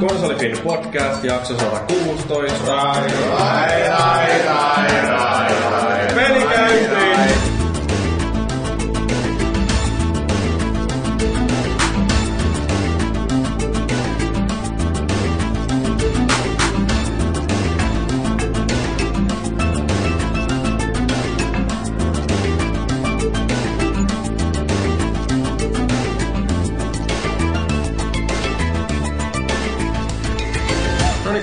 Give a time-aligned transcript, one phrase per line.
[0.00, 2.68] Konsolifin podcast, jakso 116.
[2.68, 6.14] Rai, rai, rai, rai, rai, rai.
[6.14, 7.25] Peli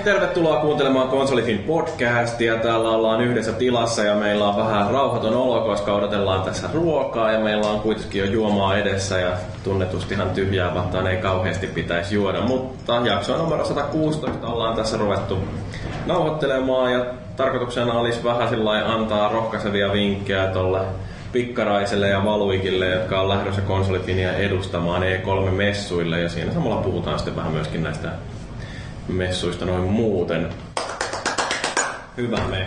[0.03, 2.55] tervetuloa kuuntelemaan Konsolifin podcastia.
[2.55, 7.39] Täällä ollaan yhdessä tilassa ja meillä on vähän rauhaton olo, koska odotellaan tässä ruokaa ja
[7.39, 9.31] meillä on kuitenkin jo juomaa edessä ja
[9.63, 12.41] tunnetusti ihan tyhjää vastaan ei kauheasti pitäisi juoda.
[12.41, 15.38] Mutta jakso numero 116 ollaan tässä ruvettu
[16.05, 20.79] nauhoittelemaan ja tarkoituksena olisi vähän sillä antaa rohkaisevia vinkkejä tolle
[21.31, 27.51] pikkaraiselle ja valuikille, jotka on lähdössä konsolifinia edustamaan E3-messuille ja siinä samalla puhutaan sitten vähän
[27.51, 28.09] myöskin näistä
[29.07, 30.49] messuista noin muuten.
[32.18, 32.65] Hyvä me.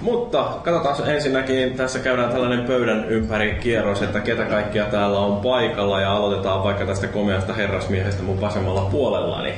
[0.00, 6.00] Mutta katsotaan ensinnäkin, tässä käydään tällainen pöydän ympäri kierros, että ketä kaikkia täällä on paikalla
[6.00, 9.54] ja aloitetaan vaikka tästä komeasta herrasmiehestä mun vasemmalla puolella, niin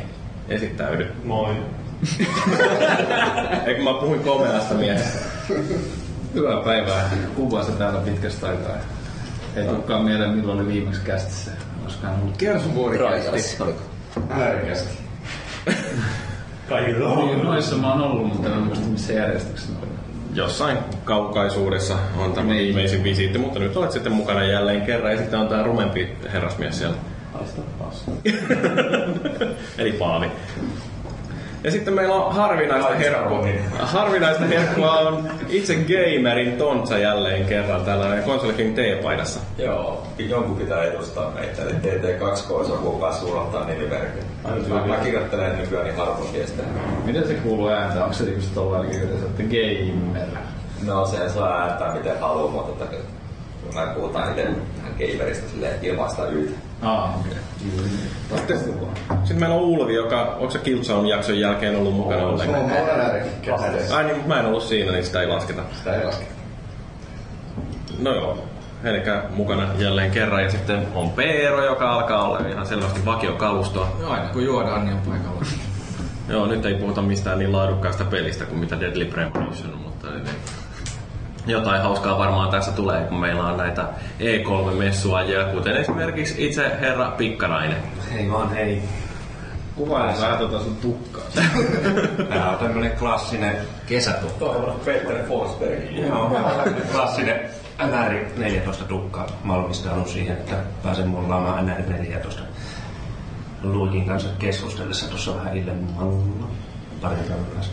[0.49, 1.13] esittäydy.
[1.25, 1.55] Moi.
[3.67, 5.19] Eikö mä puhuin komeasta miehestä?
[6.35, 7.11] Hyvää päivää.
[7.37, 8.77] Kuvaa se täällä pitkästä aikaa.
[9.57, 11.51] Ei tulekaan mieleen milloin oli viimeksi kästissä.
[11.85, 13.57] Olisikohan ollut Kersuvuorikästi.
[14.31, 15.04] äärikästi.
[16.69, 19.89] Kaikilla Niin, noissa mä oon ollut, mutta en muista missä järjestyksessä ne oli.
[20.35, 22.65] Jossain kaukaisuudessa on tämä Niin.
[22.65, 26.79] viimeisin visiitti, mutta nyt olet sitten mukana jälleen kerran ja sitten on tämä rumempi herrasmies
[26.79, 26.97] siellä.
[27.33, 28.11] Haista paska.
[29.79, 30.27] Eli Paavi.
[31.65, 33.47] Ja sitten meillä on harvinaista herkkua.
[33.79, 39.41] Harvinaista herkkua on itse gamerin Tontsa jälleen kerran tällainen konsolifin T-paidassa.
[39.59, 44.23] Joo, jonkun pitää edustaa meitä, eli TT2K on kun päässyt unohtaa nimimerkin.
[44.69, 46.69] Mä, mä kirjoittelen nykyään niin harvoin viestejä.
[47.05, 48.03] Miten se kuuluu ääntä?
[48.03, 50.29] Onko se just tollainen kirjoitus, että gamer?
[50.83, 52.85] No sehän saa ääntää miten haluaa, mutta
[53.65, 54.49] kun mä puhutaan itse
[54.99, 56.59] gamerista silleen ilmaista yhtä.
[56.85, 57.33] Ah, okei.
[58.37, 62.71] Sitten, sitten meillä on Ulvi, joka, onko se Killzone jakson jälkeen ollut mukana ollenkaan?
[63.95, 65.63] Ai niin, mutta mä en ollut siinä, niin sitä ei lasketa.
[65.79, 66.25] Sitä ei laske.
[67.99, 68.39] No joo.
[68.85, 73.97] Eli mukana jälleen kerran ja sitten on Peero, joka alkaa olla ihan selvästi vakiokalustoa.
[74.01, 75.43] No aina kun juodaan, niin on paikalla.
[76.29, 80.29] Joo, nyt ei puhuta mistään niin laadukkaasta pelistä kuin mitä Deadly Premonition, mutta niin,
[81.47, 83.85] jotain hauskaa varmaan tässä tulee, kun meillä on näitä
[84.21, 87.83] E3-messuajia, kuten esimerkiksi itse herra Pikkarainen.
[88.13, 88.83] Hei vaan hei.
[89.77, 91.23] Kuvaile vähän tota sun tukkaa.
[92.29, 93.57] Tää on tämmönen klassinen
[93.87, 94.39] kesätukka.
[94.39, 95.99] Tuo on Peter Forsberg.
[95.99, 96.41] Joo,
[96.93, 97.41] klassinen
[97.79, 102.43] NR 14 tukka valmistanut siihen, että pääsen mullaamaan NR 14
[103.63, 106.49] Luikin kanssa keskustellessa tuossa vähän illemmalla
[107.01, 107.65] parin päivän.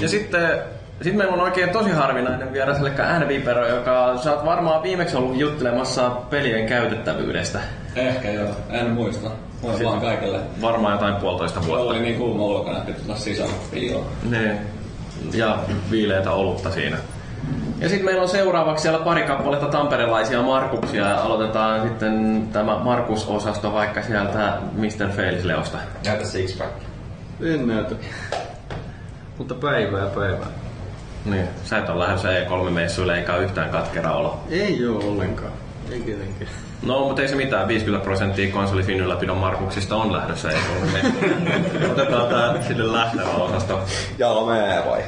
[0.00, 0.62] Ja sitten
[1.02, 5.36] sit meillä on oikein tosi harvinainen vieras, eli N-Vipero, joka sä oot varmaan viimeksi ollut
[5.36, 7.58] juttelemassa pelien käytettävyydestä.
[7.96, 9.30] Ehkä joo, en muista.
[9.62, 10.40] Voi vaan kaikille.
[10.62, 11.84] Varmaan jotain puolitoista vuotta.
[11.84, 14.06] Oli niin kuuma ulkona, että tulla sisällä piiloon.
[14.30, 14.60] Ne.
[15.34, 15.58] Ja
[15.90, 16.96] viileitä olutta siinä.
[17.80, 23.72] Ja sitten meillä on seuraavaksi siellä pari kappaletta tamperelaisia Markuksia ja aloitetaan sitten tämä Markus-osasto
[23.72, 25.08] vaikka sieltä Mr.
[25.16, 25.78] Felisleosta.
[26.06, 26.70] Näytä sixpack.
[27.40, 27.94] En näytä.
[29.38, 30.46] Mutta päivää päivää.
[31.30, 34.40] Niin, sä et ole lähdössä E3-messuille eikä yhtään katkera olo.
[34.50, 35.52] Ei oo ollenkaan.
[35.92, 36.48] Ei tietenkin.
[36.82, 41.90] No, mutta ei se mitään, 50 prosenttia konsolifin ylläpidon Markuksista on lähdössä E3-messuille.
[41.92, 43.80] Otetaan tää sille lähtevä osasto.
[44.18, 45.02] Joo, mä vai?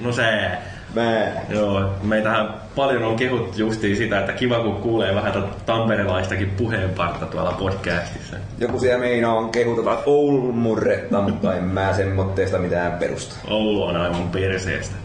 [0.00, 0.50] No se,
[0.94, 1.32] Mä.
[1.48, 7.26] Joo, meitähän paljon on kehut justiin sitä, että kiva kun kuulee vähän tätä tamperelaistakin puheenparta
[7.26, 8.36] tuolla podcastissa.
[8.58, 13.34] Joku siellä meinaa on kehutetaan Oulun murretta, mutta en mä semmoitteesta mitään perusta.
[13.50, 14.96] Oulu on aivan perseestä.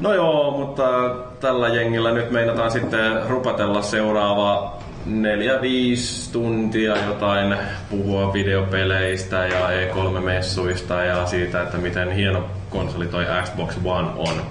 [0.00, 7.56] No joo, mutta tällä jengillä nyt meinataan sitten rupatella seuraava neljä, viisi tuntia jotain
[7.90, 14.42] puhua videopeleistä ja E3-messuista ja siitä, että miten hieno konsoli toi Xbox One on.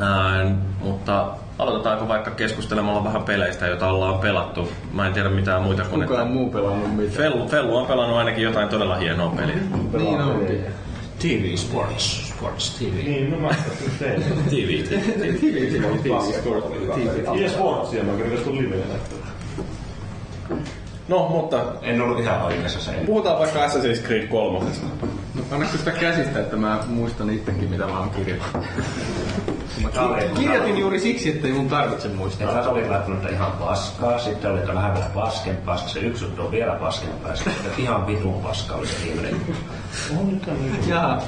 [0.00, 1.26] Ää, mutta
[1.58, 4.72] aloitetaanko vaikka keskustelemalla vähän peleistä, joita ollaan pelattu.
[4.92, 7.16] Mä en tiedä mitään muita kuin Kukaan muu pelannut mitään.
[7.16, 9.56] Fellu, Fellu on pelannut ainakin jotain todella hienoa peliä.
[9.92, 10.64] Niin onkin.
[11.18, 13.04] TV Sports, Sports TV.
[13.04, 13.48] Niin, no mä
[13.98, 14.22] tein.
[14.50, 14.84] TV.
[17.44, 18.84] E-sportsia mä kyllä sun livenä
[21.08, 22.90] No, mutta En ollut ihan oikeassa se.
[23.06, 24.58] puhutaan vaikka Assassin's Creed 3.
[25.34, 28.66] No kannatko sitä käsistä, että mä muistan itsekin mitä mä oon kirjoittanut.
[30.34, 32.52] Kirjoitin juuri siksi, että ei mun tarvitse muistaa.
[32.52, 37.36] taas oli laittanut ihan paskaa, sitten oli vähän paskempaa, sitten se yksi on vielä paskempaa,
[37.36, 39.40] sitten ihan vitun paska oli se viimeinen.
[40.88, 41.22] Jaa,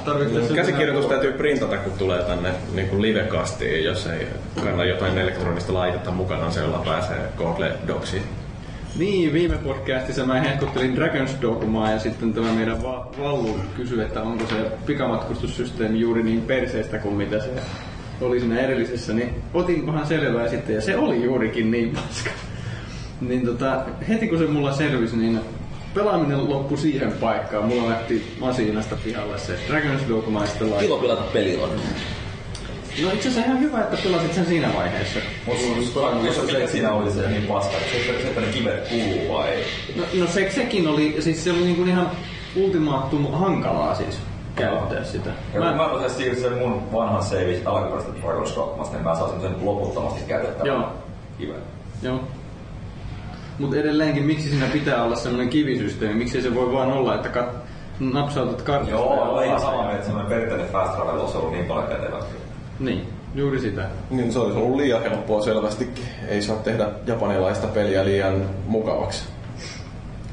[0.55, 4.27] Käsikirjoitus täytyy printata, kun tulee tänne niin kuin livekastiin, jos ei
[4.63, 8.23] kannata jotain elektronista laitetta mukana, se jolla pääsee Google Docsiin.
[8.95, 14.21] Niin, viime podcastissa mä hehkuttelin Dragon's Dogmaa ja sitten tämä meidän va- Vallu kysyi, että
[14.21, 14.55] onko se
[14.85, 17.49] pikamatkustussysteemi juuri niin perseestä kuin mitä se
[18.21, 22.29] oli siinä edellisessä, niin otin vähän selvää sitten ja se oli juurikin niin paska.
[23.21, 25.39] Niin tota, heti kun se mulla selvisi, niin
[25.93, 27.65] pelaaminen loppui siihen paikkaan.
[27.65, 31.69] Mulla lähti masiinasta pihalle se Dragon's Dogma ja sitten laitettiin- Ilo pelata peli on.
[33.03, 35.19] No itse asiassa ihan hyvä, että pelasit sen siinä vaiheessa.
[35.45, 37.77] Mutta mikä siinä oli se niin paska?
[37.91, 39.49] Se, se, että ne kivet kuluu vai?
[39.95, 42.11] No, no se, sekin oli, siis se oli niinku ihan
[42.55, 44.17] ultimaattum hankalaa siis
[44.55, 45.29] käyttää sitä.
[45.29, 49.15] Ja kun Mä, mä tosiaan siirsin sen mun vanhan save alkuperäisestä Dragon's Dogmasta, niin mä
[49.15, 50.93] saisin sen loputtomasti käytettävän Joo.
[51.37, 51.61] kiven.
[52.01, 52.19] joo.
[53.59, 56.13] Mutta edelleenkin, miksi siinä pitää olla sellainen kivisysteemi?
[56.15, 57.45] Miksi se voi vaan olla, että kat,
[57.99, 61.51] napsautat kartasta Joo, ja olen ihan samaa mieltä, että semmoinen perinteinen fast travel olisi ollut
[61.51, 62.35] niin paljon kätevämpi.
[62.79, 63.85] Niin, juuri sitä.
[64.09, 66.03] Niin se olisi ollut liian helppoa selvästikin.
[66.27, 69.23] Ei saa tehdä japanilaista peliä liian mukavaksi.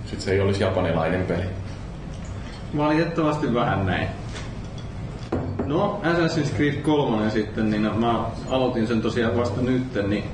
[0.05, 1.43] Sitten se ei olisi japanilainen peli.
[2.77, 4.09] Valitettavasti vähän näin.
[5.67, 10.25] No, Assassin's Creed 3 sitten, niin mä aloitin sen tosiaan vasta nytten, niin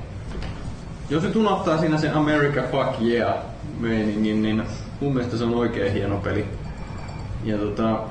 [1.09, 3.35] jos nyt unohtaa siinä sen America Fuck Yeah
[3.79, 4.63] meiningin, niin
[4.99, 6.45] mun mielestä se on oikein hieno peli.
[7.43, 8.03] Ja tota,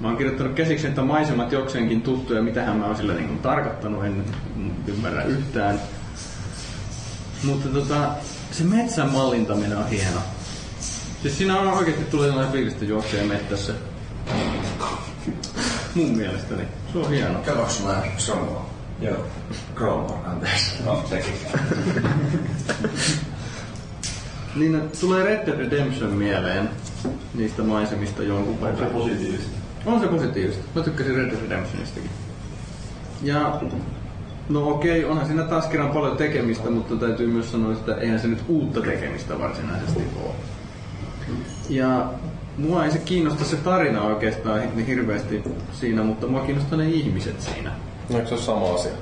[0.00, 4.24] mä oon kirjoittanut käsiksi, että maisemat jokseenkin tuttuja, mitähän mä oon sillä niin tarkoittanut, en
[4.86, 5.80] ymmärrä yhtään.
[7.44, 8.08] Mutta tota,
[8.50, 10.20] se metsän mallintaminen on hieno.
[11.22, 13.72] Siis siinä on oikeasti tulee sellainen fiilis, että juoksee mettässä.
[15.94, 16.62] Mun mielestäni.
[16.92, 17.38] Se on hieno.
[17.38, 18.02] Katsoks mä?
[19.00, 19.26] Joo.
[19.74, 20.82] Chromo, anteeksi.
[20.84, 21.34] No, sekin.
[24.54, 26.70] Niin tulee Red Dead Redemption mieleen
[27.34, 28.90] niistä maisemista jonkun verran.
[28.90, 29.50] positiivista?
[29.86, 30.64] On se positiivista.
[30.74, 32.10] Mä tykkäsin Red Dead Redemptionistakin.
[33.22, 33.60] Ja
[34.48, 38.28] no okei, onhan siinä taas kerran paljon tekemistä, mutta täytyy myös sanoa, että eihän se
[38.28, 40.34] nyt uutta tekemistä varsinaisesti ole.
[41.68, 42.10] Ja
[42.58, 45.42] mua ei se kiinnosta se tarina oikeastaan niin hirveästi
[45.72, 47.72] siinä, mutta mua kiinnostaa ne ihmiset siinä.
[48.10, 48.92] No eikö se ole sama asia?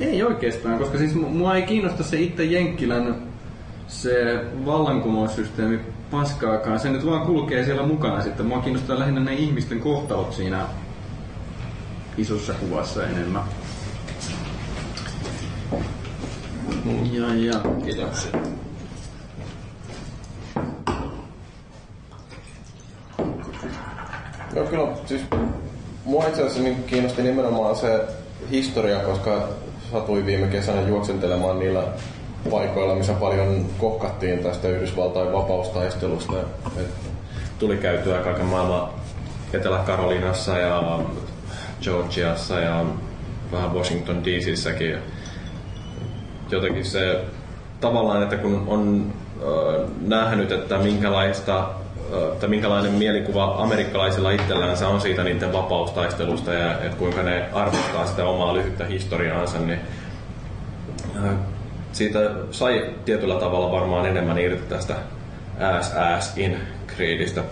[0.00, 3.16] Ei oikeastaan, koska siis mu- mua ei kiinnosta se itse Jenkkilän
[3.88, 5.80] se vallankumoussysteemi
[6.10, 6.80] paskaakaan.
[6.80, 8.46] Se nyt vaan kulkee siellä mukana sitten.
[8.46, 10.66] Mua kiinnostaa lähinnä ne ihmisten kohtalot siinä
[12.18, 13.42] isossa kuvassa enemmän.
[17.12, 17.60] Ja, ja.
[17.84, 18.30] Kiitoksia.
[24.56, 25.22] No kyllä, siis
[26.04, 28.00] mua itse asiassa niin kiinnosti nimenomaan se
[28.50, 29.48] historia, koska
[29.92, 31.82] satui viime kesänä juoksentelemaan niillä
[32.50, 36.32] paikoilla, missä paljon kohkattiin tästä Yhdysvaltain vapaustaistelusta.
[36.76, 36.86] Et
[37.58, 38.88] tuli käytyä kaiken maailman
[39.52, 41.00] Etelä-Karolinassa ja
[41.82, 42.84] Georgiassa ja
[43.52, 44.98] vähän Washington DCssäkin.
[46.50, 47.24] Jotenkin se
[47.80, 51.68] tavallaan, että kun on äh, nähnyt, että minkälaista
[52.32, 58.24] että minkälainen mielikuva amerikkalaisilla itsellänsä on siitä niiden vapaustaistelusta ja että kuinka ne arvostaa sitä
[58.24, 59.80] omaa lyhyttä historiaansa, niin
[61.92, 62.18] siitä
[62.50, 64.94] sai tietyllä tavalla varmaan enemmän irti tästä
[66.16, 66.56] ass in
[66.94, 67.42] Creedistä.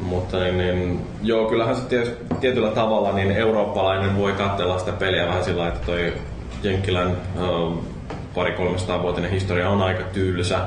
[0.00, 5.44] Mutta niin, niin, joo, kyllähän se tietyllä tavalla niin eurooppalainen voi katsella sitä peliä vähän
[5.44, 6.12] sillä että toi
[6.62, 7.16] Jenkkilän
[8.34, 10.58] pari 300 vuotinen historia on aika tylsä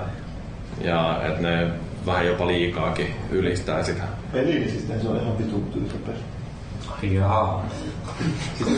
[0.81, 1.67] ja että ne
[2.05, 4.03] vähän jopa liikaakin ylistää sitä.
[4.31, 6.17] Pelillisistä se on ihan vitun tylsä peli.
[7.15, 7.65] Jaa.
[8.57, 8.69] Siis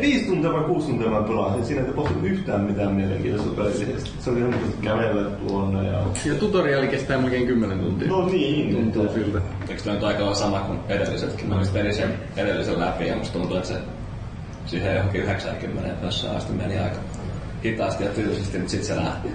[0.00, 1.64] viisi tuntia vai kuusi tuntia mä pelasin.
[1.66, 4.10] Siinä ei tapahtunut yhtään mitään mielenkiintoista pelillisesti.
[4.20, 5.98] Se oli ihan niin kävellä tuonne ja...
[6.24, 8.08] ja tutoriali kestää melkein 10 tuntia.
[8.08, 8.74] No niin.
[8.74, 9.40] Tuntuu että- siltä.
[9.68, 11.48] Eikö tämä nyt aika sama kuin edellisetkin?
[11.48, 13.74] Mä just pelin sen edellisen läpi ja musta tuntuu, että se
[14.66, 16.96] siihen johonkin 90 jossain asti meni aika
[17.64, 19.28] hitaasti ja tylsästi, mutta sitten se lähti.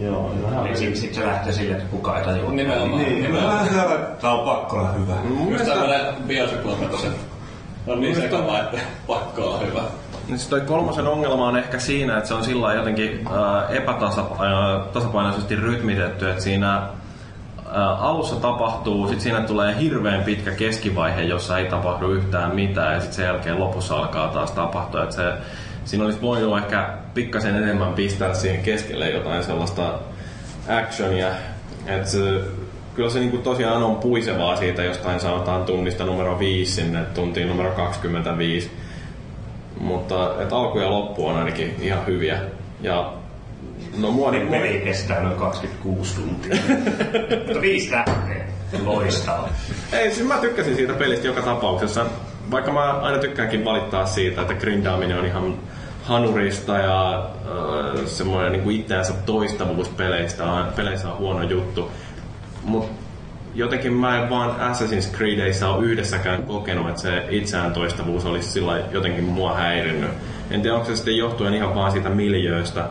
[0.00, 0.64] Joo, ja vähän...
[0.64, 2.50] Niin sit, sit se lähtee sille, että kukaan ei tajua.
[2.50, 3.02] Nimenomaan.
[3.02, 3.52] Niin, nimenomaan.
[3.52, 5.14] vähän sellainen, että tää on pakko olla hyvä.
[5.50, 6.00] Just tämmönen
[7.86, 9.82] se on niin sekava, että pakko olla hyvä.
[10.28, 15.56] Niin toi kolmosen ongelma on ehkä siinä, että se on sillä lailla jotenkin äh, epätasapainoisesti
[15.56, 22.10] rytmitetty, että siinä äh, alussa tapahtuu, sitten siinä tulee hirveän pitkä keskivaihe, jossa ei tapahdu
[22.10, 25.02] yhtään mitään ja sitten sen jälkeen lopussa alkaa taas tapahtua.
[25.02, 25.32] Että se,
[25.86, 29.98] siinä olisi voinut ehkä pikkasen enemmän pistää siihen keskelle jotain sellaista
[30.68, 31.28] actionia.
[31.86, 32.18] Että se,
[32.94, 37.70] kyllä se niinku tosiaan on puisevaa siitä jostain sanotaan tunnista numero 5 sinne tuntiin numero
[37.70, 38.70] 25
[39.80, 42.40] Mutta et alku ja loppu on ainakin ihan hyviä.
[42.80, 43.12] Ja
[43.98, 46.56] no mua, Niin peli kestää noin 26 tuntia.
[47.46, 48.46] Mutta viisi tähteä.
[48.84, 49.48] Loistava.
[49.92, 52.06] Ei, siis mä tykkäsin siitä pelistä joka tapauksessa.
[52.50, 55.58] Vaikka mä aina tykkäänkin valittaa siitä, että grindaaminen on ihan
[56.06, 61.90] hanurista ja äh, semmoinen niin kuin itseänsä toistavuus peleistä on, peleissä on huono juttu.
[62.62, 62.92] Mutta
[63.54, 68.78] jotenkin mä en vaan Assassin's Creedissä ole yhdessäkään kokenut, että se itseään toistavuus olisi sillä
[68.92, 70.10] jotenkin mua häirinnyt.
[70.50, 72.88] En tiedä, onko se sitten johtuen ihan vaan siitä miljööstä.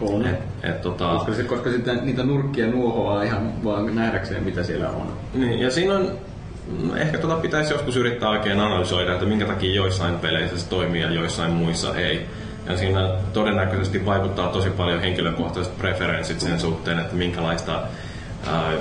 [0.00, 0.26] On.
[0.26, 4.88] Et, et, tota, Koska, se, koska sitten niitä nurkkia nuohoaa ihan vaan nähdäkseen mitä siellä
[4.88, 5.12] on.
[5.34, 6.10] Niin, ja siinä on,
[6.96, 11.10] ehkä tota pitäisi joskus yrittää oikein analysoida, että minkä takia joissain peleissä se toimii ja
[11.10, 12.26] joissain muissa ei.
[12.66, 17.82] Ja siinä todennäköisesti vaikuttaa tosi paljon henkilökohtaiset preferenssit sen suhteen, että minkälaista
[18.46, 18.72] ää,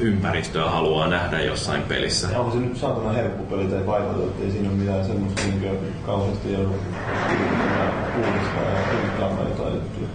[0.00, 2.28] ympäristöä haluaa nähdä jossain pelissä.
[2.32, 5.94] Ja onko se nyt saatana helppo peli tai vaivaton, ettei siinä ole mitään semmoista niin
[6.06, 6.74] kauheasti joudu
[8.16, 10.08] uudistaa ja jotain juttuja.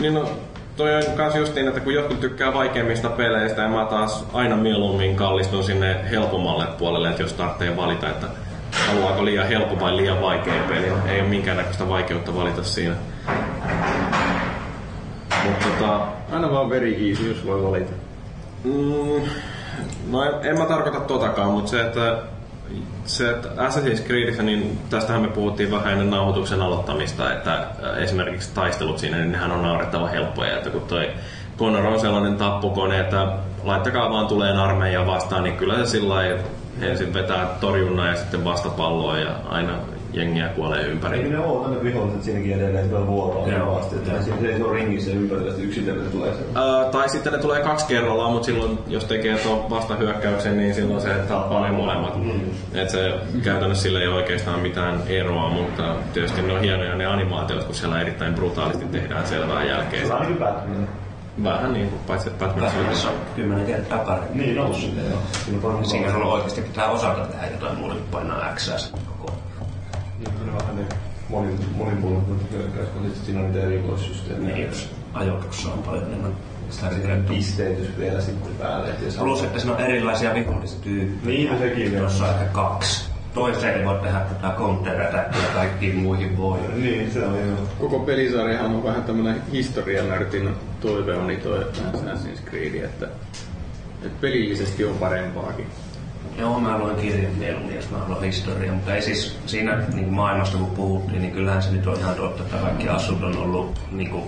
[0.00, 0.28] Niin no,
[0.76, 5.16] toi on kans justiin, että kun jotkut tykkää vaikeimmista peleistä ja mä taas aina mieluummin
[5.16, 8.26] kallistun sinne helpommalle puolelle, että jos tarvitsee valita, että
[8.88, 10.86] haluaako liian helppo vai liian vaikea peli.
[11.08, 12.94] Ei ole minkäännäköistä vaikeutta valita siinä.
[15.44, 16.00] Mutta tota,
[16.34, 17.92] Aina vaan very easy, jos voi valita.
[18.64, 19.28] Mm,
[20.10, 22.22] no en, en mä tarkoita totakaan, mutta se, että
[23.04, 28.54] se, että Assassin's Creedissä, niin tästähän me puhuttiin vähän ennen nauhoituksen aloittamista, että äh, esimerkiksi
[28.54, 31.10] taistelut siinä, niin nehän on naurettava helppoja, että kun toi
[31.58, 33.28] Connor on sellainen tappokone, että
[33.62, 36.14] laittakaa vaan tulee armeija vastaan, niin kyllä se sillä
[36.80, 39.72] ensin vetää torjunnan ja sitten vastapalloa ja aina
[40.14, 41.16] jengiä kuolee ympäri.
[41.18, 43.74] Eikö ne ole aina viholliset siinäkin edelleen vielä vuoroa Joo.
[43.74, 46.40] vasta, että se ei ole ringissä ympärillä, että yksitellen tulee se.
[46.54, 51.00] Ää, tai sitten ne tulee kaksi kerrallaan, mutta silloin jos tekee tuon vastahyökkäyksen, niin silloin
[51.00, 52.18] se tappaa ne molemmat.
[52.74, 57.64] Et se käytännössä sillä ei oikeastaan mitään eroa, mutta tietysti ne on hienoja ne animaatiot,
[57.64, 60.06] kun siellä erittäin brutaalisti tehdään selvää jälkeen.
[60.06, 60.88] Se on Batman.
[61.44, 64.38] Vähän niin kuin, paitsi että Batman Batmanissa on kymmenen kertaa paremmin.
[64.38, 64.74] Niin on.
[65.84, 68.92] Siinä on sulla oikeasti pitää osata tehdä jotain muuta kuin painaa X.
[70.24, 70.86] Niin, vähän ne
[71.28, 71.58] monin,
[72.02, 74.54] kun sitten siinä on niitä erikoissysteemejä.
[74.54, 76.32] Niin, jos ajoituksessa on paljon enemmän
[76.70, 76.90] sitä
[77.28, 78.88] pisteytys vielä sitten päälle.
[78.88, 81.38] että Plus, että siinä on erilaisia vihollistyyppejä.
[81.38, 81.98] Niin, no sekin.
[81.98, 83.04] Tuossa on ehkä kaksi.
[83.34, 86.58] Toiseen ei voi tehdä tätä counter ja kaikkiin muihin voi.
[86.74, 87.58] Niin, se on joo.
[87.80, 90.50] Koko pelisarjahan on vähän tämmönen historianörtin
[90.80, 93.08] toive on niin toi Assassin's Creed, että,
[94.02, 95.66] että pelillisesti on parempaakin.
[96.38, 100.70] Joo, mä kirjan mieluummin, jos mä haluan historiaa, mutta ei siis siinä niin maailmasta kun
[100.70, 104.24] puhuttiin, niin kyllähän se nyt on ihan totta, että kaikki asut on ollut niin kuin,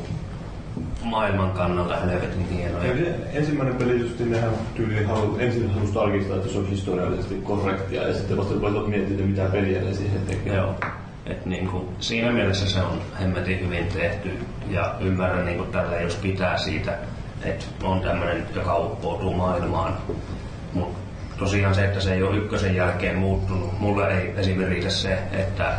[1.02, 2.86] maailman kannalta helvetin hienoja.
[2.86, 8.08] Ja ensimmäinen peli just nehän tyyli halu, ensin halusi tarkistaa, että se on historiallisesti korrektia
[8.08, 10.56] ja sitten vasta voit miettiä, mitä peliä ne siihen tekee.
[10.56, 10.74] Joo.
[11.26, 14.38] Et niin kuin, siinä mielessä se on hemmetin hyvin tehty
[14.70, 16.98] ja ymmärrän niin kuin tällä, jos pitää siitä,
[17.42, 19.96] että on tämmöinen, joka uppoutuu maailmaan.
[20.72, 21.05] Mutta
[21.38, 23.80] tosiaan se, että se ei ole ykkösen jälkeen muuttunut.
[23.80, 25.72] Mulle ei esimerkiksi se, että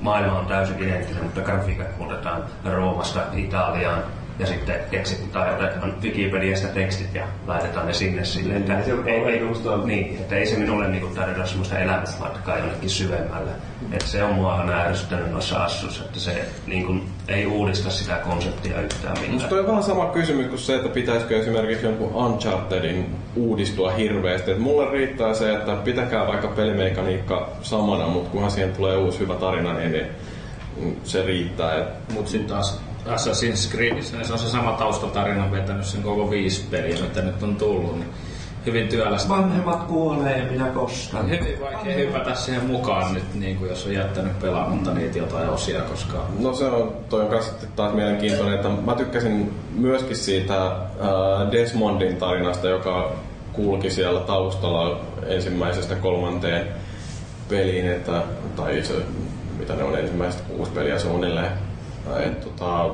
[0.00, 4.02] maailma on täysin identtinen, mutta grafiikat muutetaan Roomasta Italiaan
[4.38, 8.94] ja sitten keksit, tai otetaan Wikipediasta tekstit ja laitetaan ne sinne silleen, että Niin, se
[8.94, 9.40] on ei, ei,
[9.84, 13.50] niin, että ei se minulle niinku tarjota semmoista elämysmatkaa jonnekin syvemmälle.
[13.92, 16.94] Että se on mua aina ärsyttänyt noissa assuissa, että se niinku,
[17.28, 19.48] ei uudista sitä konseptia yhtään Musta mitään.
[19.48, 24.50] toi on vähän sama kysymys kuin se, että pitäisikö esimerkiksi jonkun Unchartedin uudistua hirveästi.
[24.50, 29.34] Et mulle riittää se, että pitäkää vaikka pelimekaniikka samana, mutta kunhan siihen tulee uusi hyvä
[29.34, 30.06] tarina, niin, niin
[31.04, 31.78] se riittää.
[31.78, 36.30] Et Mut sitten taas Assassin's Creedissä niin se on se sama taustatarina vetänyt sen koko
[36.30, 37.98] viisi peliä, mitä nyt on tullut.
[37.98, 38.10] Niin
[38.66, 39.28] hyvin työlästä.
[39.28, 41.30] Vanhemmat kuolee ja minä kostan.
[41.30, 45.80] Hyvin vaikea hypätä siihen mukaan nyt, niin kuin jos on jättänyt pelaamatta niitä jotain osia,
[45.80, 50.72] koska No se on, toi on kanssa taas mielenkiintoinen, että mä tykkäsin myöskin siitä äh,
[51.52, 53.12] Desmondin tarinasta, joka
[53.52, 56.68] kulki siellä taustalla ensimmäisestä kolmanteen
[57.48, 58.22] peliin, että,
[58.56, 58.94] tai se,
[59.58, 61.65] mitä ne on ensimmäiset kuusi peliä suunnilleen.
[62.26, 62.90] Et, tota,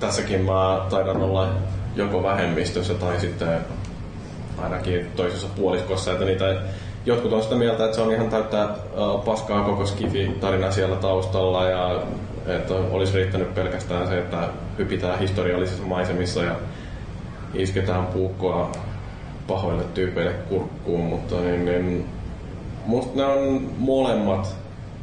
[0.00, 1.48] tässäkin mä taidan olla
[1.96, 3.58] joko vähemmistössä tai sitten
[4.58, 6.56] ainakin toisessa puoliskossa, että niitä
[7.06, 8.68] jotkut on sitä mieltä, että se on ihan täyttä
[9.24, 12.02] paskaa koko skifi-tarina siellä taustalla ja
[12.46, 14.48] että olisi riittänyt pelkästään se, että
[14.78, 16.56] hypitään historiallisissa maisemissa ja
[17.54, 18.72] isketään puukkoa
[19.46, 22.06] pahoille tyypeille kurkkuun, mutta niin, niin,
[22.86, 24.56] musta ne on molemmat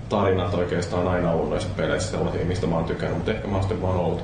[0.09, 3.63] tarinat oikeastaan aina ollut noissa peleissä sellaisia, mistä mä oon tykännyt, mutta ehkä mä oon
[3.63, 4.23] sitten vaan ollut.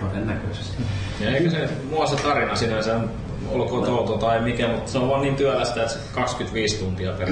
[0.00, 0.82] Todennäköisesti.
[1.20, 3.00] Ja eikä se, mua se tarina sinänsä,
[3.52, 7.28] olkoon touto tai mikä, mutta se on vaan niin työlästä, että se 25 tuntia per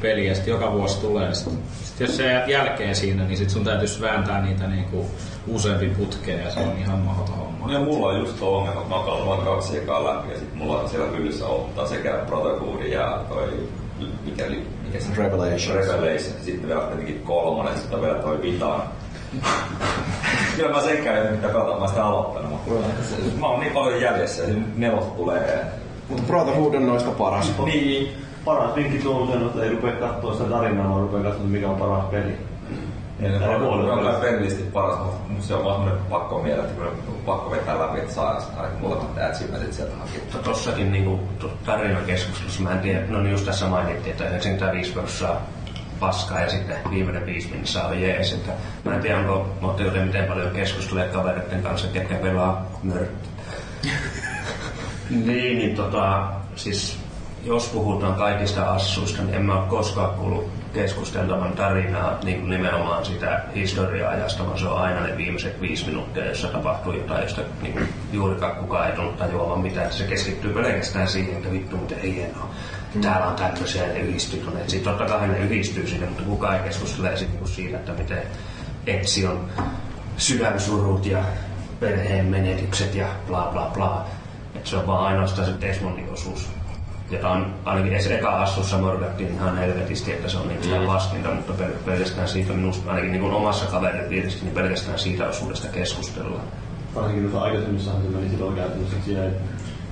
[0.00, 1.24] peli ja sitten joka vuosi tulee.
[1.24, 5.06] niin Sit, sit jos se jäät jälkeen siinä, niin sit sun täytyisi vääntää niitä niinku
[5.46, 7.72] useampi putkeen ja se on ihan mahdoton homma.
[7.72, 10.54] Ja mulla on just tuo ongelma, että mä oon vain kaksi ekaa läpi ja sit
[10.54, 13.68] mulla on siellä hyllyssä ottaa sekä Brotherhood ja toi,
[14.24, 15.74] mikä, oli- mikä se Revelations.
[15.74, 16.34] Revelation.
[16.44, 18.82] Sitten vielä tietenkin kolmonen, sitten on vielä toi Vitaan.
[20.56, 22.50] Kyllä mä senkään ei mitään pelata, mä sitä aloittanut.
[22.50, 22.70] mutta
[23.40, 25.64] Mä oon niin paljon jäljessä ja nyt nelosta tulee.
[26.08, 27.52] Mutta Brotherhood on noista paras.
[27.64, 28.12] Niin.
[28.44, 31.68] Paras vinkki tuo on sen, että ei rupea katsoa sitä tarinaa, vaan rupea katsoa, mikä
[31.68, 32.49] on paras peli.
[33.20, 34.98] Ja ne Tää on, kai pelillisesti paras,
[35.28, 36.96] mutta se on vaan pakko miele, että kyllä on
[37.26, 40.20] pakko vetää läpi, että saa ainakin muutamat achievementit sieltä hakea.
[40.20, 44.92] Mutta tossakin niinku, to- tarinakeskustelussa, mä en tiedä, no niin just tässä mainittiin, että 95
[44.92, 45.40] prosenttia
[46.00, 48.32] paskaa ja sitten viimeinen viisi minuuttia on jees.
[48.32, 48.52] Että
[48.84, 53.28] mä en tiedä, onko, te miten paljon keskustelee kavereiden kanssa, ketkä pelaa nörtti.
[55.10, 56.98] niin, niin tota, siis
[57.44, 63.04] jos puhutaan kaikista assuista, niin en mä ole koskaan kuullut keskusteltavan tarinaa niin kuin nimenomaan
[63.04, 67.72] sitä historia-ajasta, vaan se on aina ne viimeiset viisi minuuttia, jossa tapahtuu jotain, josta niin
[67.72, 69.92] kuin juurikaan kukaan ei tullut tajuamaan mitään.
[69.92, 72.50] Se keskittyy pelkästään siihen, että vittu miten hienoa.
[73.00, 74.60] Täällä on tämmöisiä ne yhdistyy tuonne.
[74.66, 78.22] Sitten totta kai ne yhdistyy sinne, mutta kukaan ei keskustele niinku siitä, että miten
[78.86, 79.48] Etsi on
[80.16, 81.24] sydänsurut ja
[81.80, 84.06] perheen menetykset ja bla bla bla.
[84.54, 86.59] Et se on vaan ainoastaan se Desmondin osuus.
[87.10, 91.30] Jota on ainakin edes eka assussa morgattiin ihan helvetisti, että se on niin sitä paskinta,
[91.30, 96.44] mutta pel- pelkästään siitä minusta, ainakin niin kuin omassa kaveripiirissä, niin pelkästään siitä osuudesta keskustellaan.
[96.94, 99.42] Varsinkin noissa aikaisemmissahan se meni silloin käytännössä siihen, että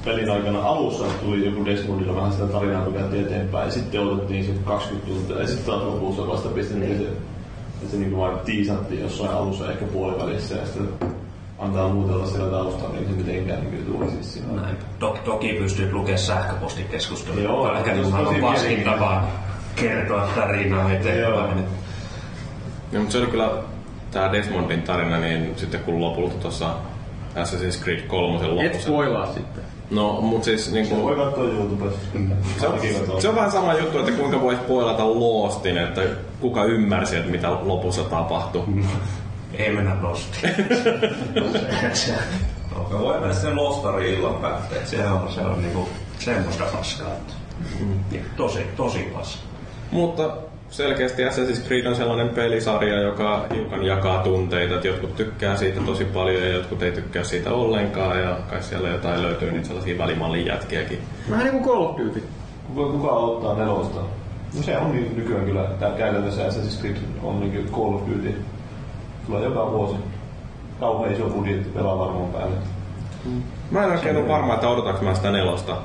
[0.05, 4.45] pelin aikana alussa tuli joku Desmondilla vähän sitä tarinaa, kun käytiin eteenpäin, ja sitten otettiin
[4.45, 9.01] sitten 20 tuntia, ja sitten taas lopussa vasta pistettiin se, että se niinku vaan tiisattiin
[9.01, 10.89] jossain alussa ehkä puolivälissä, ja sitten
[11.59, 14.63] antaa muutella siellä taustalla, niin se mitenkään niin kyllä tuli siis siinä.
[14.63, 14.77] Näin.
[14.99, 19.23] Toki, toki pystyy lukemaan sähköpostikeskustelua, Joo, joka ehkä se niin on aivan paskin tapa
[19.77, 21.01] kertoa tarinaa Joo.
[21.01, 21.65] eteenpäin.
[22.93, 23.51] Ja, mutta se oli kyllä
[24.11, 26.71] tämä Desmondin tarina, niin sitten kun lopulta tuossa
[27.37, 28.89] Assassin's Creed 3 Et lopussa.
[28.89, 29.65] spoilaa sitten.
[29.91, 31.03] No, mut siis niinku...
[31.03, 31.99] Voi katsoa YouTubesta.
[32.61, 32.81] Se on,
[33.21, 36.03] se on vähän sama juttu, että kuinka voisi spoilata Lostin, että
[36.41, 38.63] kuka ymmärsi, että mitä lopussa tapahtui.
[39.55, 40.55] Ei mennä lostiin.
[41.93, 42.13] se,
[42.91, 44.97] Me voimme mennä sen lostariin illan päätteeksi.
[44.97, 47.09] se on, se on niinku semmoista paskaa.
[48.11, 49.49] Niin, Tosi, tosi paskaa.
[49.91, 50.31] Mutta
[50.71, 54.75] selkeästi Assassin's Creed on sellainen pelisarja, joka hiukan jakaa tunteita.
[54.75, 58.21] Että jotkut tykkää siitä tosi paljon ja jotkut ei tykkää siitä ollenkaan.
[58.21, 60.99] Ja kai siellä jotain löytyy niitä sellaisia välimallin jätkiäkin.
[61.31, 62.23] Vähän niinku Call of Duty.
[62.75, 64.01] Kuka, kuka ottaa nelosta?
[64.57, 68.01] No se on niin nykyään kyllä, tää käytännössä Assassin's Creed on niin kuin Call of
[68.09, 68.35] Duty.
[69.29, 69.97] Tulee joka vuosi.
[70.81, 72.57] Kauhean iso budjetti pelaa varmaan päälle.
[73.71, 75.77] Mä en oikein ole varma, että odotanko mä sitä nelosta.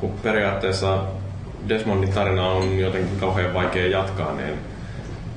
[0.00, 0.98] Kun periaatteessa
[1.68, 4.58] Desmondin tarina on jotenkin kauhean vaikea jatkaa, niin,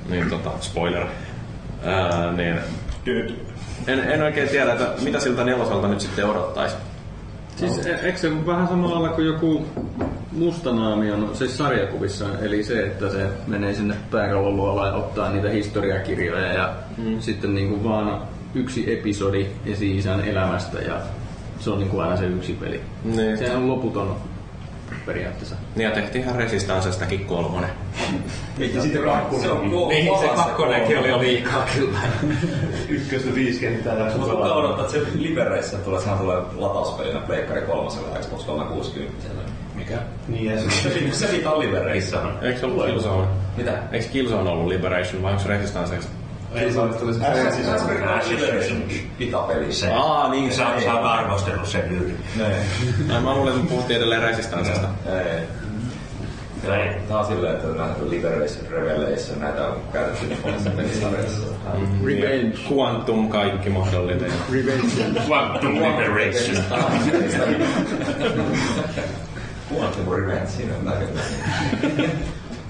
[0.08, 1.06] niin tota, spoiler.
[1.84, 2.60] Ää, niin,
[3.86, 6.76] en, en oikein tiedä, että mitä siltä neloselta nyt sitten odottaisi.
[7.58, 9.66] Siis e- eikö se vähän samalla lailla kuin joku
[10.32, 16.74] mustanaamion, siis sarjakuvissa, eli se, että se menee sinne pääkallon ja ottaa niitä historiakirjoja ja
[16.98, 17.20] mm.
[17.20, 18.22] sitten niinku vaan
[18.54, 21.00] yksi episodi esi-isän elämästä ja
[21.60, 22.80] se on niinku aina se yksi peli.
[23.04, 23.38] Niin.
[23.38, 24.16] Se on loputon
[25.06, 25.56] periaatteessa.
[25.76, 27.70] Niin ja tehtiinhän Resistancestakin kolmonen.
[28.58, 29.42] Ja sitten kakkonen.
[29.42, 31.98] Se on kova Niin, se kakkonenkin oli jo liikaa kyllä.
[32.88, 34.56] Ykköstä viisi kenttää Mutta kuka pelaa.
[34.56, 39.28] odottaa, että se Libereissä tulee, sehän tulee latauspelinä Pleikkari kolmosella Xbox 360.
[39.74, 39.98] Mikä?
[40.28, 42.38] Niin, ja Se, se, se, se mitä on.
[42.42, 43.26] Eikö se ollut Killzone?
[43.56, 43.72] Mitä?
[43.92, 45.96] Eikö Killzone ollut Liberation vai onko se Resistance?
[46.54, 48.82] Ei saa tuli se Assassin's Liberation
[49.18, 49.72] pitapeli.
[49.72, 52.14] Se, Aa, niin, sä, se- sä oot arvostellut sen yli.
[53.14, 54.24] Ai, mä luulen, että puhuttiin edelleen.
[54.24, 54.34] Ei.
[57.08, 61.46] Tää on silleen, että näitä Liberation, Revelation, näitä on käytetty niin monessa pelisarjassa.
[62.04, 62.58] Revenge.
[62.72, 64.32] Quantum kaikki mahdollinen.
[64.52, 65.20] Revenge.
[65.28, 66.64] Quantum Liberation.
[69.74, 72.10] Quantum Revenge, siinä on näköinen.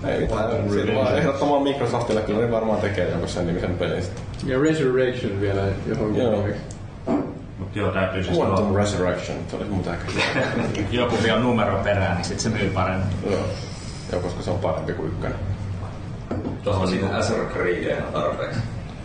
[0.07, 0.71] Ei mitään.
[0.71, 4.03] Siitä vaan ehdottomaan Microsoftille kyllä ne varmaan tekee jonkun sen nimisen pelin.
[4.03, 4.25] sitten.
[4.47, 6.45] Ja Resurrection vielä johonkin Joo.
[7.59, 10.07] Mut joo, täytyy siis Quantum tuolla- Resurrection, se olisi tääkin.
[11.01, 13.07] Joku vie numero perään, niin sit se myy paremmin.
[13.31, 13.41] Joo.
[14.13, 15.39] Joo, koska se on parempi kuin ykkönen.
[16.65, 18.61] Tuossa on siitä Azure Creedia tarpeeksi.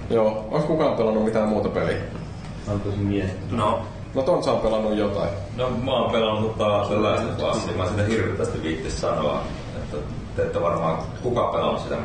[0.10, 1.98] Joo, onko kukaan pelannut mitään muuta peliä?
[2.72, 3.58] Antaisin miettiä.
[3.58, 3.82] No,
[4.16, 5.30] No Tontsa on pelannut jotain.
[5.58, 9.44] No mä oon pelannut taas The Last of Us, ja mä sitä hirvittävästi viittis sanoa,
[10.36, 11.96] te ette varmaan kuka pelannut sitä.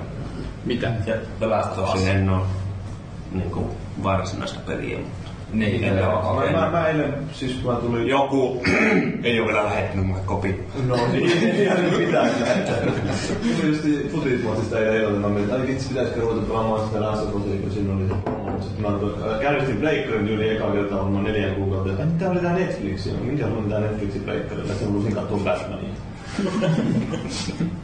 [0.64, 0.92] Mitä?
[1.06, 1.92] Ja The Last of Us.
[1.92, 2.46] tosin en oo
[3.32, 3.70] niinku
[4.02, 6.50] varsinaista peliä, mutta Niin, en ole.
[6.52, 8.08] Mä, mä, mä eilen, siis kun mä tulin...
[8.08, 8.62] Joku
[9.24, 10.60] ei ole vielä lähettänyt mulle kopi.
[10.86, 12.76] No niin, niin pitääkin lähettää.
[13.42, 17.22] Tuli just futisportista eilen illalla, mä mietin, että ai vitsi, pitäisikö ruveta pelaamaan sitä Last
[17.22, 18.14] of Usia, kun siinä oli se.
[18.68, 18.98] Sitten mä
[19.40, 21.90] käynnistin Breakerin yli eka kertaa varmaan neljä kuukautta.
[21.92, 23.06] että Mitä oli tää Netflix?
[23.20, 24.68] Minkä on tää Netflixin Breakerilla?
[24.68, 25.94] Sitten mä lusin katsoa Batmania.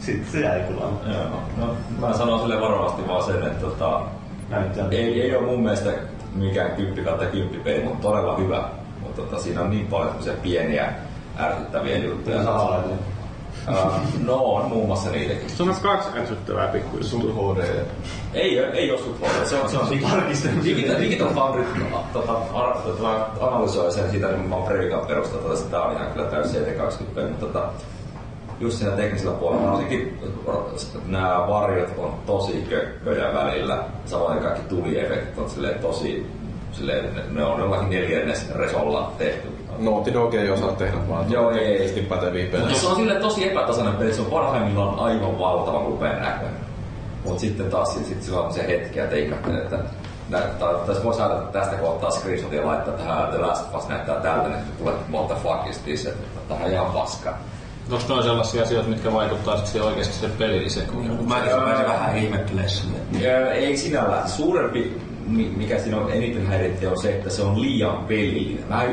[0.00, 0.80] Sitten se jäi kyllä.
[0.80, 1.42] Joo.
[1.56, 4.02] No, mä sanon sille varovasti vaan sen, että tota,
[4.48, 4.88] Näyttää.
[4.90, 5.90] ei, ei ole mun mielestä
[6.34, 8.68] mikään 10 kautta 10 peli, mutta todella hyvä.
[9.00, 10.92] Mutta tota, siinä on niin paljon pieniä
[11.38, 12.36] ärsyttäviä juttuja.
[12.36, 12.84] Ja saa.
[13.68, 13.92] Uh,
[14.24, 15.50] no on muun muassa niitäkin.
[15.50, 17.20] Se on kaksi ärsyttävää pikkujuttua.
[17.20, 17.84] Sun HD.
[18.34, 19.90] Ei, ei ole sut Se on, se on
[20.64, 21.64] Digital, Digital Foundry
[22.12, 26.26] tota, tota, analysoi sen siitä, niin mä oon Previkan perusta, että tää on ihan kyllä
[26.26, 27.68] täysin CT20, mutta tota,
[28.60, 30.20] just siinä teknisellä puolella, varsinkin
[31.06, 36.26] nämä varjot on tosi kökköjä välillä, samoin kaikki tuliefektit on silleen tosi,
[36.72, 39.48] silleen, ne- ne on jollakin neljännes resolla tehty.
[39.78, 42.06] Naughty Dog ei osaa tehdä vaan Joo, ei.
[42.08, 42.68] päteviä pelejä.
[42.68, 46.60] Mutta se on sille tosi epätasainen peli, se on parhaimmillaan aivan valtavan upean näköinen.
[47.24, 49.78] Mutta sitten taas sit, sit sillä on se hetki, että ihmettelee, että
[50.86, 54.78] tässä voisi ajatella että tästä kohtaa screenshotia laittaa tähän The Last Us näyttää tältä, että
[54.78, 57.34] tulee what the fuck is this, että tähän ihan paska.
[57.88, 61.28] Tuosta on sellaisia asioita, mitkä vaikuttaa sitten siihen oikeasti sille pelilliseen kokemukseen.
[61.28, 62.98] Mä mä vähän ihmettelee sinne.
[63.20, 64.28] Ja ei sinällään.
[64.28, 68.68] Suurempi, mi- mikä siinä on eniten häiritti, on se, että se on liian pelillinen.
[68.68, 68.84] Mä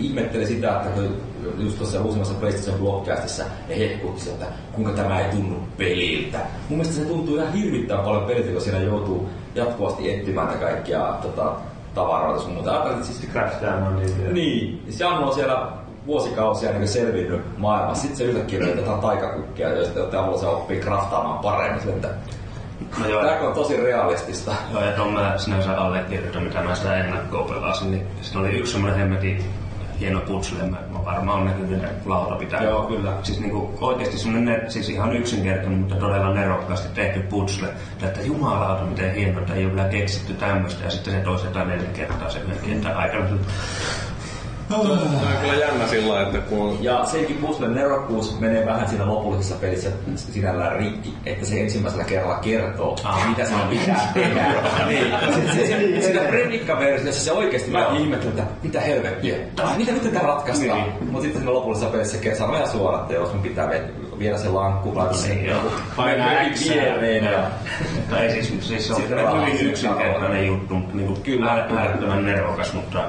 [0.00, 1.16] ihmettelen sitä, että kun
[1.58, 6.38] just tuossa uusimmassa PlayStation Blockcastissa ne hehkutti, että kuinka tämä ei tunnu peliltä.
[6.68, 11.14] Mun mielestä se tuntuu ihan hirvittävän paljon peliltä, kun siinä joutuu jatkuvasti etsimään näitä kaikkia
[11.22, 11.52] tota,
[11.94, 12.70] tavaroita sun muuta.
[12.70, 14.34] Ajattelin, että siis Crash Down niin.
[14.34, 15.68] niin, Jannu on siellä
[16.08, 18.02] vuosikausia niin selvinnyt maailmassa.
[18.02, 21.88] Sitten se yhtäkkiä löytää jotain taikakukkia, joista avulla se oppii kraftaamaan paremmin.
[21.88, 22.08] Että
[22.98, 24.54] No joo, Tämä on tosi realistista.
[24.72, 28.72] Joo, ja tuon mä sinänsä allekirjoitan, mitä mä sitä ennakkoa pelasin, niin siinä oli yksi
[28.72, 29.44] semmoinen hemmetin
[30.00, 32.62] hieno putsle, mä, mä varmaan on näkynyt lauta pitää.
[32.62, 33.12] Joo, kyllä.
[33.22, 37.68] Siis niinku oikeesti semmoinen, ne- siis ihan yksinkertainen, mutta todella nerokkaasti tehty putsle.
[38.02, 41.88] Että jumalauta, miten hieno, että ei ole vielä keksitty tämmöistä, ja sitten se toistetaan neljä
[41.88, 43.26] kertaa sen kentän aikana.
[44.68, 44.98] Tämä on
[45.40, 50.76] kyllä jännä sillä että kun Ja senkin puzzlen nerokkuus menee vähän siinä lopullisessa pelissä sinällään
[50.76, 53.28] rikki, että se ensimmäisellä kerralla kertoo, Ah.
[53.28, 54.44] mitä siinä pitää tehdä.
[54.88, 55.14] niin.
[55.34, 59.36] Se, se, siinä predikka-versiossa se oikeasti mä ihmettelin, että mitä helvettiä,
[59.76, 60.82] mitä nyt tätä ratkaistaan.
[60.82, 60.92] Niin.
[61.04, 63.70] Mutta sitten siinä lopullisessa pelissä se sanoo ihan suoraan, että jos mun pitää
[64.18, 65.50] viedä se lankku, laita se Niin,
[66.54, 66.70] X.
[66.70, 67.44] viereen
[68.10, 71.64] Tai ei siis, siis se on hyvin yksinkertainen juttu, mutta niinku Kyllä.
[71.66, 73.04] kyllä äärettömän nerokas, mutta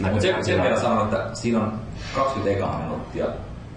[0.00, 1.72] Mutta sen, sen verran sanon, että siinä on
[2.14, 3.26] 20 ekaa minuuttia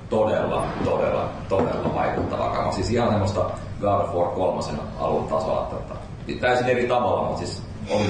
[0.10, 2.72] todella, todella, todella vaikuttavaa kama.
[2.72, 3.50] Siis ihan semmoista
[3.82, 4.62] God of War 3
[5.00, 5.68] alun tasolla.
[5.72, 5.96] Tota,
[6.40, 8.02] täysin eri tavalla, mutta siis on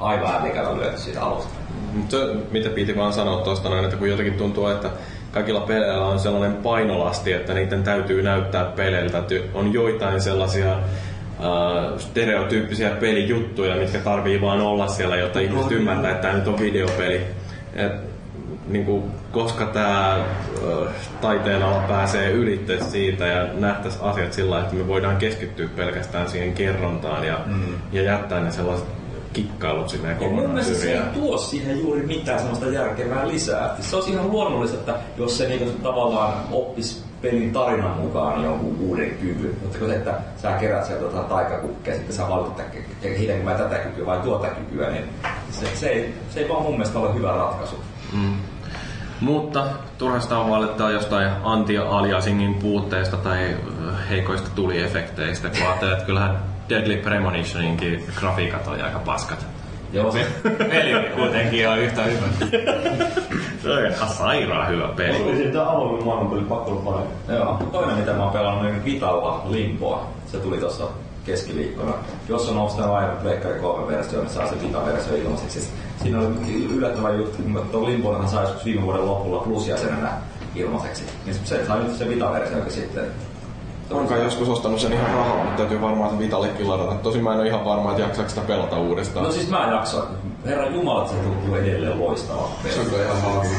[0.00, 1.50] aivan älikällä lyöty siitä alusta.
[1.92, 2.18] Mut se,
[2.50, 4.90] mitä piti vaan sanoa tuosta noin, että kun jotenkin tuntuu, että
[5.32, 9.18] kaikilla peleillä on sellainen painolasti, että niiden täytyy näyttää peleiltä.
[9.18, 10.78] Että on joitain sellaisia äh,
[11.98, 17.20] stereotyyppisiä pelijuttuja, mitkä tarvii vaan olla siellä, jotta ihmiset ymmärtää, että tämä nyt on videopeli.
[17.74, 17.92] Et,
[18.68, 19.02] niin kuin,
[19.32, 20.24] koska tämä
[21.20, 27.26] taiteenala pääsee ylitte siitä ja nähtäisiin asiat sillä että me voidaan keskittyä pelkästään siihen kerrontaan
[27.26, 27.74] ja, mm.
[27.92, 28.88] ja jättää ne sellaiset
[29.32, 33.76] kikkailut sinne Ja mun kokonaan mielestä se ei tuo siihen juuri mitään sellaista järkevää lisää.
[33.80, 39.10] Se olisi ihan luonnollista, että jos se niinku tavallaan oppisi pelin tarinan mukaan jonkun uuden
[39.10, 39.56] kyvyn.
[39.62, 43.54] Mutta kun se, että sä kerät sieltä jotain taikakukkia, sitten sä valitat, että kehitänkö mä
[43.54, 45.04] tätä kykyä vai tuota kykyä, niin
[45.50, 47.76] se, se, ei, se ei vaan mun mielestä ole hyvä ratkaisu.
[49.20, 49.66] Mutta
[49.98, 56.96] turhasta on valittaa jostain anti-aliasingin puutteesta tai ö, heikoista tuliefekteistä, kun ajattelee, että kyllähän Deadly
[56.96, 59.46] Premonitioninkin grafiikat on aika paskat.
[59.96, 60.26] Joo, se,
[60.58, 62.26] Peli oli kuitenkin ihan yhtä hyvä.
[63.62, 65.22] Se on ihan sairaan hyvä peli.
[65.22, 67.14] Oli siitä avoimen maailmanpeli pakko olla parempi.
[67.28, 70.06] Joo, toinen mitä mä oon pelannut niin Vitalla Limpoa.
[70.32, 70.84] Se tuli tuossa
[71.26, 71.92] keskiviikkona.
[72.28, 75.60] Jos on ostanut aina Pleikkari 3 versio, niin saa se Vita-versio ilmaiseksi.
[75.60, 80.10] Siis Siinä oli yllättävä juttu, kun tuon Limpoonhan sai joskus viime vuoden lopulla plusjäsenenä
[80.54, 81.04] ilmaiseksi.
[81.24, 83.04] Niin se sai nyt se Vita-versiokin sitten.
[83.90, 86.94] Olen kai joskus ostanut sen ihan rahalla, mutta täytyy varmaan se Vitallekin ladata.
[86.94, 89.26] Tosin mä en ole ihan varma, että jaksaako sitä pelata uudestaan.
[89.26, 90.08] No siis mä jaksoin.
[90.46, 92.74] Herran Jumala, että se tuntuu edelleen loistava peli.
[92.74, 93.56] Se on kyllä ihan hauska.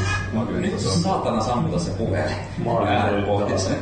[0.51, 2.35] Nyt saatana sammuta se puhelin.
[2.63, 3.77] Maailma Ääni oli pohtii sen.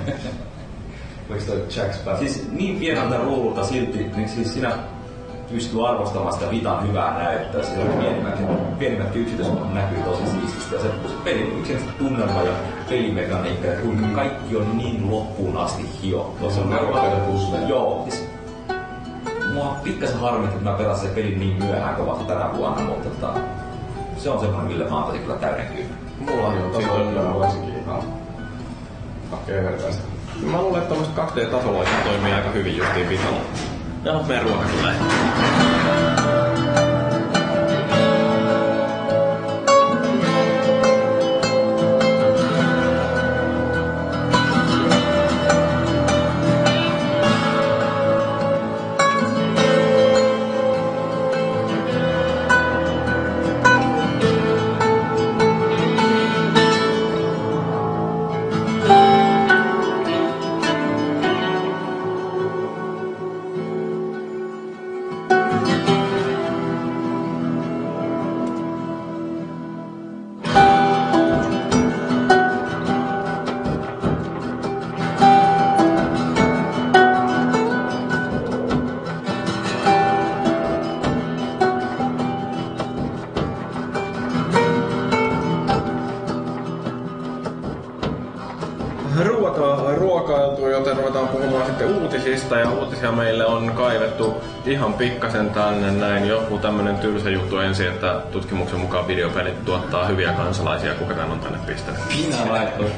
[1.29, 2.19] Oliko toi Jack's Path?
[2.19, 4.77] Siis niin pieneltä ruudulta silti, niin siis sinä
[5.51, 7.63] pystyy arvostamaan sitä Vitan hyvää näyttöä.
[7.63, 8.39] Siellä on pienimmät,
[8.79, 10.54] pienimmät yksityiskohdat näkyy tosi siististi.
[10.85, 12.53] Se, se peli, yksinkertaisesti tunnelma ja
[12.89, 16.39] pelimekaniikka ja kuinka kaikki on niin loppuun asti hiottu.
[16.39, 17.67] Tuossa on Nerokkaita pusleja.
[17.67, 18.29] Joo, siis
[19.53, 23.09] mua pikkasen harmitti, että mä pelasin sen pelin niin myöhään kuin vasta tänä vuonna, mutta
[23.09, 23.39] tota,
[24.17, 25.89] se on semmoinen, millä mä antaisin kyllä täyden kyyn.
[26.19, 26.57] Mulla on
[26.89, 28.03] on kyllä varsinkin ihan
[29.31, 30.03] hakee vertaista.
[30.51, 33.41] Mä luulen, että tommoset 2D-tasoloiset toimii aika hyvin justiin vitalla.
[34.03, 34.95] Ja meidän ruoka tulee.
[94.97, 96.27] Pikkasen tänne näin.
[96.27, 100.93] Joku tämmönen tylsä juttu ensin, että tutkimuksen mukaan videopelit tuottaa hyviä kansalaisia.
[100.93, 102.01] Kuka tän on tänne pistänyt?
[102.09, 102.91] Minä laitoin.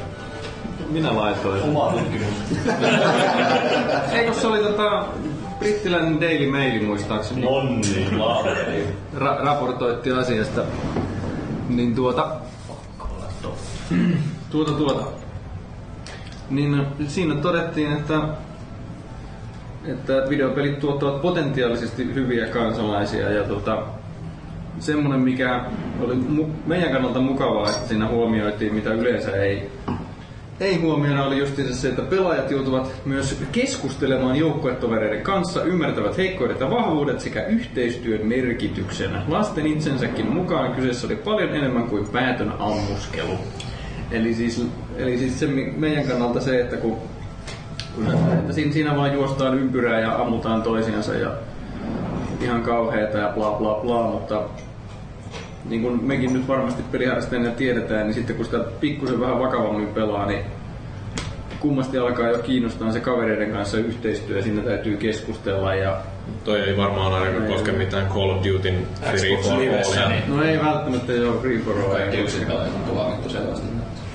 [0.90, 1.62] Minä laitoin.
[1.62, 2.34] Oma tutkimus.
[4.12, 5.04] Eikö se oli tota,
[5.58, 8.08] brittiläinen Daily Mail muistaakseni Nonni,
[9.16, 10.62] ra- raportoitti asiasta.
[11.68, 12.28] Niin tuota...
[14.50, 15.04] Tuota tuota.
[16.50, 18.20] Niin siinä todettiin, että
[19.88, 23.82] että videopelit tuottavat potentiaalisesti hyviä kansalaisia ja tota,
[24.78, 25.64] semmoinen mikä
[26.00, 29.70] oli mu- meidän kannalta mukavaa, että siinä huomioitiin mitä yleensä ei
[30.60, 36.70] ei huomioida oli justiinsa se, että pelaajat joutuvat myös keskustelemaan joukkuetovereiden kanssa, ymmärtävät heikkoudet ja
[36.70, 39.10] vahvuudet sekä yhteistyön merkityksen.
[39.28, 43.38] Lasten itsensäkin mukaan kyseessä oli paljon enemmän kuin päätön ammuskelu.
[44.10, 45.46] Eli siis, eli siis se
[45.76, 46.98] meidän kannalta se, että kun
[48.32, 51.30] että siinä, siinä vaan juostaan ympyrää ja ammutaan toisiansa ja
[52.40, 54.42] ihan kauheeta ja bla bla bla, mutta
[55.68, 60.26] niin kuin mekin nyt varmasti peliharrastajana tiedetään, niin sitten kun sitä pikkusen vähän vakavammin pelaa,
[60.26, 60.40] niin
[61.60, 65.96] kummasti alkaa jo kiinnostaa se kavereiden kanssa yhteistyö, siinä täytyy keskustella ja
[66.44, 70.08] Toi ei varmaan ainakaan koske mitään Call of Dutyn Free for Allia.
[70.08, 71.88] niin no ei välttämättä jo free for all.
[71.90, 73.66] kaikki yksin pelaajat on tuomittu selvästi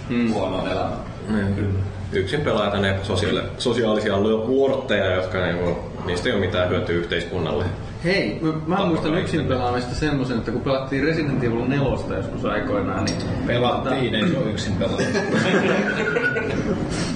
[0.10, 0.34] Mm.
[0.34, 1.00] huonoon elämään.
[1.30, 1.76] Niin.
[2.13, 7.65] Yksin pelaajat on epäsosiaali- sosiaalisia luortteja, jotka niinku, niistä ei ole mitään hyötyä yhteiskunnalle.
[8.04, 13.06] Hei, mä, mä muistan yksin pelaamista semmoisen, että kun pelattiin Resident Evil 4 joskus aikoinaan,
[13.06, 13.17] niin...
[13.47, 15.04] Pelattiin, ei se ole yksin pelata.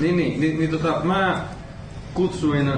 [0.01, 1.41] Niin, niin, niin, niin tota, mä
[2.13, 2.71] kutsuin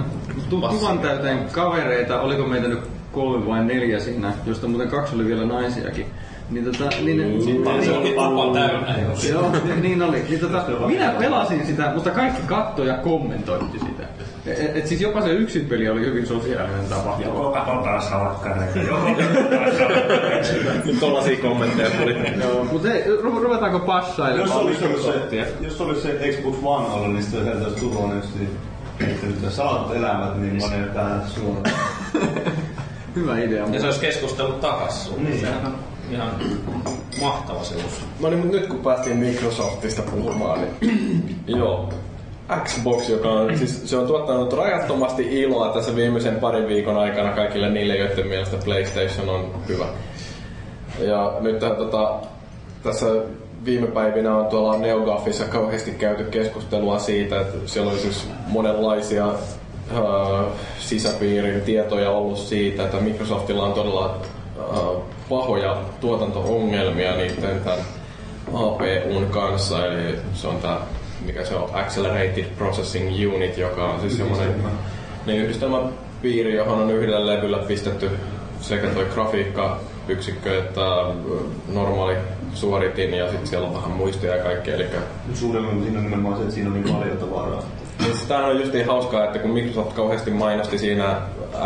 [0.50, 2.80] tu- tuvan täyteen kavereita, oliko meitä nyt
[3.12, 6.06] kolme vai neljä siinä, josta muuten kaksi oli vielä naisiakin.
[6.50, 8.96] Niin tota, niin, Sitten se oli vapaa täynnä.
[9.30, 10.24] Joo, ni- niin oli.
[10.30, 14.04] Niin tota, minä pelasin sitä, mutta kaikki kattoi ja kommentoitti sitä.
[14.46, 17.28] Et, et siis jopa se yksin peli oli hyvin sosiaalinen tapahtuma.
[17.28, 19.10] Joko katsotaan salakkareita, joko.
[20.86, 22.16] Nyt tollasia kommentteja tuli.
[22.44, 25.46] Joo, mutta hei, ru- ruvetaanko Jos passailemaan olisi ollut Microsoftia?
[25.46, 28.50] se, jos olisi se Xbox One ollut, niin sitten sieltä olisi tullut tietysti
[29.00, 31.64] että nyt salatut elämät, niin mä olen tähän suoraan.
[33.16, 33.66] Hyvä idea.
[33.72, 35.24] Ja se olisi keskustellut takas sun.
[35.24, 35.40] Niin.
[35.40, 35.76] Sehän on
[36.12, 36.32] ihan
[37.22, 38.06] mahtava sivusto.
[38.20, 41.90] No niin, mutta nyt kun päästiin Microsoftista puhumaan, niin joo.
[42.64, 47.70] Xbox, joka on, siis se on tuottanut rajattomasti iloa tässä viimeisen parin viikon aikana kaikille
[47.70, 49.86] niille, joiden mielestä PlayStation on hyvä.
[51.00, 52.14] Ja nyt tota,
[52.84, 53.06] tässä
[53.66, 60.46] viime päivinä on tuolla NeoGAFissa kauheasti käyty keskustelua siitä, että siellä olisi siis monenlaisia äh,
[60.80, 64.18] sisäpiirin tietoja ollut siitä, että Microsoftilla on todella
[64.60, 67.80] äh, pahoja tuotanto-ongelmia niiden tämän
[68.54, 70.80] APUn kanssa, eli se on tämä,
[71.26, 74.56] mikä se on, Accelerated Processing Unit, joka on siis semmoinen
[75.26, 78.12] niin yhdistelmäpiiri, johon on yhdellä levyllä pistetty
[78.62, 81.14] sekä toi grafiikkayksikkö että ö,
[81.74, 82.16] normaali
[82.54, 84.76] suoritin ja sitten siellä on vähän muistoja ja kaikkea.
[84.76, 84.86] Eli
[85.34, 87.64] Suuremmin siinä on nimenomaan se, että siinä on niin paljon tavaraa.
[88.04, 91.22] siis on just niin hauskaa, että kun Microsoft kauheasti mainosti siinä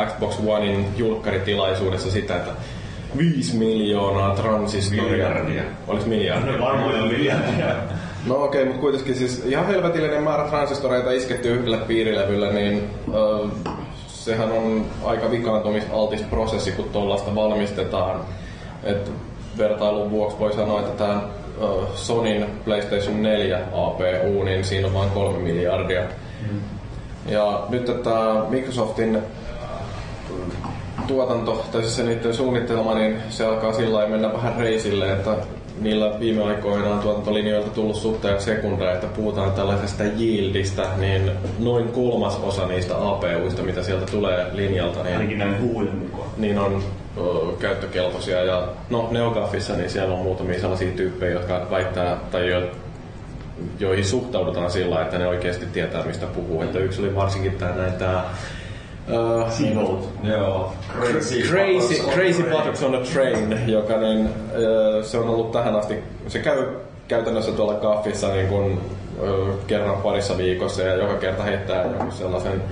[0.08, 2.52] Xbox Onein julkkaritilaisuudessa sitä, että
[3.18, 5.04] 5 miljoonaa transistoria.
[5.04, 5.64] Miljardia.
[5.88, 6.58] Olis miljardia.
[6.58, 7.76] No varmaan miljardia.
[8.28, 13.48] No okei, okay, mutta kuitenkin siis ihan helvetillinen määrä transistoreita isketty yhdelle piirilevylle, niin ö,
[14.08, 18.20] sehän on aika vikaantumisaltis prosessi, kun tuollaista valmistetaan.
[18.84, 19.12] Et
[19.58, 21.22] vertailun vuoksi voi sanoa, että tämä
[21.96, 26.04] Sonin PlayStation 4 APU, niin siinä on vain kolme miljardia.
[27.26, 29.18] Ja nyt tämä Microsoftin
[31.08, 35.36] tuotanto, tai siis se niiden suunnittelema, niin se alkaa sillä lailla mennä vähän reisille, että
[35.82, 41.88] niillä viime aikoina on tuotantolinjoilta tullut sutta ja sekunda, että puhutaan tällaisesta yieldistä, niin noin
[41.88, 46.28] kolmas osa niistä APUista, mitä sieltä tulee linjalta, niin Ainakin näin mukaan.
[46.38, 46.84] niin on
[47.18, 47.22] ö,
[47.60, 48.44] käyttökelpoisia.
[48.44, 52.62] Ja no Neogafissa niin siellä on muutamia sellaisia tyyppejä, jotka väittää tai jo,
[53.80, 56.62] joihin suhtaudutaan sillä, että ne oikeasti tietää mistä puhuu.
[56.62, 58.24] Että yksi oli varsinkin tämä näin tää,
[59.50, 60.10] Seabolt.
[60.24, 60.74] Joo.
[61.00, 62.46] Crazy, Crazy train.
[62.52, 66.66] Buttocks on a Train, joka niin, ö, se on ollut tähän asti, se käy
[67.08, 68.82] käytännössä tuolla kaffissa niin kuin,
[69.24, 72.64] ö, kerran parissa viikossa ja joka kerta heittää jonkun sellaisen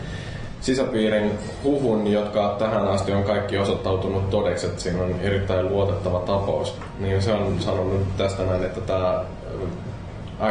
[0.62, 1.32] sisäpiirin
[1.63, 6.76] huhun, jotka tähän asti on kaikki osoittautunut todeksi, että siinä on erittäin luotettava tapaus.
[7.00, 9.24] Niin se on sanonut tästä näin, että tämä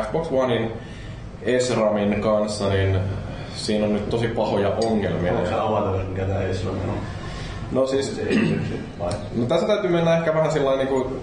[0.02, 0.72] Xbox Onein
[1.58, 2.98] SRAMin kanssa, niin
[3.56, 5.32] siinä on nyt tosi pahoja ongelmia.
[5.32, 6.78] Onko se avata, mikä tää Esra on?
[7.72, 8.58] No siis ei?
[9.36, 11.20] No tässä täytyy mennä ehkä vähän sillä niin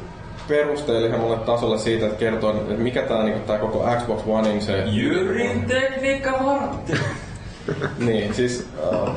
[0.48, 4.84] perusteellisemmalle tasolle siitä, että kertoo, että mikä tämä niin tää koko Xbox Onein se...
[4.86, 6.94] Jyrin tekniikka vartti.
[8.00, 8.68] Niin, siis...
[8.92, 9.10] Uh,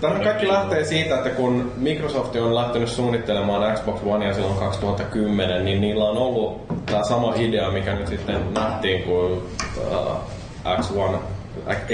[0.00, 5.80] tämä kaikki lähtee siitä, että kun Microsoft on lähtenyt suunnittelemaan Xbox Onea silloin 2010, niin
[5.80, 9.46] niillä on ollut tämä sama idea, mikä nyt sitten nähtiin, kun
[9.92, 10.16] uh,
[10.64, 11.16] X1,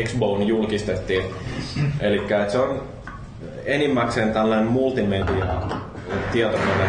[0.05, 1.23] Xbone julkistettiin.
[2.01, 2.83] Eli se on
[3.65, 5.47] enimmäkseen tällainen multimedia
[6.33, 6.85] tietokone.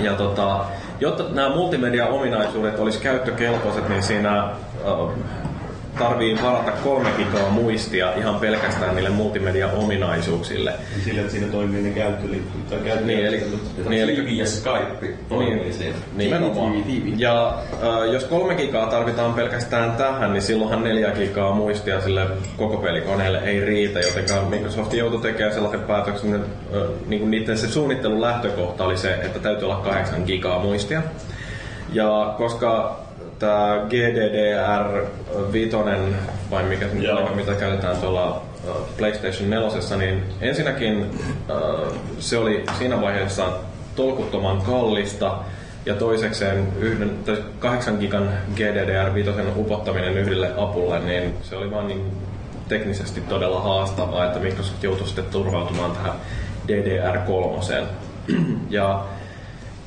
[0.00, 0.64] Ja tota,
[1.00, 4.48] jotta nämä multimedia-ominaisuudet olisi käyttökelpoiset, niin siinä
[5.98, 10.70] tarvii varata kolme gigaa muistia ihan pelkästään niille multimedia-ominaisuuksille.
[10.70, 13.04] Niin Sillä, että siinä toimii ne käyttöliittyvät tai käyttö.
[13.04, 13.42] Niin, eli,
[13.88, 15.96] niin, eli Kivi ja Skype toimii niin, siinä.
[16.16, 16.84] nimenomaan.
[17.16, 22.26] Ja äh, jos kolme gigaa tarvitaan pelkästään tähän, niin silloinhan neljä gigaa muistia sille
[22.56, 27.68] koko pelikoneelle ei riitä, joten Microsoft joutui tekemään sellaisen päätöksen, että äh, niin niiden se
[27.68, 31.02] suunnittelun lähtökohta oli se, että täytyy olla kahdeksan gigaa muistia.
[31.92, 33.03] Ja koska
[33.38, 35.76] tämä GDDR5,
[36.50, 38.42] vai mikä se nyt oli, mitä käytetään tuolla
[38.98, 39.68] PlayStation 4,
[39.98, 41.06] niin ensinnäkin
[42.18, 43.46] se oli siinä vaiheessa
[43.96, 45.38] tolkuttoman kallista,
[45.86, 52.12] ja toisekseen yhden, tai 8 gigan GDDR5 upottaminen yhdelle apulle, niin se oli vaan niin
[52.68, 56.12] teknisesti todella haastavaa, että Microsoft joutui sitten turvautumaan tähän
[56.68, 57.84] DDR3.
[58.70, 59.04] ja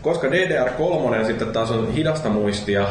[0.01, 2.87] koska DDR3 sitten taas on hidasta muistia,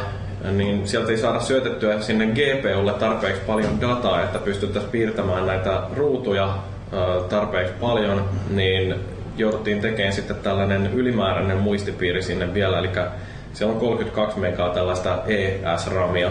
[0.53, 6.55] niin sieltä ei saada syötettyä sinne GPUlle tarpeeksi paljon dataa, että pystyttäisiin piirtämään näitä ruutuja
[7.29, 8.95] tarpeeksi paljon, niin
[9.37, 12.91] jouduttiin tekemään sitten tällainen ylimääräinen muistipiiri sinne vielä, eli
[13.53, 16.31] siellä on 32 megaa tällaista ES-ramia,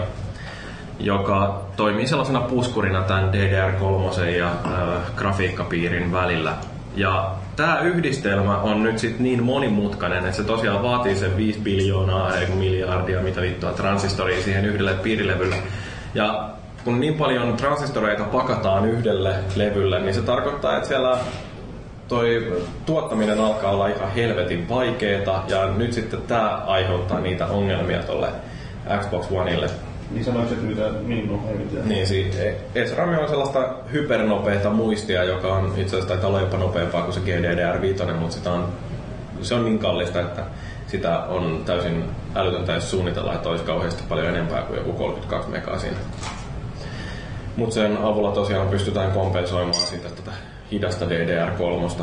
[1.00, 6.54] joka toimii sellaisena puskurina tämän DDR3 ja äh, grafiikkapiirin välillä.
[6.96, 12.36] Ja tämä yhdistelmä on nyt sit niin monimutkainen, että se tosiaan vaatii sen 5 biljoonaa,
[12.36, 15.56] ei kun miljardia, mitä vittua, transistoria siihen yhdelle piirilevylle.
[16.14, 16.48] Ja
[16.84, 21.18] kun niin paljon transistoreita pakataan yhdelle levylle, niin se tarkoittaa, että siellä
[22.08, 22.52] toi
[22.86, 28.28] tuottaminen alkaa olla ihan helvetin vaikeeta ja nyt sitten tämä aiheuttaa niitä ongelmia tuolle
[29.00, 29.70] Xbox Oneille.
[30.10, 31.88] Niin sanoitko, että mitä no, ei mitään.
[31.88, 32.36] Niin, siis
[32.86, 37.20] SRAM on sellaista hypernopeata muistia, joka on itse asiassa taitaa olla jopa nopeampaa kuin se
[37.20, 38.68] GDDR5, mutta sitä on,
[39.42, 40.42] se on niin kallista, että
[40.86, 45.78] sitä on täysin älytöntä edes suunnitella, että olisi kauheasti paljon enempää kuin joku 32 megaa
[45.78, 45.96] siinä.
[47.56, 50.32] Mutta sen avulla tosiaan pystytään kompensoimaan sitä tätä
[50.72, 52.02] hidasta DDR3.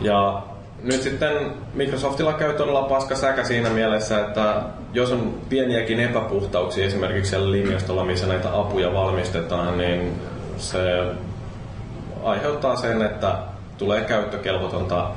[0.00, 0.42] Ja
[0.82, 1.32] nyt sitten
[1.74, 8.04] Microsoftilla käy todella paska säkä siinä mielessä, että jos on pieniäkin epäpuhtauksia esimerkiksi siellä linjastolla,
[8.04, 10.20] missä näitä apuja valmistetaan, niin
[10.56, 11.04] se
[12.24, 13.38] aiheuttaa sen, että
[13.78, 15.10] tulee käyttökelvotonta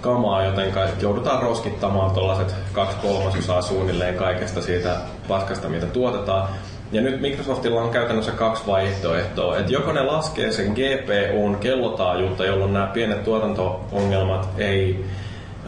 [0.00, 4.96] kamaa, joten joudutaan roskittamaan tuollaiset kaksi kolmasosaa suunnilleen kaikesta siitä
[5.28, 6.48] paskasta, mitä tuotetaan.
[6.92, 9.58] Ja nyt Microsoftilla on käytännössä kaksi vaihtoehtoa.
[9.58, 15.04] Että joko ne laskee sen GPUn kellotaajuutta, jolloin nämä pienet tuotanto-ongelmat ei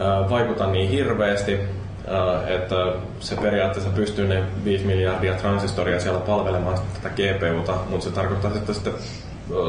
[0.01, 2.75] äh, vaikuta niin hirveästi, äh, että
[3.19, 8.73] se periaatteessa pystyy ne 5 miljardia transistoria siellä palvelemaan tätä GPUta, mutta se tarkoittaa, että
[8.73, 8.93] sitten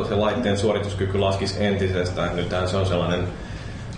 [0.09, 2.37] se laitteen suorituskyky laskisi entisestään.
[2.37, 3.29] Nythän se on sellainen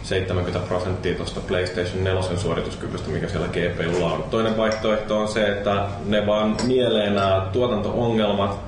[0.09, 4.23] 70 prosenttia tuosta PlayStation 4 suorituskyvystä, mikä siellä GPUlla on.
[4.31, 8.59] Toinen vaihtoehto on se, että ne vaan nielee nämä tuotanto-ongelmat,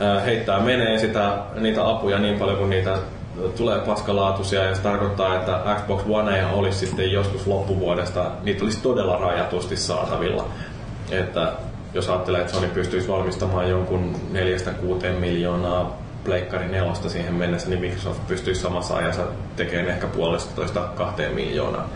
[0.00, 2.98] ää, heittää menee sitä, niitä apuja niin paljon kuin niitä
[3.56, 9.16] tulee paskalaatuisia ja se tarkoittaa, että Xbox One olisi sitten joskus loppuvuodesta, niitä olisi todella
[9.16, 10.48] rajatusti saatavilla.
[11.10, 11.52] Että
[11.94, 18.28] jos ajattelee, että Sony pystyisi valmistamaan jonkun 4-6 miljoonaa Pleikkari nelosta siihen mennessä, niin Microsoft
[18.28, 19.22] pystyisi samassa ajassa
[19.56, 21.88] tekemään ehkä puolesta toista kahteen miljoonaa.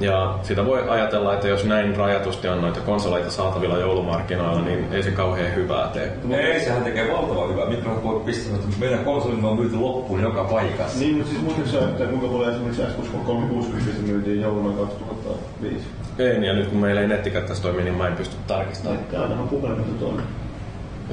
[0.00, 5.02] Ja sitä voi ajatella, että jos näin rajatusti on noita konsoleita saatavilla joulumarkkinoilla, niin ei
[5.02, 6.12] se kauhean hyvää tee.
[6.30, 7.66] Ei, sehän tekee valtavan hyvää.
[7.66, 10.98] Microsoft voi pistää, että meidän konsolimme on myyty loppuun joka paikassa.
[10.98, 15.86] Niin, mutta siis muistatko sä, että kuinka paljon esimerkiksi Xbox 360 myytiin jouluna 2005?
[16.18, 19.00] En, ja nyt kun meillä ei nettikäyttäisi toimi, niin mä en pysty tarkistamaan.
[19.00, 20.24] Että ainahan puhelimesta toimii.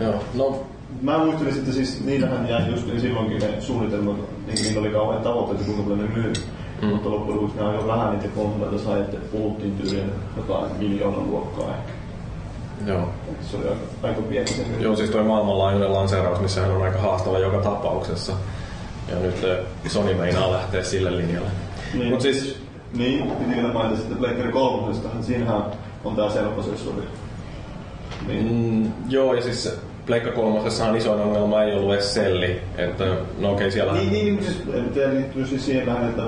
[0.02, 0.66] Joo, no
[1.02, 4.16] Mä muistelin sitten siis, niillähän jäi just niin silloinkin ne suunnitelmat,
[4.48, 6.34] niin niillä oli kauhean tavoitteet, kuinka paljon ne myy.
[6.82, 6.88] Mm.
[6.88, 11.76] Mutta loppujen lopuksi ne aika vähän niitä konsoleita sai, että puhuttiin tyyliin jotain miljoonan luokkaa
[11.76, 11.92] ehkä.
[12.92, 13.10] joo.
[13.42, 14.66] Se oli aika, aika pieni se.
[14.80, 18.34] Joo, siis toi maailmanlaajuinen lanseeraus, missä on aika haastava joka tapauksessa.
[19.10, 21.50] Ja nyt eh, Sony meinaa lähteä sille linjalle.
[21.94, 22.10] Niin.
[22.10, 22.58] Mut siis,
[22.94, 25.64] Niin, piti vielä mainita sitten Pleikkari 3, siinähän
[26.04, 27.08] on tää selkosessori.
[28.28, 28.52] Niin.
[28.52, 29.80] mm, joo, ja siis
[30.10, 32.62] Pleikka kolmosessahan isoin ongelma ei ollut edes selli.
[32.78, 33.06] Että,
[33.40, 33.94] no okei, siellä...
[33.94, 34.64] Niin, niin, niin siis,
[34.96, 36.24] tämä liittyy siis siihen vähän, että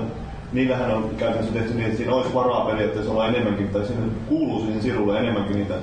[0.52, 4.60] niillähän on käytännössä tehty niin, että siinä olisi varaa periaatteessa olla enemmänkin, tai siinä kuuluu
[4.60, 5.74] siihen sirulle enemmänkin niitä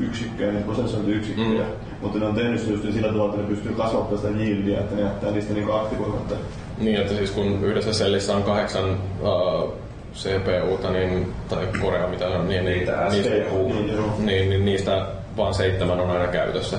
[0.00, 1.62] yksikköjä, niitä prosessointiyksikköjä.
[1.62, 2.00] Mm.
[2.00, 4.94] Mutta ne on tehnyt se just sillä tavalla, että ne pystyy kasvattamaan sitä yieldia, että
[4.94, 6.34] ne jättää niistä niinku aktivoimatta.
[6.78, 9.72] Niin, että siis kun yhdessä sellissä on kahdeksan uh,
[10.14, 14.14] CPUta, niin, tai Korea mitä on, niin, niin, Niitä niistä, SPU, niin, joo.
[14.18, 15.06] niin, niin, niistä
[15.36, 16.78] vaan seitsemän on aina käytössä.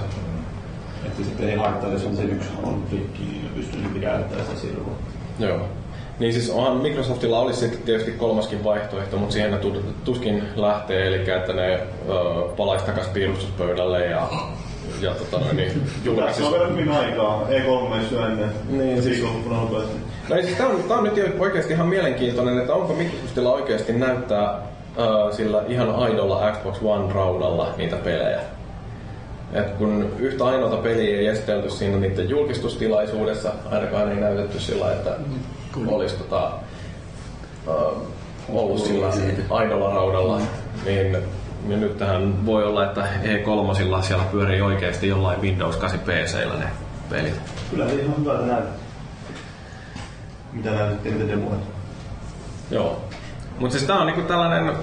[1.17, 4.47] Että sitten ei haittaa, jos on se yksi on rikki, niin ne pystyy sitten käyttämään
[4.47, 4.91] sitä sirua.
[5.39, 5.59] Joo.
[6.19, 11.07] Niin siis onhan Microsoftilla olisi sitten tietysti kolmaskin vaihtoehto, mutta siihen ne tu- tuskin lähtee,
[11.07, 11.79] eli että ne ö,
[12.57, 14.21] palaisi takaisin piirustuspöydälle ja,
[15.01, 19.61] ja tota, niin Tässä julkaisisi on vielä hyvin aikaa, E3 syö ennen Niin, siis- viikonloppuna
[19.61, 19.95] nopeasti.
[20.29, 23.51] No ei, siis tämä on, tää on nyt jo oikeasti ihan mielenkiintoinen, että onko Microsoftilla
[23.53, 24.57] oikeasti näyttää äh,
[25.31, 28.39] sillä ihan aidolla Xbox One raudalla niitä pelejä.
[29.53, 35.17] Et kun yhtä ainoata peliä ei esitelty siinä niiden julkistustilaisuudessa, ainakaan ei näytetty sillä, että
[35.87, 36.51] olisi tota,
[37.67, 38.01] äh,
[38.49, 39.07] ollut sillä
[39.49, 40.41] aidolla raudalla,
[40.85, 41.17] niin,
[41.67, 46.69] niin nyt tähän voi olla, että E3 siellä pyörii oikeasti jollain Windows 8 PCllä ne
[47.09, 47.41] pelit.
[47.71, 48.73] Kyllä se ihan hyvältä näyttää.
[50.53, 51.59] Mitä näytettiin niitä demoja?
[52.71, 53.01] Joo.
[53.59, 54.73] Mutta siis tää on niinku tällainen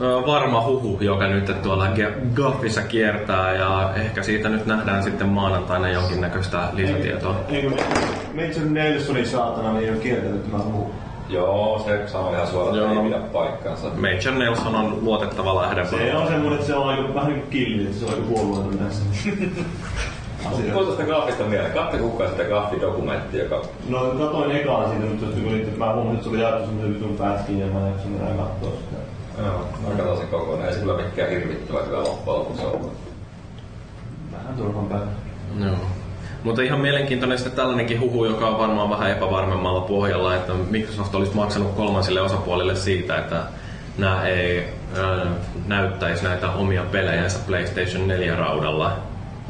[0.00, 1.88] varma huhu, joka nyt tuolla
[2.34, 7.36] Gaffissa kiertää ja ehkä siitä nyt nähdään sitten maanantaina jonkinnäköistä lisätietoa.
[7.48, 7.70] Eikö
[8.34, 10.90] Major Nelsoni saatana niin ei ole kiertänyt tämä muu?
[11.28, 13.86] Joo, se sanoo ihan suoraan, että ei pidä paikkaansa.
[13.86, 15.86] Major Nelson on luotettava lähde.
[15.86, 19.04] Se on semmoinen, että se on aika vähän killi, että se on aika puolueeton näissä.
[20.72, 21.72] Tuolta sitä graafista mieleen.
[21.72, 26.24] Katso kukaan sitä graafidokumenttia, joka No katoin ekaan siitä, mutta kun niitä, mä huomasin, että
[26.24, 28.95] se oli jaettu semmoisen vitun pätkiin ja mä en jaksanut enää katsoa sitä.
[29.38, 30.68] Joo, mä katson sen kokonaan.
[30.68, 32.92] Ei se kyllä mikään hirvittävä kyllä loppujen lopuksi ollut.
[34.32, 35.06] Vähän turhan päällä.
[35.64, 35.76] Joo.
[36.42, 41.34] Mutta ihan mielenkiintoinen sitten tällainenkin huhu, joka on varmaan vähän epävarmemmalla pohjalla, että Microsoft olisi
[41.34, 43.42] maksanut kolmansille osapuolille siitä, että
[43.98, 45.26] nämä ei ö,
[45.66, 48.96] näyttäisi näitä omia pelejänsä PlayStation 4 raudalla.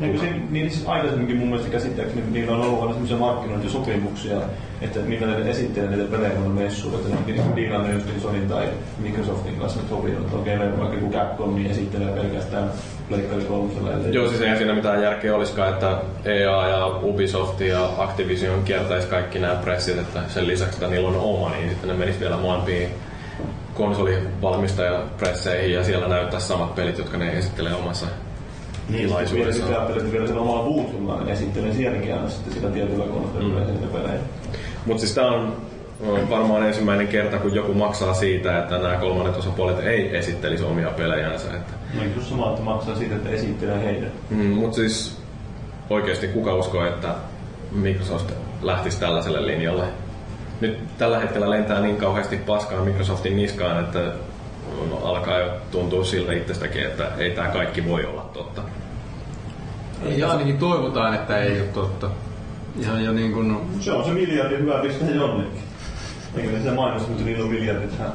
[0.03, 4.37] Eikö siinä, niin siis aikaisemminkin mun mielestä käsittääkseni niillä on ollut aina semmoisia markkinointisopimuksia,
[4.81, 8.21] että mitä ne esittelee niitä pelejä on messuilla, että ne on niin diilannut just niin
[8.21, 8.69] Sonyn tai
[8.99, 12.71] Microsoftin kanssa nyt sopinut, että okei, okay, vaikka joku Capcom niin esittelee pelkästään
[13.09, 13.93] Pleikkari kolmosella.
[13.93, 19.09] ellei- Joo, siis eihän siinä mitään järkeä olisikaan, että EA ja Ubisoft ja Activision kiertäisi
[19.09, 22.37] kaikki nämä pressit, että sen lisäksi, että niillä on oma, niin sitten ne menis vielä
[22.37, 22.89] molempiin
[23.75, 28.07] konsolivalmistajapresseihin ja siellä näyttää samat pelit, jotka ne esittelee omassa
[28.89, 29.53] Niin, vielä tilaisuudessa.
[29.53, 33.61] sitten ajattelin, että vielä sillä omalla Boothilla ne esittelee sielläkin aina sitten sitä tietyllä konsolilla
[33.61, 33.67] mm.
[33.67, 34.21] niitä pelejä.
[34.87, 35.57] Mutta siis tämä on
[36.31, 41.49] varmaan ensimmäinen kerta, kun joku maksaa siitä, että nämä kolmannet osapuolet ei esittelisi omia pelejänsä.
[41.49, 41.73] Että.
[41.95, 44.13] No just sama, että maksaa siitä, että esittelee heidän.
[44.31, 45.19] Mm, Mutta siis
[45.91, 47.15] oikeasti kuka uskoo, että
[47.73, 48.33] Microsoft
[48.63, 49.85] lähtisi tällaiselle linjalle?
[50.61, 54.13] Nyt tällä hetkellä lentää niin kauheasti paskaa Microsoftin niskaan, että
[55.03, 58.63] alkaa jo tuntua siltä itsestäkin, että ei tämä kaikki voi olla totta.
[60.03, 62.11] Ja ainakin toivotaan, että ei ole totta.
[62.81, 65.63] Ihan jo niin kuin, Se on se miljardi hyvä pistää jonnekin.
[66.37, 68.13] Eikä ne sitä mainosta, mutta niillä on miljardit tähän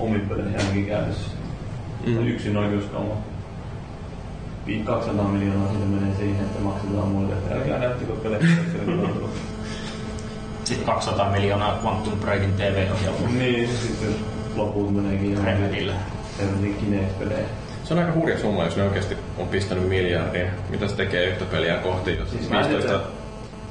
[0.00, 1.30] omin peleihin ainakin käytössä.
[2.06, 2.26] Mm.
[2.26, 3.14] Yksin oikeuskauma.
[4.84, 8.46] 200 miljoonaa siitä menee siihen, että maksetaan muille, että älkää näyttikö pelejä.
[10.64, 14.14] Sitten 200 miljoonaa Quantum Breakin TV-ohjelma niin, sitten
[14.56, 15.94] loput meneekin Remedillä.
[16.38, 17.46] Remedin Kinect-pelejä.
[17.92, 20.46] Se on aika hurja summa, jos ne oikeasti on pistänyt miljardin.
[20.70, 22.16] Mitä se tekee yhtä peliä kohti?
[22.16, 22.88] Jos Siis mä en 15...
[22.88, 23.04] tiedä.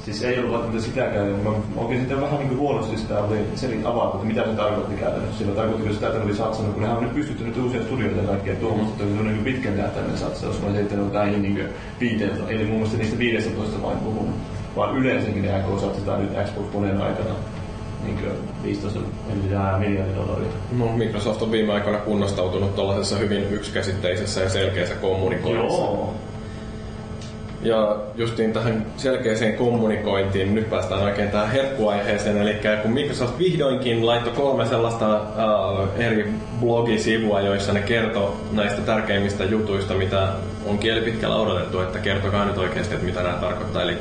[0.04, 1.26] Siis ei ollut välttämättä sitäkään.
[1.26, 5.38] Mä oikein sitä vähän niin huonosti sitä oli selin avata, että mitä se tarkoitti käytännössä.
[5.38, 8.28] Sillä tarkoittiko sitä, että ne oli satsannut, kun nehän on nyt pystyttänyt uusia studioita ja
[8.28, 11.42] kaikkea tuomaan, mutta se on niin pitkän tähtäimen satsaus, kun se, että ne on näihin
[11.42, 11.68] niin
[12.00, 14.34] 15, eli mun mielestä niistä 15 vain puhunut.
[14.76, 17.34] vaan yleensäkin ne aikoo satsataan nyt Xbox Oneen aikana
[18.02, 18.18] niin
[18.62, 19.00] 15
[19.34, 20.48] miljardia dollaria.
[20.78, 25.82] No, Microsoft on viime aikoina kunnostautunut tuollaisessa hyvin yksikäsitteisessä ja selkeässä kommunikoinnissa.
[25.82, 26.14] Joo.
[27.62, 32.42] Ja justiin tähän selkeäseen kommunikointiin nyt päästään oikein tähän herkkuaiheeseen.
[32.42, 39.44] Eli kun Microsoft vihdoinkin laittoi kolme sellaista uh, eri blogisivua, joissa ne kertoo näistä tärkeimmistä
[39.44, 40.28] jutuista, mitä
[40.66, 43.82] on kieli pitkällä odotettu, että kertokaa nyt oikeasti, että mitä nämä tarkoittaa.
[43.82, 43.96] Eli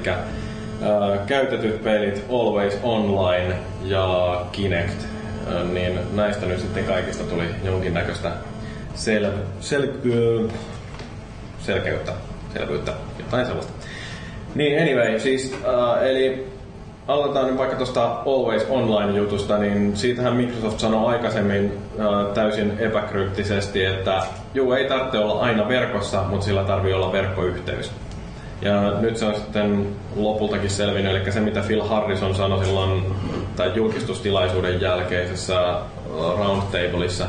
[0.82, 5.03] uh, käytetyt pelit, Always Online ja Kinect,
[5.47, 8.32] uh, niin näistä nyt sitten kaikista tuli jonkinnäköistä
[8.95, 10.51] sel- sel-
[11.59, 12.13] selkeyttä,
[12.53, 13.73] selvyyttä, jotain sellaista.
[14.55, 16.47] Niin anyway, siis uh, eli
[17.07, 21.65] aloitetaan nyt vaikka tuosta Always Online-jutusta, niin siitähän Microsoft sanoi aikaisemmin
[21.95, 24.23] uh, täysin epäkryptisesti, että
[24.53, 27.91] juu, ei tarvitse olla aina verkossa, mutta sillä tarvii olla verkkoyhteys.
[28.62, 33.05] Ja nyt se on sitten lopultakin selvinnyt, eli se mitä Phil Harrison sanoi silloin
[33.55, 35.76] tai julkistustilaisuuden jälkeisessä
[36.38, 37.28] roundtableissa,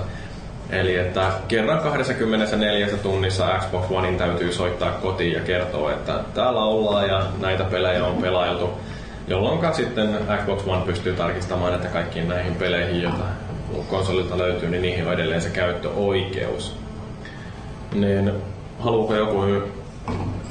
[0.72, 7.08] Eli että kerran 24 tunnissa Xbox Onein täytyy soittaa kotiin ja kertoa, että täällä ollaan
[7.08, 8.70] ja näitä pelejä on pelailtu.
[9.28, 13.24] Jolloin sitten Xbox One pystyy tarkistamaan, että kaikkiin näihin peleihin, joita
[13.88, 16.76] konsolilta löytyy, niin niihin on edelleen se käyttöoikeus.
[17.94, 18.32] Niin
[18.78, 19.42] haluuko joku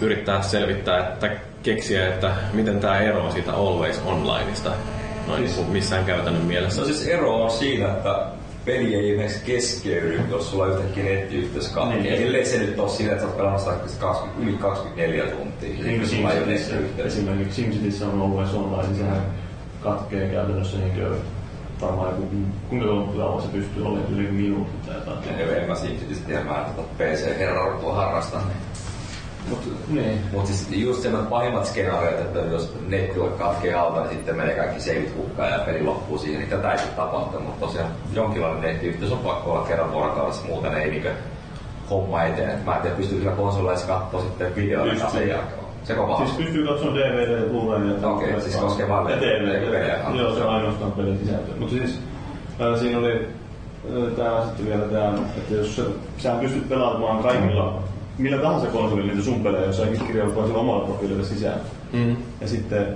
[0.02, 1.30] yrittää selvittää, että
[1.64, 4.72] keksiä, että miten tämä eroaa siitä Always Onlineista
[5.28, 6.82] noin niin kuin missään käytännön mielessä?
[6.82, 8.26] No siis ero on siinä, että
[8.66, 12.04] peli ei esimerkiksi keskeydy, jos sulla on yhtäkkiä nettiyhteys kahden.
[12.04, 12.16] Niin.
[12.16, 15.70] Ellei se nyt ole siinä, että sä oot pelannut sitä 20, yli 24 tuntia.
[15.70, 17.14] Niin Niin kuin SimCityssä, nettiyhteys.
[17.14, 19.22] esimerkiksi SimCityssä on Always Online, niin sehän
[19.82, 21.22] katkee käytännössä niin kuin
[21.82, 22.28] varmaan joku,
[22.70, 25.40] kuinka kauan se pystyy olemaan yli minuutti tai jotain.
[25.40, 28.38] En, en mä siitä tiedä, mä en tota PC-herraruttua harrasta.
[29.50, 30.20] Mut, niin.
[30.32, 34.82] Mutta siis just sen pahimmat skenaariot, että jos netti katkee alta, niin sitten menee kaikki
[34.82, 37.40] seivit hukkaan ja peli loppuu siihen, niin tätä ei sitten tapahtu.
[37.40, 41.12] Mutta tosiaan jonkinlainen nettiyhteys on pakko olla kerran vuorokaudessa, muuten ei niinkö
[41.90, 42.60] homma eteen.
[42.66, 45.62] Mä en tiedä, pystyy sillä konsoleissa katsoa sitten videoita sen jälkeen.
[45.84, 49.66] Se koko Siis pystyy katsomaan DVD, Blu-ray ja Okei, siis koskee vain ja DVD.
[49.66, 50.00] pelejä.
[50.16, 51.52] Joo, se on ainoastaan pelin sisältö.
[51.60, 52.00] Mutta siis
[52.60, 55.82] ää, siinä oli ää, tää sitten vielä tää, että jos sä,
[56.18, 57.84] sä pystyt pelaamaan kaikilla
[58.22, 61.60] millä tahansa konsolilla niitä sun pelejä, jos sä kirjoitat vaan sillä omalla profiililla sisään.
[61.94, 62.16] Mm.
[62.42, 62.88] Ja sitten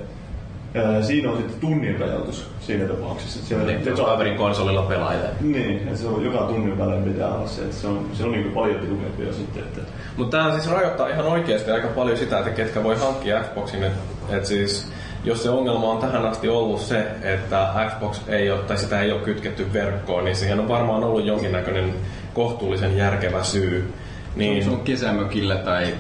[0.75, 3.39] ää, siinä on sitten tunnin rajoitus siinä tapauksessa.
[3.39, 5.29] Että siellä Niin, joka, kaverin konsolilla pelailee.
[5.41, 8.31] niin, että se on joka tunnin välein pitää olla se, että se on, se on
[8.31, 9.81] niin paljon tiukempi jo sitten, että
[10.17, 13.83] Mutta tämä siis rajoittaa ihan oikeasti aika paljon sitä, että ketkä voi hankkia Xboxin.
[13.83, 13.99] Että
[14.37, 14.91] et siis,
[15.23, 19.11] jos se ongelma on tähän asti ollut se, että Xbox ei ole, tai sitä ei
[19.11, 21.93] ole kytketty verkkoon, niin siihen on varmaan ollut jonkinnäköinen
[22.33, 23.93] kohtuullisen järkevä syy.
[24.35, 24.53] Niin.
[24.53, 25.93] Niin, Sun kesämökillä tai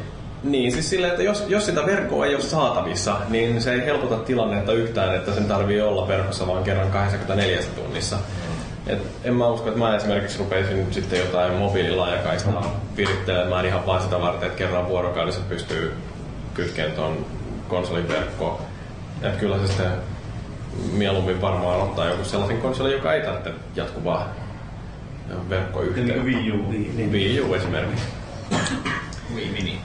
[0.43, 4.17] niin siis silleen, että jos, jos sitä verkkoa ei ole saatavissa, niin se ei helpota
[4.17, 8.17] tilannetta yhtään, että sen tarvii olla verkossa vaan kerran 24 tunnissa.
[8.87, 14.21] Et en mä usko, että mä esimerkiksi rupeisin sitten jotain mobiililaajakaistaa virittelemään ihan vaan sitä
[14.21, 15.93] varten, että kerran vuorokaudessa pystyy
[16.53, 17.25] kytkeen ton
[17.67, 18.61] konsolin verkkoon.
[19.21, 19.91] Et kyllä se sitten
[20.93, 24.33] mieluummin varmaan ottaa joku sellaisen konsolin, joka ei tarvitse jatkuvaa
[25.49, 26.13] verkkoyhteyttä.
[26.13, 26.71] niin kuin Wii U.
[26.71, 27.11] Niin.
[27.11, 28.05] Wii U esimerkiksi.
[29.35, 29.79] Wii Mini.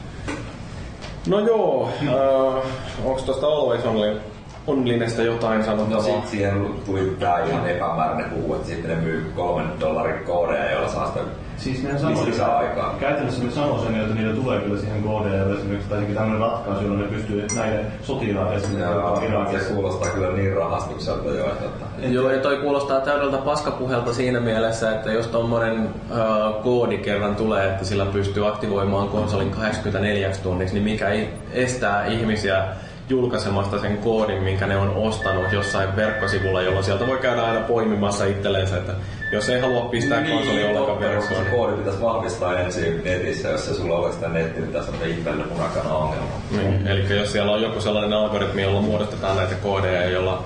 [1.28, 2.64] No joo, äh,
[3.04, 4.20] onko tuosta Always Only,
[4.66, 6.02] Onlinesta jotain No sanottavaa?
[6.02, 10.88] sit siihen tuli tää ihan epämääräinen huhu, että sitten ne myy kolmen dollarin koodeja, joilla
[10.88, 11.20] saa sitä
[11.60, 12.96] Siis ne sanoo, lisää aikaa.
[13.00, 16.98] Käytännössä ne sanoo sen, että niillä tulee kyllä siihen KDL esimerkiksi, tai tämmöinen ratkaisu, jolla
[16.98, 19.74] ne pystyy näiden sotilaat esimerkiksi on se Irakissa.
[19.74, 25.12] kuulostaa kyllä niin rahastukselta jo, että Joo, ja toi kuulostaa täydeltä paskapuhelta siinä mielessä, että
[25.12, 31.06] jos tommonen äh, koodi kerran tulee, että sillä pystyy aktivoimaan konsolin 84 tunniksi, niin mikä
[31.52, 32.64] estää ihmisiä
[33.10, 38.24] julkaisemasta sen koodin, minkä ne on ostanut jossain verkkosivulla, jolloin sieltä voi käydä aina poimimassa
[38.24, 38.92] itselleensä, että
[39.32, 43.74] jos ei halua pistää konsoli ollenkaan verkkoon, niin, koodi pitäisi vahvistaa ensin netissä, jos se
[43.74, 46.30] sulla ole sitä nettiä, niin tässä on ihmeellinen punakana ongelma.
[46.50, 50.44] niin, eli jos siellä on joku sellainen algoritmi, jolla muodostetaan näitä koodeja, jolla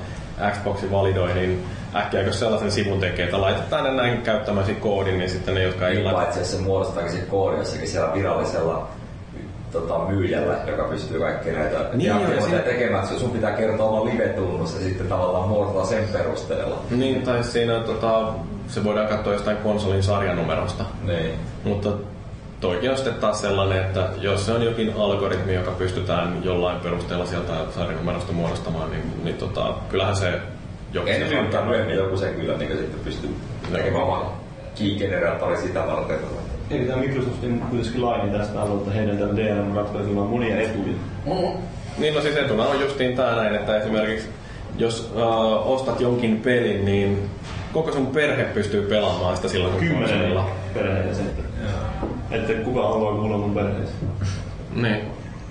[0.53, 5.31] Xboxi validoi, niin äkkiä jos sellaisen sivun tekee, että laitetaan ne näin käyttämäsi koodin, niin
[5.31, 8.89] sitten ne, jotka ei Niin laita paitsi, että se muodostaakin se koodi jossakin siellä virallisella
[9.75, 13.07] tota, myyjällä, joka pystyy kaikkea näitä Niin, ja siinä- tekemään.
[13.07, 16.77] Sun pitää kertoa oma live-tunnus ja sitten tavallaan muodostetaan sen perusteella.
[16.91, 18.29] Niin, tai siinä tota,
[18.69, 20.85] se voidaan katsoa jostain konsolin sarjanumerosta.
[21.03, 21.31] Niin.
[21.65, 21.91] Mutta
[22.61, 27.27] toikin on sitten taas sellainen, että jos se on jokin algoritmi, joka pystytään jollain perusteella
[27.27, 30.33] sieltä sarjanumerosta muodostamaan, niin, niin tota, kyllähän se
[31.05, 33.31] se tai myöhemmin joku se kyllä niin sitten pystyy
[33.73, 34.27] tekemään oman
[34.79, 36.17] key-generaattori sitä varten.
[36.17, 40.95] Eli tämä Microsoftin kuitenkin laini tästä aloittaa heidän tällä DRM-ratkaisulla on monia etuja.
[41.99, 44.29] Niin no siis etuna on justiin tää näin, että esimerkiksi
[44.79, 47.31] jos uh, ostat jonkin pelin, niin
[47.73, 50.51] koko sun perhe pystyy pelaamaan sitä silloin kun konsolilla.
[50.75, 51.43] perheenjäsentä.
[52.31, 54.11] Että kuka haluaa kuulla mun perheeseen.
[54.75, 55.01] Niin.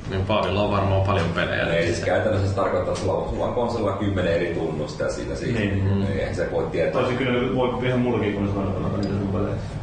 [0.09, 1.65] Niin Paavilla on varmaan paljon pelejä.
[1.65, 5.09] Ei siis käytännössä se tarkoittaa, että sulla on, sulla on konsolilla kymmenen eri tunnusta ja
[5.09, 5.59] siinä siinä.
[5.59, 5.83] Niin.
[5.83, 6.03] Mm.
[6.03, 7.01] Eihän se voi tietää.
[7.01, 9.82] Tai se kyllä voi ihan mullakin, kun se tarkoittaa niitä sun peleissä.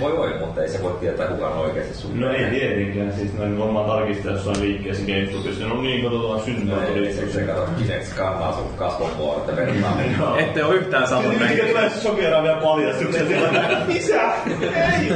[0.00, 2.20] Voi voi, mutta ei se voi tietää kuka on oikeasti sun.
[2.20, 5.66] No ei tietenkään, siis noin varmaan tarkistaa jossain liikkeessä GameStopissa.
[5.66, 10.38] No niin, katsotaan No syntymättä ei, se, se kato, Kinect skannaa sun kasvonpuolet ja vertaa.
[10.38, 11.50] Ette ole yhtään Sitten samanneet.
[11.50, 13.80] mikä tulee shokeraavia paljastuksia siellä.
[13.88, 14.22] Isä!
[14.62, 15.12] Ei!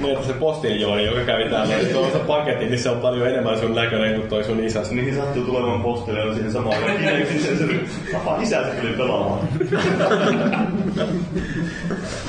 [0.00, 3.58] Niin, että se postiljooni, joka kävi täällä ja tuossa paketin, niin se on paljon enemmän
[3.58, 4.90] sun näköinen kuin toi sun isäs.
[4.90, 6.82] Niin sattuu tulemaan postille on siihen samaan.
[6.82, 7.64] Ja Kinectin se, se,
[8.16, 9.48] apa, isä se tuli pelaamaan.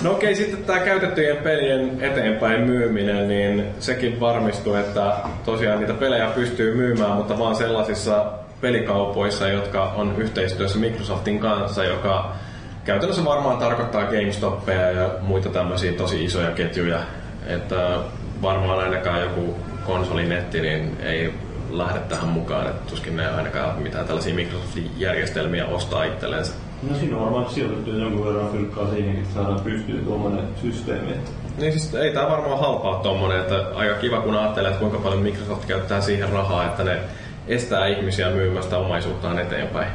[0.03, 5.13] No okei, sitten tämä käytettyjen pelien eteenpäin myyminen, niin sekin varmistuu, että
[5.45, 8.25] tosiaan niitä pelejä pystyy myymään, mutta vaan sellaisissa
[8.61, 12.35] pelikaupoissa, jotka on yhteistyössä Microsoftin kanssa, joka
[12.85, 16.99] käytännössä varmaan tarkoittaa GameStoppeja ja muita tämmöisiä tosi isoja ketjuja.
[17.47, 17.97] Että
[18.41, 21.33] varmaan ainakaan joku konsolinetti niin ei
[21.71, 26.53] lähde tähän mukaan, että tuskin ne ainakaan mitään tällaisia Microsoftin järjestelmiä ostaa itsellensä.
[26.89, 31.11] No siinä on varmaan sijoitettu jonkun verran fyrkkaa siihenkin, että saadaan pystyyn tuommoinen systeemi.
[31.11, 34.97] Että Niin siis ei tää varmaan halpaa tommonen, että aika kiva kun ajattelee, että kuinka
[34.97, 36.99] paljon Microsoft käyttää siihen rahaa, että ne
[37.47, 39.91] estää ihmisiä myymästä omaisuuttaan eteenpäin.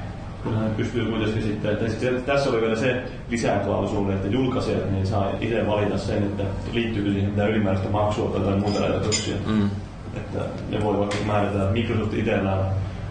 [0.47, 5.07] Kyllähän ne pystyy kuitenkin sitten, että sitten tässä oli vielä se lisäklausuuli, että julkaisijat niin
[5.07, 6.43] saa itse valita sen, että
[6.73, 9.37] liittyykö siihen mitään ylimääräistä maksua tai jotain muuta rajoituksia.
[9.47, 9.71] Mm.
[10.17, 10.39] Että
[10.71, 12.61] ne voi vaikka määrätä, että Microsoft itsellään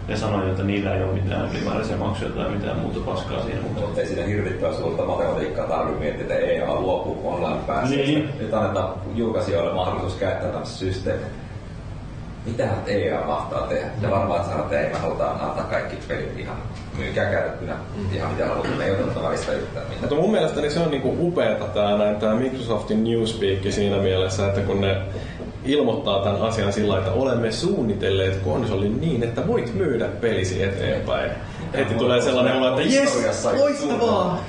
[0.08, 3.60] ne sanoi, että niillä ei ole mitään ylimääräisiä maksuja tai mitään muuta paskaa siinä.
[3.62, 8.06] Mutta ei siinä hirvittävää suurta matematiikkaa tarvitse miettiä, että EA luopuu online pääseestä.
[8.06, 8.28] Niin.
[8.40, 11.26] Nyt annetaan julkaisijoille mahdollisuus käyttää tämmöistä systeemiä.
[12.46, 13.86] Mitähän EA mahtaa tehdä?
[14.02, 16.56] Ja varmaan sanoo, että ei, me halutaan antaa kaikki pelit ihan
[16.98, 17.76] myykää käytettynä.
[18.14, 20.00] Ihan mitä halutaan, me ei oteta välistä yhtään mitään.
[20.00, 24.46] Mutta mun mielestä niin se on niinku upeeta tää, näin, tää Microsoftin Newspeak siinä mielessä,
[24.46, 24.96] että kun ne
[25.64, 31.30] ilmoittaa tämän asian sillä että olemme suunnitelleet konsolin niin, että voit myydä pelisi eteenpäin.
[31.76, 34.44] Heti tulee sellainen olo, että jes, loistavaa!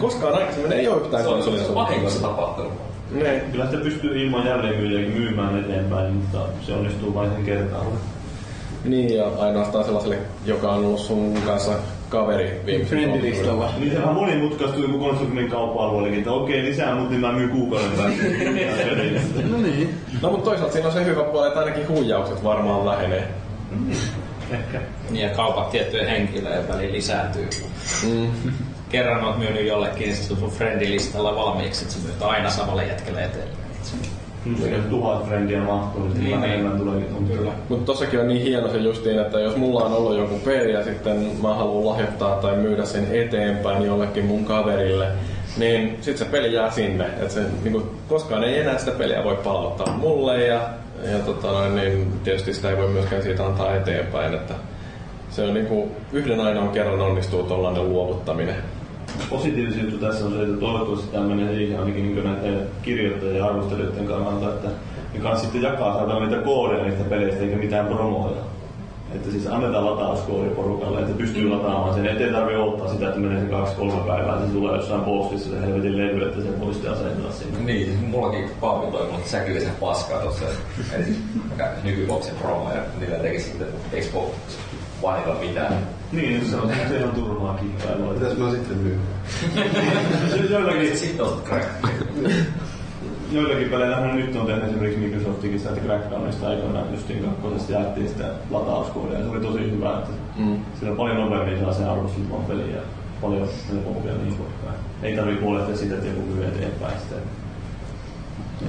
[0.00, 2.91] Koskaan aikaisemmin ei ole yhtään Se on vahingossa tapahtunut.
[3.12, 3.42] Ne.
[3.52, 7.94] kyllä sitä pystyy ilman jälleenmyyjiäkin myymään eteenpäin, mutta se onnistuu vain sen kertaalla.
[8.84, 11.72] Niin, ja ainoastaan sellaiselle, joka on ollut sun kanssa
[12.08, 13.70] kaveri viimeisen Friendilistalla.
[13.78, 17.90] Niin se vähän monimutkaistuu joku konsumin kauppa-alueellekin, että okei lisää, mutta niin mä myyn kuukauden
[17.90, 18.22] päästä.
[19.50, 19.94] No niin.
[20.22, 23.28] No mutta toisaalta siinä on se hyvä puoli, että ainakin huijaukset varmaan lähenee.
[24.50, 24.80] Ehkä.
[25.10, 27.48] Niin ja kaupat tiettyjen henkilöiden väliin lisääntyy.
[28.06, 28.52] Mm.
[28.92, 32.86] Kerran oot myynyt jollekin, niin se on sun friendilistalla valmiiksi, että sä myyt aina samalle
[32.86, 33.62] jätkelle eteenpäin.
[34.44, 37.36] Nyt se tuhat frendiä mahtuu, niin, Niin, niin enemmän tuntia.
[37.36, 37.52] Kyllä.
[37.68, 40.84] Mutta tossakin on niin hieno se justiin, että jos mulla on ollut joku peli ja
[40.84, 45.06] sitten mä haluan lahjoittaa tai myydä sen eteenpäin jollekin mun kaverille,
[45.56, 47.06] niin sit se peli jää sinne.
[47.22, 50.60] Et se, niinku, koskaan ei enää sitä peliä voi palauttaa mulle ja,
[51.12, 54.34] ja tota noin, niin tietysti sitä ei voi myöskään siitä antaa eteenpäin.
[54.34, 54.54] Että
[55.30, 58.56] se on niinku, yhden ainoan kerran onnistuu tuollainen luovuttaminen.
[59.30, 63.46] Positiivinen juttu tässä on se, että toivottavasti tämä menee siihen ainakin niin näiden kirjoittajien ja
[63.46, 64.68] arvostelijoiden kannalta, että
[65.14, 68.42] ne kanssa sitten jakaa saada niitä koodeja niistä peleistä eikä mitään promoja.
[69.14, 72.06] Että siis annetaan latauskoodi porukalle, että pystyy lataamaan sen.
[72.06, 75.50] Ettei tarvitse odottaa sitä, että menee se kaksi kolme päivää, että se tulee jossain postissa
[75.50, 77.58] se helvetin levy, että se voi sitten asentaa sinne.
[77.58, 80.44] Niin, mullakin Paavi toi mulle säkyllisen paskaa tossa.
[80.92, 81.16] Eli
[81.84, 83.66] nykyboksen promo ja niillä teki sitten
[84.00, 84.32] Xbox
[85.02, 86.01] Oneilla mitään.
[86.12, 88.12] Niin, se on, se on turhaa kikkailua.
[88.12, 89.00] Mitäs mä sitten myyn?
[90.50, 91.66] Joillakin, Sitten on crack.
[93.32, 98.24] joillakin peleillähän nyt on tehnyt esimerkiksi Microsoftikin sitä, että Crackdownista aikoinaan justiin kakkosesta jaettiin sitä
[98.50, 99.18] latauskoodia.
[99.18, 100.56] Ja se oli tosi hyvä, että Mm.
[100.80, 102.82] sillä paljon nopeammin saa sen arvostelman peliä ja
[103.20, 104.76] paljon helpompi ja niin poispäin.
[105.02, 107.14] Ei tarvitse huolehtia siitä, että joku myy eteenpäin sitä.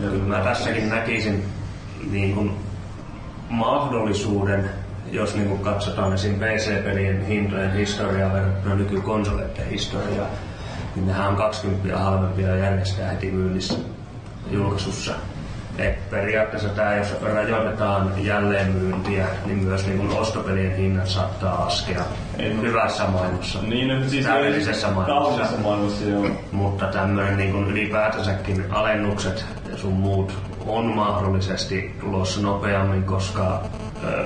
[0.02, 1.44] Kyllä mä tässäkin näkisin
[2.12, 2.52] niin kuin
[3.50, 4.70] mahdollisuuden,
[5.14, 6.36] jos niin katsotaan esim.
[6.36, 10.28] PC-pelien hintojen historiaa verrattuna nykykonsoleiden historiaa,
[10.96, 13.74] niin nehän on 20 halvempia järjestää heti myynnissä
[14.52, 15.14] julkaisussa.
[15.78, 22.04] Et periaatteessa tämä, jos rajoitetaan jälleenmyyntiä, niin myös niin ostopelien hinnat saattaa laskea
[22.38, 23.60] Ei, no- hyvässä maailmassa.
[23.62, 25.58] Niin, no, siis Täydellisessä maailmassa.
[25.58, 26.28] Maailmassa joo.
[26.52, 30.34] Mutta tämmöinen niin kuin ylipäätänsäkin alennukset ja sun muut
[30.68, 33.62] on mahdollisesti tulossa nopeammin, koska
[34.04, 34.26] ö,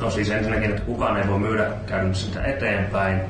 [0.00, 3.20] no siis ensinnäkin, että kukaan ei voi myydä käytännössä sitä eteenpäin,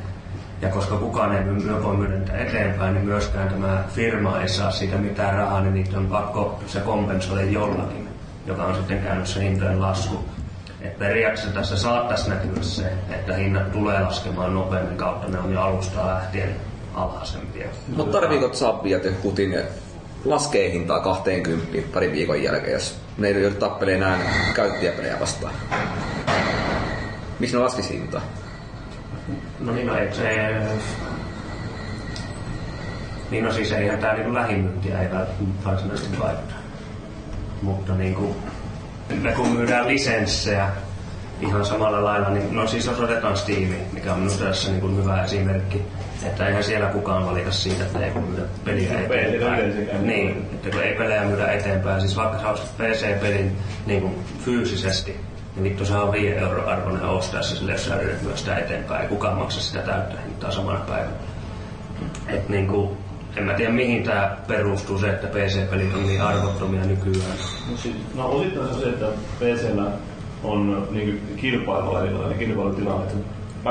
[0.63, 4.71] ja koska kukaan ei my- voi myydä niitä eteenpäin, niin myöskään tämä firma ei saa
[4.71, 8.09] siitä mitään rahaa, niin niitä on pakko se kompensoida jollakin,
[8.47, 10.25] joka on sitten käynyt hintojen lasku.
[10.81, 15.61] Et periaatteessa tässä saattaisi näkyä se, että hinnat tulee laskemaan nopeammin kautta, ne on jo
[15.61, 16.57] alusta lähtien
[16.95, 17.67] alhaisempia.
[17.97, 19.59] Mutta tarviiko Zabiat ja Putin
[20.25, 24.19] laskee hintaa 20 parin viikon jälkeen, jos ne ei joudu tappeleen enää
[24.55, 25.55] käyttäjäpelejä vastaan?
[27.39, 28.23] Miksi ne laskisi hintaa?
[29.61, 30.55] No niin, no eikö se...
[33.31, 36.55] Niin no siis eihän tää niinku lähimyyntiä ei välttämättä varsinaisesti vaikuta.
[37.63, 38.37] Mutta niinku,
[39.23, 40.69] me kun myydään lisenssejä
[41.41, 45.25] ihan samalla lailla, niin no siis jos otetaan Steam, mikä on minusta tässä niinku hyvä
[45.25, 45.83] esimerkki,
[46.23, 50.07] että eihän siellä kukaan valita siitä, että ei myydä peliä eteenpäin.
[50.07, 53.57] Niin, että kun ei pelejä myydä eteenpäin, siis vaikka sä ostat PC-pelin
[53.87, 54.15] niin kuin
[54.45, 55.21] fyysisesti,
[55.63, 59.03] vittu se on 5 euro arvoinen ostaa se sille, jos sä myös sitä eteenpäin.
[59.03, 61.17] Ei kukaan maksa sitä täyttä hintaa samana päivänä.
[62.29, 62.91] Et niin kuin,
[63.37, 67.39] en mä tiedä mihin tää perustuu se, että PC-pelit on niin arvottomia nykyään.
[67.71, 69.07] No, siis, no osittain se että
[69.39, 69.91] PCllä
[70.45, 73.13] on niin kilpailua erilainen kilpailutilanne.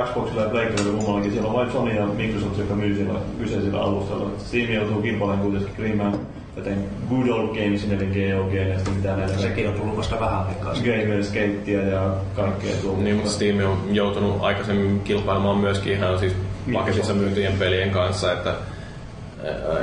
[0.05, 4.29] Xboxilla ja Playcardilla kummallakin siellä on vain Sony ja Microsoft, joka myy siellä kyseisellä alustalla.
[4.37, 6.19] Steam joutuu kilpailemaan kuitenkin Grimmään,
[6.57, 10.47] joten Good Old Games, eli GOG ja sitten mitä näitä Sekin on tullut vasta vähän
[10.47, 10.73] aikaa.
[10.73, 13.03] Gamersgatea ja kaikkea tuolla.
[13.03, 16.33] Niin, mutta Steam on joutunut aikaisemmin kilpailemaan myöskin ihan siis
[16.73, 18.53] paketissa myytyjen pelien kanssa, että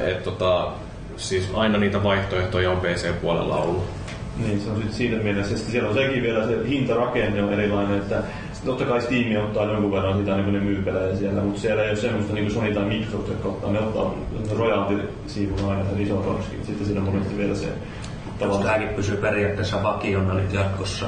[0.06, 0.72] et, tota,
[1.16, 3.84] siis aina niitä vaihtoehtoja on PC-puolella ollut.
[4.36, 5.56] Niin, se on sitten siinä mielessä.
[5.56, 8.22] Sitten siellä on sekin vielä, se hintarakenne on erilainen, että
[8.64, 11.82] totta kai Steam ottaa jonkun verran sitä, niin kuin ne myy pelejä siellä, mutta siellä
[11.82, 14.14] ei ole semmoista niin Sony tai Microsoft, jotka ottaa, ne ottaa
[14.56, 16.66] royalty-siivun aina sen ison ronskin.
[16.66, 21.06] Sitten siinä on monesti vielä se Jos tavallaan tämäkin pysyy periaatteessa vakiona nyt jatkossa,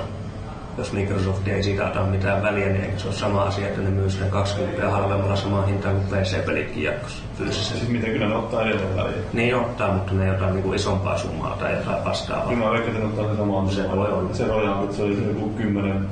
[0.79, 3.91] jos Microsoft ei siitä ota mitään väliä, niin eikö se ole sama asia, että ne
[3.91, 7.79] myy sen 20 halvemmalla samaan hintaan kuin PC-pelitkin jatkossa fyysisesti.
[7.79, 9.23] Siis miten kyllä ne ottaa edelleen väliin.
[9.33, 12.49] Niin ottaa, mutta ne ei ota niinku isompaa summaa tai jotain vastaavaa.
[12.49, 13.71] Kyllä mä veikkaan, että ne ottaa sen samaan.
[13.71, 14.35] Se voi olla.
[14.35, 16.09] Se royalty, se oli se joku 10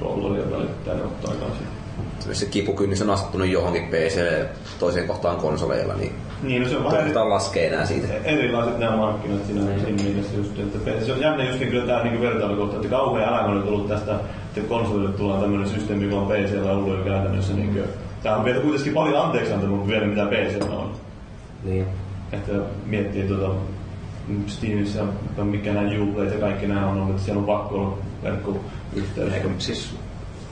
[0.00, 1.64] dollaria välittäin ne ottaa kanssa.
[2.28, 4.20] Jos se kipukynnys on astunut johonkin PC
[4.78, 8.08] toiseen kohtaan konsoleilla, niin Niin, no se on vähän toivotaan laskee enää siitä.
[8.24, 12.02] erilaiset nämä markkinat siinä, siinä mielessä just, että se on jännä just niin kyllä tämä
[12.02, 14.14] niin vertailukohta, että kauhean elämä on tullut tästä,
[14.56, 17.54] että konsolille tulee tämmöinen systeemi, joka on PCllä ollut jo käytännössä.
[17.54, 17.84] Niin kuin,
[18.22, 20.92] tämä on vielä kuitenkin paljon anteeksi antanut vielä mitä PCllä on.
[21.64, 21.86] Niin.
[22.32, 22.52] Että
[22.86, 23.54] miettii tuota
[24.46, 25.04] Steamissa,
[25.42, 29.32] mikä nämä Uplayt ja kaikki nämä on ollut, että siellä on pakko olla verkkoyhteys.
[29.34, 29.94] Eikö, siis,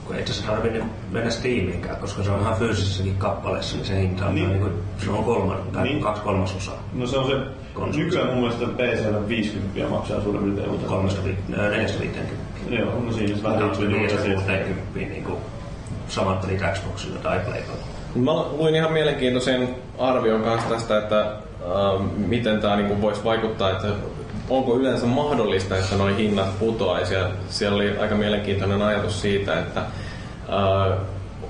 [0.07, 4.25] kun ei tässä tarvitse mennä Steamiinkään, koska se on ihan fyysisessäkin kappaleessa, niin se hinta
[4.25, 4.49] on Niin.
[4.49, 4.61] niin.
[4.63, 4.73] Niin
[5.05, 5.93] se on kolman, tai Niin.
[5.93, 6.03] niin.
[6.03, 6.75] kaksi kolmasosaa.
[6.93, 7.33] No se on se,
[7.73, 8.01] Konsolissa.
[8.19, 10.69] nykyään mun mielestä PCllä 50 maksaa suurin piirtein.
[10.69, 12.45] mutta- Kolmesta vi- ö, neljästä viiteenkymmentä.
[12.69, 15.37] Joo, no siinä se vähän riippuu juuri viiteenkymppiin niin kuin
[16.07, 17.85] samat pelit Xboxilla tai Playcardilla.
[18.15, 23.87] Mä luin ihan mielenkiintoisen arvion kanssa tästä, että äh, miten tämä niinku voisi vaikuttaa, että
[24.49, 27.13] onko yleensä mahdollista, että noin hinnat putoaisi.
[27.13, 30.97] Ja siellä oli aika mielenkiintoinen ajatus siitä, että äh,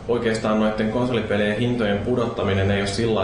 [0.08, 3.22] oikeastaan noiden konsolipelien hintojen pudottaminen ei ole sillä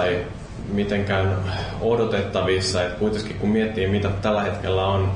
[0.74, 1.38] mitenkään
[1.82, 5.12] odotettavissa, että kuitenkin kun miettii mitä tällä hetkellä on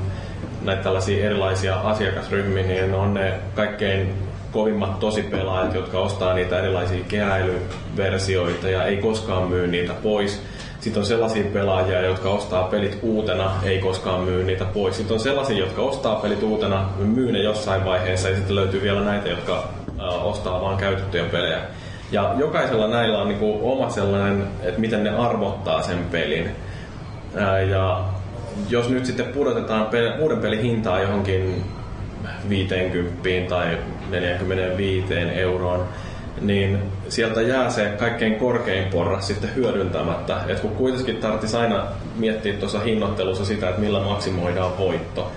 [0.61, 4.13] näitä tällaisia erilaisia asiakasryhmiä, niin on ne kaikkein
[4.51, 10.41] kovimmat tosipelaajat, jotka ostaa niitä erilaisia keräilyversioita ja ei koskaan myy niitä pois.
[10.85, 14.97] Sitten on sellaisia pelaajia, jotka ostaa pelit uutena, ei koskaan myy niitä pois.
[14.97, 19.01] Sitten on sellaisia, jotka ostaa pelit uutena, myy ne jossain vaiheessa ja sitten löytyy vielä
[19.01, 19.67] näitä, jotka
[20.23, 21.59] ostaa vain käytettyjä pelejä.
[22.11, 26.51] Ja jokaisella näillä on niinku oma sellainen, että miten ne arvottaa sen pelin.
[27.69, 28.03] Ja
[28.69, 29.87] jos nyt sitten pudotetaan
[30.19, 31.63] uuden pelin hintaa johonkin
[32.49, 33.77] 50 tai
[34.09, 35.85] 45 euroon,
[36.41, 36.79] niin
[37.09, 40.41] sieltä jää se kaikkein korkein porras sitten hyödyntämättä.
[40.47, 41.83] Et kun kuitenkin tarvitsisi aina
[42.15, 45.31] miettiä tuossa hinnoittelussa sitä, että millä maksimoidaan voitto,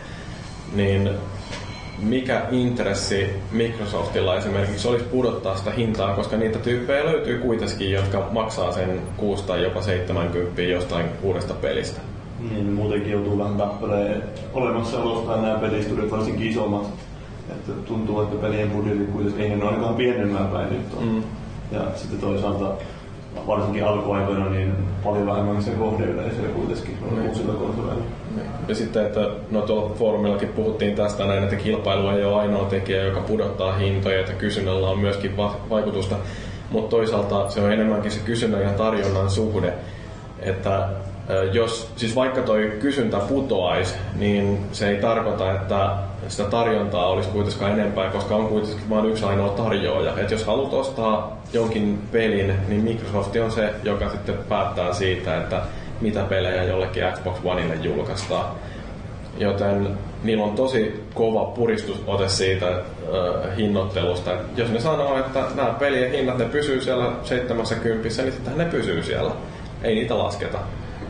[0.74, 1.10] niin
[2.02, 8.72] mikä intressi Microsoftilla esimerkiksi olisi pudottaa sitä hintaa, koska niitä tyyppejä löytyy kuitenkin, jotka maksaa
[8.72, 12.00] sen 6 tai jopa 70 jostain uudesta pelistä.
[12.50, 14.22] Niin, muutenkin joutuu vähän tappeleen
[14.52, 16.86] olemassaolostaan nämä pelistudiot, varsinkin isommat.
[17.50, 21.04] Että tuntuu, että pelien budjetit kuitenkin ei ne ole ainakaan pienemmään päin nyt on.
[21.08, 21.22] Mm.
[21.72, 22.70] Ja sitten toisaalta
[23.46, 24.72] varsinkin alkuaikoina niin
[25.04, 27.28] paljon vähemmän se kohdeyleisöä kuitenkin noilla Niin.
[27.28, 28.02] uusilla konsoleilla.
[28.68, 29.20] Ja sitten, että
[29.50, 34.20] no tuolla foorumillakin puhuttiin tästä näin, että kilpailu ei ole ainoa tekijä, joka pudottaa hintoja,
[34.20, 36.16] että kysynnällä on myöskin va- vaikutusta.
[36.70, 39.72] Mutta toisaalta se on enemmänkin se kysynnän ja tarjonnan suhde.
[40.40, 40.88] Että
[41.52, 45.90] jos, siis vaikka toi kysyntä putoaisi, niin se ei tarkoita, että
[46.28, 50.18] sitä tarjontaa olisi kuitenkaan enempää, koska on kuitenkin vain yksi ainoa tarjoaja.
[50.18, 55.62] Et jos haluat ostaa jonkin pelin, niin Microsoft on se, joka sitten päättää siitä, että
[56.00, 58.46] mitä pelejä jollekin Xbox Oneille julkaistaan.
[59.38, 64.32] Joten niillä on tosi kova puristusote siitä äh, hinnoittelusta.
[64.32, 68.64] Et jos ne sanoo, että nämä pelien hinnat ne pysyy siellä 70, niin sittenhän ne
[68.64, 69.30] pysyy siellä.
[69.82, 70.58] Ei niitä lasketa.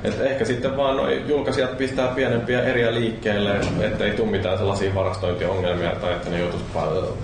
[0.08, 5.90] Et ehkä sitten vaan noi julkaisijat pistää pienempiä eriä liikkeelle, ettei tule mitään sellaisia varastointiongelmia
[5.90, 6.66] tai että ne joutuisi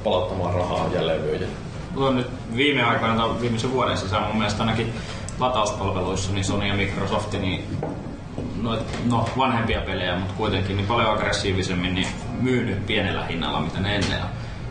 [0.05, 0.89] palauttamaan rahaa
[1.22, 1.47] myyjille.
[1.95, 2.26] Mulla on nyt
[2.57, 4.93] viime aikoina tai viimeisen vuoden sisään mun mielestä ainakin
[5.39, 7.64] latauspalveluissa, niin Sony ja Microsoft, niin
[8.62, 8.80] noit,
[9.11, 12.09] no, vanhempia pelejä, mutta kuitenkin niin paljon aggressiivisemmin niin
[12.41, 14.22] myynyt pienellä hinnalla, mitä ne ennen.
[14.22, 14.28] on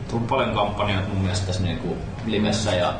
[0.07, 2.93] tullut paljon kampanjoita mun mielestä tässä niin kuin Limessä ja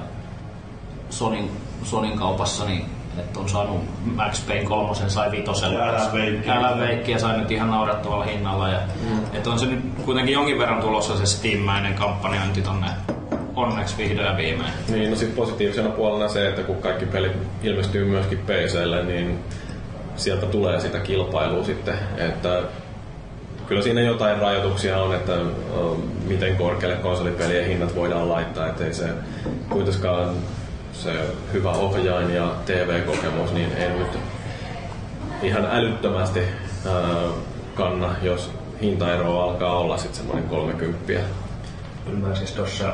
[1.09, 1.51] Sonin,
[1.84, 2.86] Sonin kaupassa, niin
[3.18, 5.80] että on saanut Max Payne kolmosen sai vitosella.
[5.80, 6.49] Ja älä veikki.
[6.49, 8.70] Älä veikki ja sai nyt ihan naurettavalla hinnalla.
[8.70, 9.20] Ja, mm.
[9.34, 12.88] että on se nyt kuitenkin jonkin verran tulossa se Steam-mäinen kampanjointi tonne
[13.55, 14.74] onneksi vihdoin ja viimein.
[14.89, 17.32] Niin, no sitten positiivisena puolena se, että kun kaikki pelit
[17.64, 19.39] ilmestyy myöskin PClle, niin
[20.16, 22.61] sieltä tulee sitä kilpailua sitten, että
[23.68, 25.34] kyllä siinä jotain rajoituksia on, että
[26.28, 29.09] miten korkealle konsolipelien hinnat voidaan laittaa, ettei se
[29.70, 30.36] kuitenkaan
[31.04, 31.12] se
[31.54, 34.20] hyvä ohjain ja TV-kokemus, niin ei nyt
[35.41, 36.39] ihan älyttömästi
[37.76, 38.51] kanna, jos
[38.82, 41.14] hintaero alkaa olla sitten semmoinen 30.
[42.06, 42.93] Kyllä mä siis tuossa,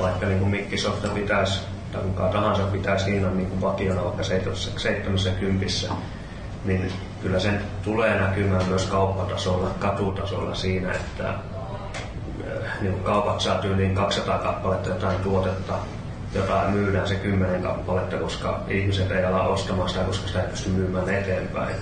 [0.00, 1.60] vaikka niin kuin Microsoft pitäisi,
[1.92, 5.66] tai kuka tahansa pitäisi hinnan niin vakiona vaikka 70,
[6.64, 6.92] niin
[7.22, 7.50] kyllä se
[7.84, 11.34] tulee näkymään myös kauppatasolla, katutasolla siinä, että
[12.80, 15.74] niin kaupat saa tyyliin 200 kappaletta jotain tuotetta,
[16.34, 20.68] jota myydään se 10 kappaletta, koska ihmiset ei ala ostamaan sitä, koska sitä ei pysty
[20.68, 21.74] myymään eteenpäin.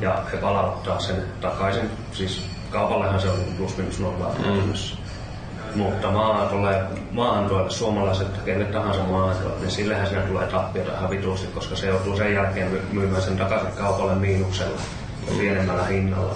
[0.00, 1.90] Ja he palauttaa sen takaisin.
[2.12, 4.72] Siis kaupallehan se on plus minus nolla mm.
[5.74, 6.82] Mutta maahantuolle,
[7.12, 12.16] maahantuolle suomalaiset, kelle tahansa maahantuolle, niin sillehän siinä tulee tappiota ihan vitusti, koska se joutuu
[12.16, 14.80] sen jälkeen myymään sen takaisin kaupalle miinuksella
[15.26, 16.34] ja pienemmällä hinnalla.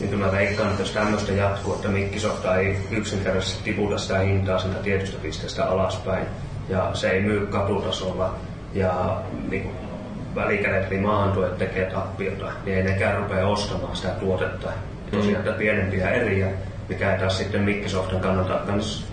[0.00, 4.58] Niin kyllä mä veikkaan, että jos tämmöistä jatkuu, että Microsoft ei yksinkertaisesti tiputa sitä hintaa
[4.58, 6.26] siitä tietystä pisteestä alaspäin,
[6.68, 8.34] ja se ei myy katutasolla,
[8.74, 9.70] ja niin
[10.34, 14.68] välikädet eli maahantuojat tekee tappiota, niin ei nekään rupea ostamaan sitä tuotetta.
[15.10, 16.48] Tosiaan, että pienempiä eriä,
[16.88, 18.60] mikä ei taas sitten Microsoftin kannalta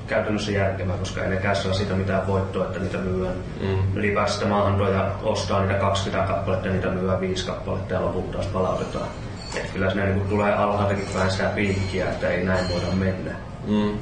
[0.08, 3.36] käytännössä järkevää, koska ei nekään saa siitä mitään voittoa, että niitä myyään.
[3.62, 3.95] Mm.
[3.95, 8.47] Ylipäätään sitä maahantuoja ostaa niitä 20 kappaletta ja niitä myyään 5 kappaletta ja loput taas
[8.47, 9.08] palautetaan.
[9.56, 13.32] Et kyllä siinä niin tulee alhaaltakin vähän sitä piikkiä, että ei näin voida mennä.
[13.68, 13.97] Mm.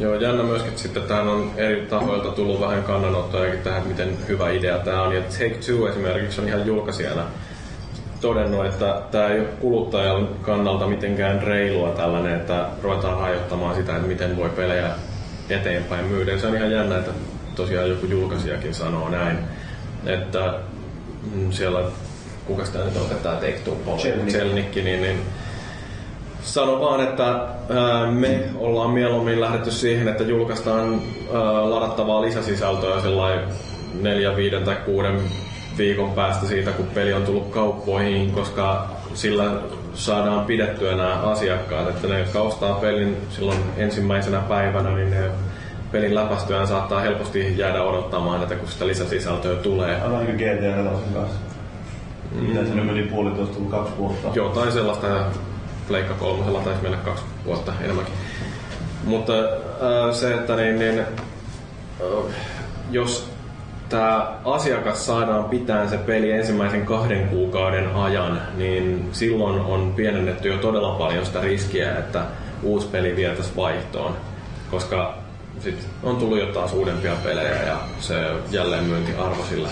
[0.00, 4.28] Joo, jännä myöskin, että sitten tähän on eri tahoilta tullut vähän kannanottojakin tähän, että miten
[4.28, 5.14] hyvä idea tämä on.
[5.14, 7.22] Ja Take Two esimerkiksi on ihan julkaisijana
[8.20, 14.08] todennut, että tämä ei ole kuluttajan kannalta mitenkään reilua tällainen, että ruvetaan rajoittamaan sitä, että
[14.08, 14.90] miten voi pelejä
[15.50, 16.38] eteenpäin myydä.
[16.38, 17.10] Se on ihan jännä, että
[17.54, 19.38] tosiaan joku julkaisijakin sanoo näin,
[20.06, 20.54] että
[21.34, 21.80] mm, siellä,
[22.46, 25.20] kuka sitä nyt on, tämä Take Two, Selnikki, niin, niin
[26.42, 27.40] sano vaan, että
[28.10, 31.00] me ollaan mieluummin lähdetty siihen, että julkaistaan
[31.62, 33.44] ladattavaa lisäsisältöä sellainen
[34.00, 35.20] neljä, viiden tai kuuden
[35.78, 39.44] viikon päästä siitä, kun peli on tullut kauppoihin, koska sillä
[39.94, 45.30] saadaan pidettyä nämä asiakkaat, että ne, jotka ostaa pelin silloin ensimmäisenä päivänä, niin ne
[45.92, 50.02] pelin läpästyään saattaa helposti jäädä odottamaan, että kun sitä lisäsisältöä tulee.
[50.02, 51.38] Aivan niin GTA 4 kanssa.
[52.34, 52.40] Mm.
[52.40, 54.28] Mitä se meni puolitoista, kaksi vuotta.
[54.34, 55.06] Jotain sellaista,
[55.88, 58.14] Pleikka kolmosella taisi mennä kaksi vuotta enemmänkin.
[59.04, 61.06] Mutta äh, se, että niin, niin, äh,
[62.90, 63.30] jos
[63.88, 70.58] tämä asiakas saadaan pitää se peli ensimmäisen kahden kuukauden ajan, niin silloin on pienennetty jo
[70.58, 72.24] todella paljon sitä riskiä, että
[72.62, 74.16] uusi peli vietäisi vaihtoon.
[74.70, 75.14] Koska
[75.60, 78.14] sit on tullut jo taas uudempia pelejä ja se
[78.50, 79.68] jälleenmyyntiarvo sillä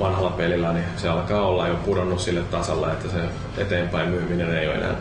[0.00, 3.18] vanhalla pelillä, niin se alkaa olla jo pudonnut sille tasalle, että se
[3.62, 4.94] eteenpäin myyminen ei ole enää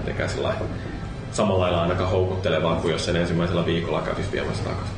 [1.32, 4.96] samalla lailla ainakaan houkuttelevaa kuin jos sen ensimmäisellä viikolla kävisi viemässä takaisin.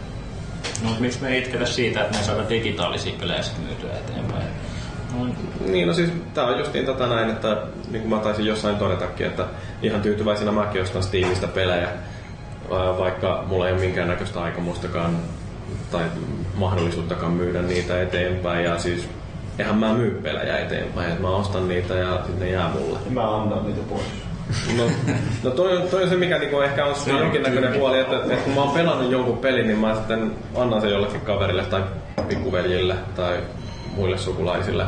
[0.84, 4.48] No, miksi me itketä siitä, että me saadaan digitaalisia pelejä sitten myytyä eteenpäin?
[5.18, 5.28] No,
[5.66, 7.58] niin, no siis tää on justiin tätä näin, että
[7.91, 9.45] niin kuin mä taisin jossain todetakin, että
[9.82, 11.89] ihan tyytyväisenä mäkin ostan Steamista pelejä,
[12.98, 15.18] vaikka mulla ei ole minkäännäköistä aikomustakaan
[15.91, 16.04] tai
[16.56, 18.66] mahdollisuuttakaan myydä niitä eteenpäin.
[18.66, 19.10] Ja siis
[19.60, 22.99] eihän mä myy pelejä eteenpäin, että mä ostan niitä ja ne jää mulle.
[23.10, 24.05] Mä annan niitä pois.
[24.78, 24.84] No,
[25.43, 28.53] no toi, toi on se, mikä niinku ehkä on se jonkinnäköinen huoli, että, että, kun
[28.53, 31.84] mä oon pelannut jonkun pelin, niin mä sitten annan sen jollekin kaverille tai
[32.28, 33.43] pikkuveljille tai
[33.95, 34.86] muille sukulaisille.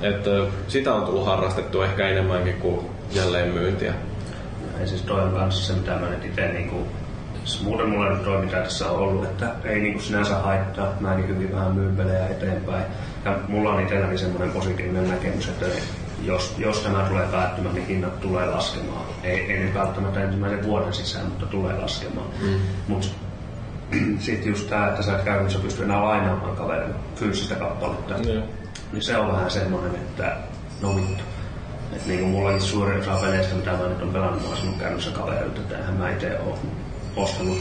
[0.00, 0.30] Että
[0.68, 3.94] sitä on tullut harrastettu ehkä enemmänkin kuin jälleenmyyntiä.
[4.80, 6.86] Ei siis toi on kanssa se, mitä mä nyt itse niinku
[7.62, 10.92] muuten mulla nyt toi, mitä tässä on ollut, että ei niinku sinänsä haittaa.
[11.00, 12.84] Mä niin hyvin vähän myyn pelejä eteenpäin.
[13.24, 15.66] Ja mulla on itselläni semmoinen positiivinen näkemys, että
[16.22, 19.06] jos, jos tämä tulee päättymään, niin hinnat tulee laskemaan.
[19.22, 22.26] Ei, ei nyt välttämättä ensimmäisen vuoden sisään, mutta tulee laskemaan.
[22.42, 22.60] Mm.
[22.88, 23.06] Mutta
[24.18, 28.44] sitten just tämä, että sä et käytännössä pysty enää lainaamaan kaverin fyysistä kappaletta, Joo.
[28.92, 30.36] niin se on vähän semmoinen, että
[30.82, 31.24] no vittu.
[31.92, 35.10] Et niin kuin mullakin suurin osa peleistä, mitä mä nyt on pelannut, mä oon käytännössä
[35.10, 36.58] kaverilta, että eihän mä itse ole
[37.16, 37.58] ostanut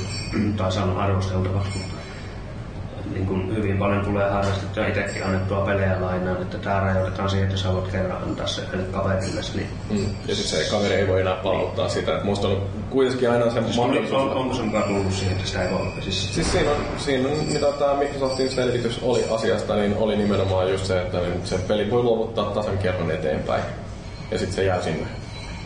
[0.58, 1.94] tai saanut arvosteltavaksi, mutta
[3.14, 7.60] niin kuin hyvin paljon tulee harrastettua itsekin annettua pelejä lainaan, että tämä rajoitetaan siihen, että
[7.62, 10.06] sä voit kerran antaa se kaverille, niin Mm.
[10.28, 12.18] Ja sitten se kaveri ei voi enää palauttaa sitä.
[12.18, 14.22] Et musta on kuitenkin aina se Siis mahdollisuus.
[14.22, 15.88] on, onko mukaan tullut siihen, että sitä ei voi?
[16.02, 20.72] Siis, Siis siinä on, siinä on, mitä tämä Microsoftin selvitys oli asiasta, niin oli nimenomaan
[20.72, 23.64] just se, että niin se peli voi luovuttaa tasan kerran eteenpäin.
[24.32, 25.08] Ja sitten se jää sinne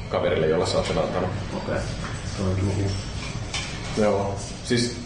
[0.09, 1.29] kaverille, jolle sä oot sen antanut.
[1.57, 1.75] okei.
[1.75, 1.79] Okay.
[2.37, 2.55] Toi
[4.01, 4.35] Joo.
[4.63, 4.97] Siis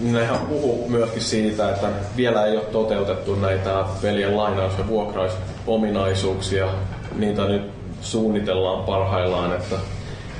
[0.00, 6.68] nehän puhuu myöskin siitä, että vielä ei ole toteutettu näitä pelien lainaus- ja vuokrausominaisuuksia.
[7.16, 7.62] Niitä nyt
[8.00, 9.76] suunnitellaan parhaillaan, että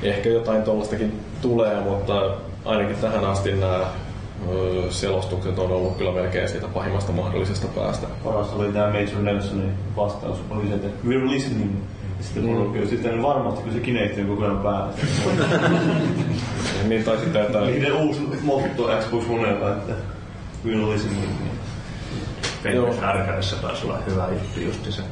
[0.03, 2.35] ehkä jotain tuollaistakin tulee, mutta
[2.65, 3.87] ainakin tähän asti nämä
[4.91, 8.07] selostukset on ollut kyllä melkein siitä pahimmasta mahdollisesta päästä.
[8.25, 11.71] Parasta oli tämä Major Nelsonin vastaus, oli se, että we're listening.
[12.23, 12.73] Sitten mm.
[12.73, 14.93] kyllä sitten varmasti, kun se Kinect on koko ajan päällä.
[16.89, 19.93] Niin tai sitten, että Niiden uusi motto Xbox Onella, että
[20.67, 21.31] we're listening.
[22.63, 25.03] Penny Arcadessa taisi olla hyvä juttu just se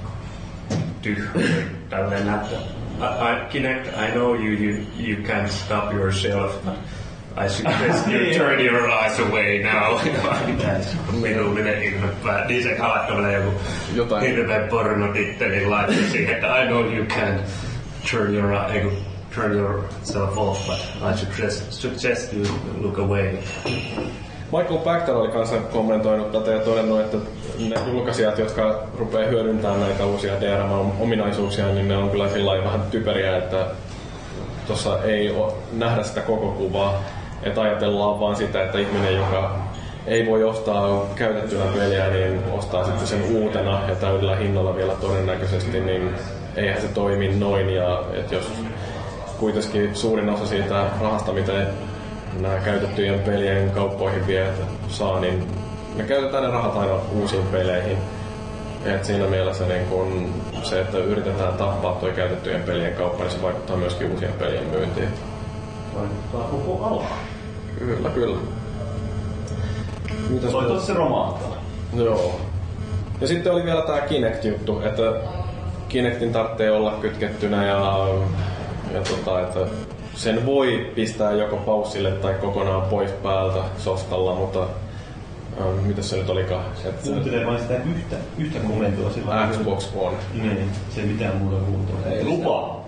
[1.03, 1.31] tyhjä
[1.89, 2.61] tälleen näyttää.
[3.01, 6.75] I, I, Kinect, I know you, you, you can't stop yourself, but
[7.37, 9.99] I suggest you turn your eyes away now.
[11.20, 12.45] Minullinen ilmepää.
[12.47, 13.51] Niin se havaittamalla joku
[13.95, 14.22] Jotain.
[14.22, 17.41] hirveä pornotittelin laittoi siihen, että I know you can
[18.11, 18.93] turn your, eye- kun
[19.35, 20.76] turn yourself off, but
[21.11, 22.47] I suggest, suggest you
[22.81, 23.28] look away.
[24.53, 27.16] Michael Pachter oli kanssa kommentoinut tätä ja todennut, että
[27.59, 33.37] ne julkaisijat, jotka rupeaa hyödyntämään näitä uusia DRM-ominaisuuksia, niin ne on kyllä sillä vähän typeriä,
[33.37, 33.66] että
[34.66, 35.35] tuossa ei
[35.72, 37.03] nähdä sitä koko kuvaa.
[37.43, 39.57] Että ajatellaan vaan sitä, että ihminen, joka
[40.07, 45.80] ei voi ostaa käytettynä peliä, niin ostaa sitten sen uutena ja täydellä hinnalla vielä todennäköisesti,
[45.80, 46.14] niin
[46.57, 47.70] eihän se toimi noin.
[47.70, 48.53] Ja että jos
[49.38, 51.53] kuitenkin suurin osa siitä rahasta, mitä
[52.41, 54.47] nämä käytettyjen pelien kauppoihin vie,
[54.88, 55.47] saa, niin
[55.97, 57.99] me käytetään ne rahat aina uusiin peleihin.
[58.84, 63.43] Et siinä mielessä niin kun se, että yritetään tappaa tuo käytettyjen pelien kauppa, niin se
[63.43, 65.09] vaikuttaa myöskin uusien pelien myyntiin.
[65.95, 67.30] Vaikuttaa koko alaa.
[67.81, 68.39] Kyllä, kyllä.
[70.28, 71.57] Mitäs Toivottavasti se romahtaa.
[71.97, 72.41] Joo.
[73.20, 75.03] Ja sitten oli vielä tämä Kinect-juttu, että
[75.89, 78.09] Kinectin tarvitsee olla kytkettynä ja,
[78.95, 79.61] ja tota, että
[80.14, 84.66] sen voi pistää joko paussille tai kokonaan pois päältä softalla, mutta
[85.61, 86.64] ähm, mitä se nyt olikaan?
[86.85, 90.16] Että Kuuntelee vain sitä yhtä, yhtä komentoa sillä Xbox One.
[90.35, 92.07] Niin, se ei mitään muuta kuuntelua.
[92.07, 92.80] Ei Lupa!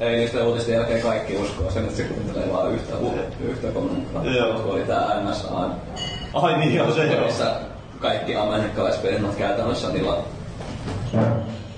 [0.00, 2.94] Ei niistä uutisten jälkeen kaikki uskoo sen, että se kuuntelee vaan yhtä,
[3.40, 3.66] yhtä.
[4.30, 4.58] Joo.
[4.58, 5.70] Kun oli tää NSA,
[6.34, 7.26] Ai niin, joo se joo.
[7.26, 7.52] missä
[7.98, 10.24] kaikki amerikkalaispelit käytännössä niillä on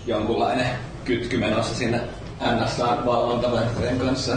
[0.06, 0.66] jonkunlainen
[1.04, 2.00] kytky menossa sinne
[2.42, 4.36] NSA-valvontaverkkojen kanssa.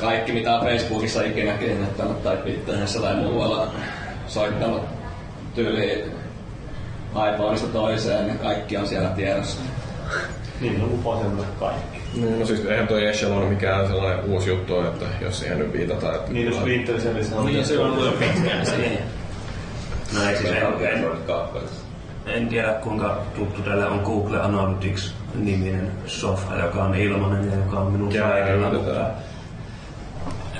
[0.00, 3.72] Kaikki mitä on Facebookissa ikinä kirjoittanut tai Twitterissä tai muualla
[4.26, 4.82] soittanut
[5.54, 6.12] tyyliin
[7.32, 9.60] iPhoneista toiseen, niin kaikki on siellä tiedossa.
[10.60, 11.97] Niin, on lupa semmoinen kaikki.
[12.16, 16.14] No siis eihän toi Echelon mikään sellainen uusi juttu että jos siihen nyt viitataan.
[16.14, 16.56] Että Niin, jos
[17.02, 17.46] sen, niin se on...
[17.46, 19.02] Niin, se on ollut jo pitkään se.
[20.14, 21.04] No ei siis en,
[22.26, 27.92] en, tiedä kuinka tuttu teille on Google Analytics-niminen softa, joka on ilmainen ja joka on
[27.92, 29.00] minun kaikilla, mutta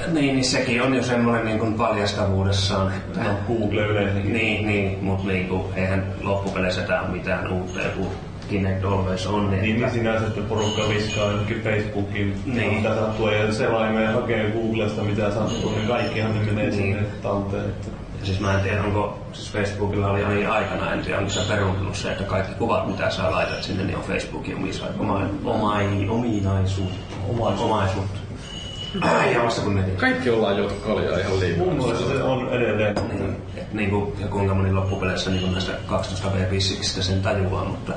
[0.07, 4.19] niin, niin sekin on jo semmoinen niin kuin paljastavuudessaan, että No, Google yleensä.
[4.19, 8.13] Niin, niin mutta niin kuin, eihän loppupeleissä tää ole mitään uutta, joku
[8.49, 9.51] Kinect Always on.
[9.51, 12.57] Niin, Niin, niin että- sinänsä, että porukka viskaa jonnekin Facebookiin, Niin.
[12.57, 12.75] niin.
[12.75, 16.73] mitä sattuu, ja selaimeen ja hakee Googlesta mitä sattuu, niin kaikkihan ne menee Niin.
[16.75, 17.65] sinne talteen.
[17.65, 17.89] Että...
[18.21, 21.41] Ja siis mä en tiedä, onko, siis Facebookilla oli ainakin aikana, en tiedä, onko se
[21.49, 26.09] peruuntunut se, että kaikki kuvat, mitä sä laitat sinne, niin on Facebookin omisa, oma, omai,
[26.09, 26.97] ominaisuutta.
[27.29, 27.65] Omaisuutta.
[27.65, 28.19] Omaisuutta.
[29.01, 29.97] Ai, ja vasta kun netin.
[29.97, 31.65] Kaikki ollaan juotu kaljaa ihan liikaa.
[31.65, 32.95] Mun mielestä se on edelleen.
[33.09, 37.93] Niin, et niinku, ja kuinka moni loppupeleissä niinku näistä 12 v sen tajuaa, mutta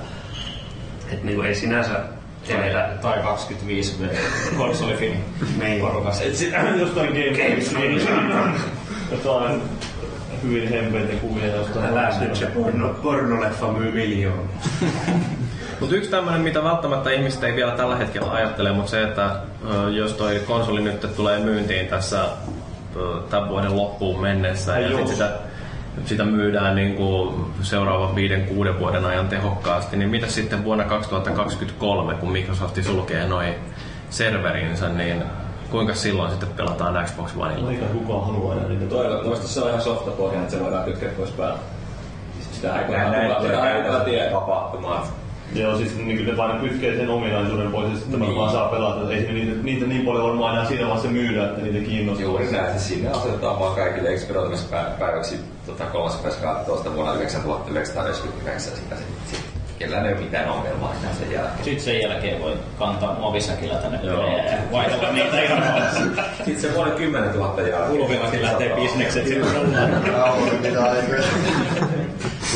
[1.12, 1.91] et niinku ei sinänsä
[2.49, 2.89] eletä.
[3.01, 3.95] Tai 25
[4.57, 5.24] konsolifin
[5.59, 5.82] Niin.
[5.82, 6.24] porukasta.
[6.24, 7.76] Et sit, jostain Games
[9.12, 9.62] jotain
[10.43, 11.86] hyvin hempeitä kuvia jostain.
[11.86, 14.41] Älä nyt se porno, pornoleffa myy miljoona.
[15.80, 19.36] Mutta yksi tämmöinen, mitä välttämättä ihmiset ei vielä tällä hetkellä ajattele, mutta se, että
[19.91, 22.26] jos toi konsoli nyt tulee myyntiin tässä
[23.30, 24.99] tämän vuoden loppuun mennessä ja jos.
[24.99, 25.32] sit sitä
[26.05, 32.13] sitä myydään niin kuin seuraavan viiden, kuuden vuoden ajan tehokkaasti, niin mitä sitten vuonna 2023,
[32.13, 33.53] kun Microsoft sulkee noin
[34.09, 35.23] serverinsä, niin
[35.71, 37.71] kuinka silloin sitten pelataan Xbox Oneilla?
[37.71, 38.85] Eikä kukaan halua enää niitä.
[38.85, 41.59] Toivottavasti se on ihan softapohjainen, että se voidaan kytkeä pois päältä.
[42.51, 44.31] Sitä ei kukaan Näin kukaan- sitä ei kukaan tiedä.
[44.31, 45.03] tapahtumaan.
[45.55, 48.35] Joo, siis niin ne vain kytkee sen ominaisuuden pois ja sitten niin.
[48.35, 49.11] vaan saa pelata.
[49.13, 52.25] Ei niitä, niitä niin paljon varmaan enää siinä vaiheessa myydä, että niitä kiinnostaa.
[52.25, 55.89] Juuri näin, siis sinne asetetaan vaan kaikille eksperoitumispäiväksi tota, 30.12.
[56.95, 58.97] vuonna 1999 sitä sitten.
[59.32, 61.64] Sit, kellään ei ole mitään ongelmaa enää sen jälkeen.
[61.64, 65.64] Sitten sen jälkeen voi kantaa muovisäkillä tänne pelejä ja vaihdella niitä ihan
[66.45, 67.97] Sitten se vuonna 10 000 jälkeen.
[67.97, 69.51] Kulvillakin lähtee bisnekset sitten.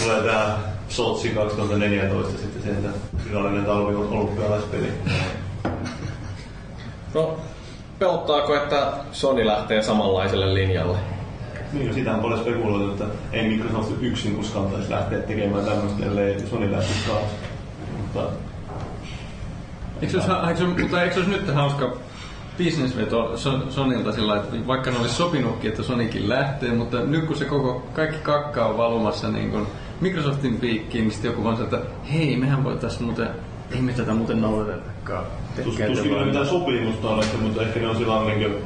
[0.04, 0.58] Tulee tää
[0.90, 2.88] Sotsi 2014 sitten sieltä
[3.30, 4.94] virallinen talvi olympialaispeli.
[7.14, 7.38] No,
[8.00, 10.98] pelottaako, että Sony lähtee samanlaiselle linjalle?
[11.76, 16.72] Niin, sitä on paljon spekuloitu, että ei Microsoft yksin uskaltaisi lähteä tekemään tämmöistä, ellei Sony
[16.72, 17.24] lähtisi taas.
[17.98, 18.20] Mutta
[20.02, 21.94] Eikö se, olisi, eikö, se- mutta eikö se olisi nyt hauska
[22.58, 27.36] bisnesveto So- Sonilta sillä että vaikka ne olisi sopinutkin, että Sonikin lähtee, mutta nyt kun
[27.36, 29.68] se koko, kaikki kakka on valumassa niin kuin
[30.02, 33.28] Microsoftin piikkiin, niin sitten joku vaan sanoo, että hei, mehän voitaisiin muuten,
[33.72, 35.26] ei me tätä muuten noudatetakaan.
[35.64, 38.64] tuskin ei mitään sopimusta ole, mutta ehkä ne on sillä niin kuin,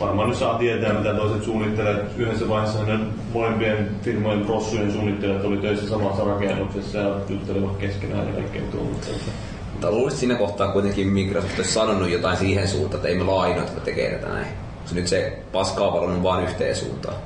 [0.00, 2.04] varmaan nyt saa tietää, mitä toiset suunnittelee.
[2.16, 2.98] Yhdessä vaiheessa ne
[3.32, 9.30] molempien firmojen prossujen suunnittelijat oli töissä samassa rakennuksessa ja juttelivat keskenään ja kaikkea tuollaista.
[9.72, 13.40] Mutta luulisin, siinä kohtaa kuitenkin Microsoft olisi sanonut jotain siihen suuntaan, että ei me ole
[13.40, 14.46] ainoat, jotka tekee tätä näin.
[14.84, 17.16] Se nyt se paskaa valunut vaan yhteen suuntaan.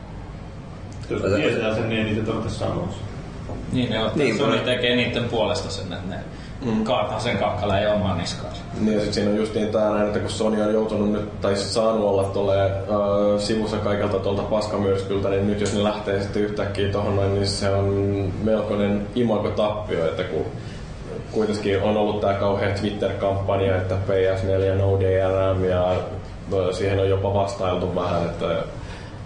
[1.10, 2.88] Jos tietää sen, niin ei niitä tarvitse sanoa.
[3.72, 6.20] Niin, ne ottaa, Niin, Sony tekee niiden puolesta sen, että ne
[6.64, 6.84] mm.
[6.84, 8.62] kaataa sen kakkaleen ja omaan niskaansa.
[8.80, 11.40] Niin, ja sit siinä on just niin tää näin, että kun Sony on joutunut nyt,
[11.40, 12.70] tai saanut olla tolle, äh,
[13.38, 17.70] sivussa kaikelta tuolta paskamyrskyltä, niin nyt jos ne lähtee sitten yhtäkkiä tohon noin, niin se
[17.70, 17.86] on
[18.42, 20.46] melkoinen imagotappio, että kun
[21.32, 25.98] kuitenkin on ollut tää kauhea Twitter-kampanja, että PS4 no DRM ja äh,
[26.72, 28.46] siihen on jopa vastailtu vähän, että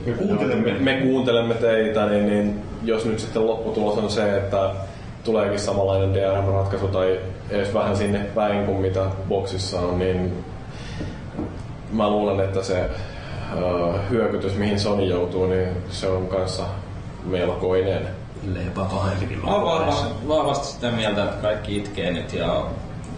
[0.07, 0.73] Me kuuntelemme.
[0.73, 4.71] me, me kuuntelemme teitä, niin, niin jos nyt sitten lopputulos on se, että
[5.27, 7.21] tuleekin samanlainen DRM-ratkaisu tai
[7.51, 10.45] edes vähän sinne päin kuin mitä boksissa on, niin
[11.93, 12.91] mä luulen, että se
[13.55, 16.63] uh, hyökytys, mihin Sony joutuu, niin se on kanssa
[17.25, 18.09] melkoinen.
[18.55, 22.67] Leipä pahempikin Mä oon vahvasti, vahvasti sitä mieltä, että kaikki itkee nyt ja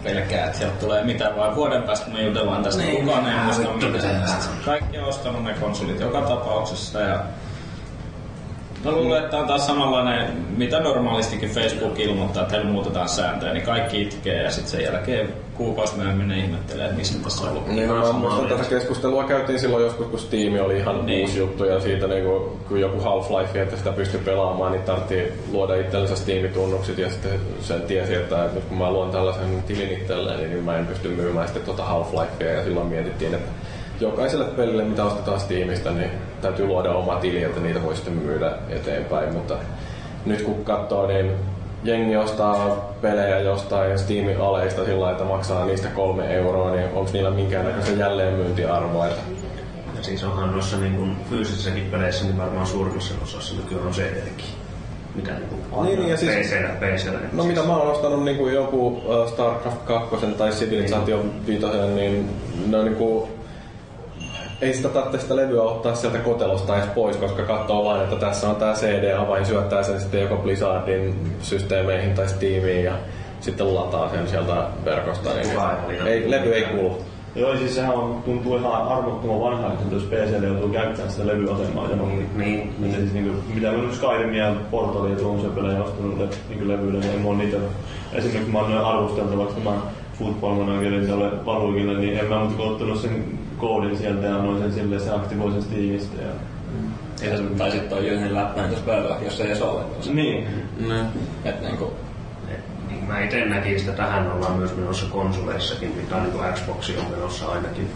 [0.03, 2.81] pelkää, että sieltä tulee mitään, vaan vuoden päästä me jutellaan tästä.
[2.81, 4.31] Niin, Kukaan ei muista mitään.
[4.65, 7.19] Kaikki on ostanut ne konsolit joka tapauksessa ja
[8.85, 13.65] Mä luulen, että on taas samanlainen, mitä normaalistikin Facebook ilmoittaa, että heillä muutetaan sääntöjä, niin
[13.65, 17.67] kaikki itkee ja sitten sen jälkeen kuukausi myöhemmin ne ihmettelee, että mistä tässä on ollut.
[17.67, 21.05] Niin, mä muistan tätä keskustelua käytiin silloin joskus, kun Steam oli ihan Niin.
[21.05, 21.21] niin.
[21.21, 25.33] uusi juttu ja siitä niin kun, kun joku Half-Life, että sitä pystyi pelaamaan, niin tarvittiin
[25.51, 30.49] luoda itsellensä Steam-tunnukset ja sitten sen tiesi, että nyt kun mä luon tällaisen tilin itselleen,
[30.49, 33.49] niin mä en pysty myymään sitten tuota Half-Lifea ja silloin mietittiin, että
[33.99, 38.51] jokaiselle pelille, mitä ostetaan Steamista, niin täytyy luoda oma tili, että niitä voi sitten myydä
[38.69, 39.55] eteenpäin, mutta
[40.25, 41.31] nyt kun katsoo, niin
[41.83, 47.31] jengi ostaa pelejä jostain Steamin aleista sillä että maksaa niistä kolme euroa, niin onko niillä
[47.31, 49.07] minkäännäköisen jälleenmyyntiarvoa?
[49.07, 49.21] Että
[49.97, 54.45] Ja siis onhan noissa niin kuin fyysisissäkin peleissä niin varmaan suurimmassa osassa nykyään on CD-kin.
[55.15, 57.19] Mitä niin kuin Niin, niin, ja siis- PCllä, PCllä.
[57.33, 62.29] No mitä mä oon ostanut niin kuin joku uh, StarCraft 2 tai Civilization 5, niin
[62.67, 63.29] ne on niin kuin,
[64.61, 68.49] ei sitä tarvitse sitä levyä ottaa sieltä kotelosta edes pois, koska katsoo vain, että tässä
[68.49, 72.93] on tämä CD-avain, syöttää sen sitten joko Blizzardin systeemeihin tai Steamiin ja
[73.41, 74.53] sitten lataa sen sieltä
[74.85, 75.29] verkosta.
[75.33, 76.07] Niin Aivan.
[76.07, 76.97] ei, levy ei kuulu.
[77.35, 82.29] Joo, siis sehän on, tuntuu ihan armottoman vanhaiselta, jos PClle joutuu käyttämään sitä levyasemaa johonkin.
[82.35, 82.95] Niin, Niin.
[82.95, 86.99] Siis niinku, mitä mä nyt Skyrimia ja Portalia ja tuommoisia pelejä ostanut le, niinku levyille,
[86.99, 87.57] niin ei mua niitä...
[88.13, 89.81] Esimerkiksi kun mä oon noin arvosteltavaksi tämän
[90.19, 94.61] football managerin tälle Valuikille, niin en mä muuta kuin ottanut sen koodin sieltä ja noin
[94.61, 96.21] sen silleen, se aktivoi sen Steamista.
[96.21, 96.31] Ja...
[97.21, 99.81] Ei se, tai sitten on yhden läppään tuossa päällä, jos ei edes ole.
[100.13, 100.47] Niin.
[101.45, 101.93] Että niinku,
[102.87, 107.11] Niin mä itse näkin sitä tähän ollaan myös menossa konsoleissakin, mitä niin kuin Xbox on
[107.11, 107.91] menossa ainakin.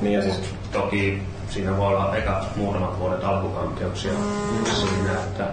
[0.00, 0.40] Niin ja siis
[0.72, 4.12] Toki siinä voi olla eka muutamat vuodet alkukankeuksia
[4.64, 5.52] siinä, että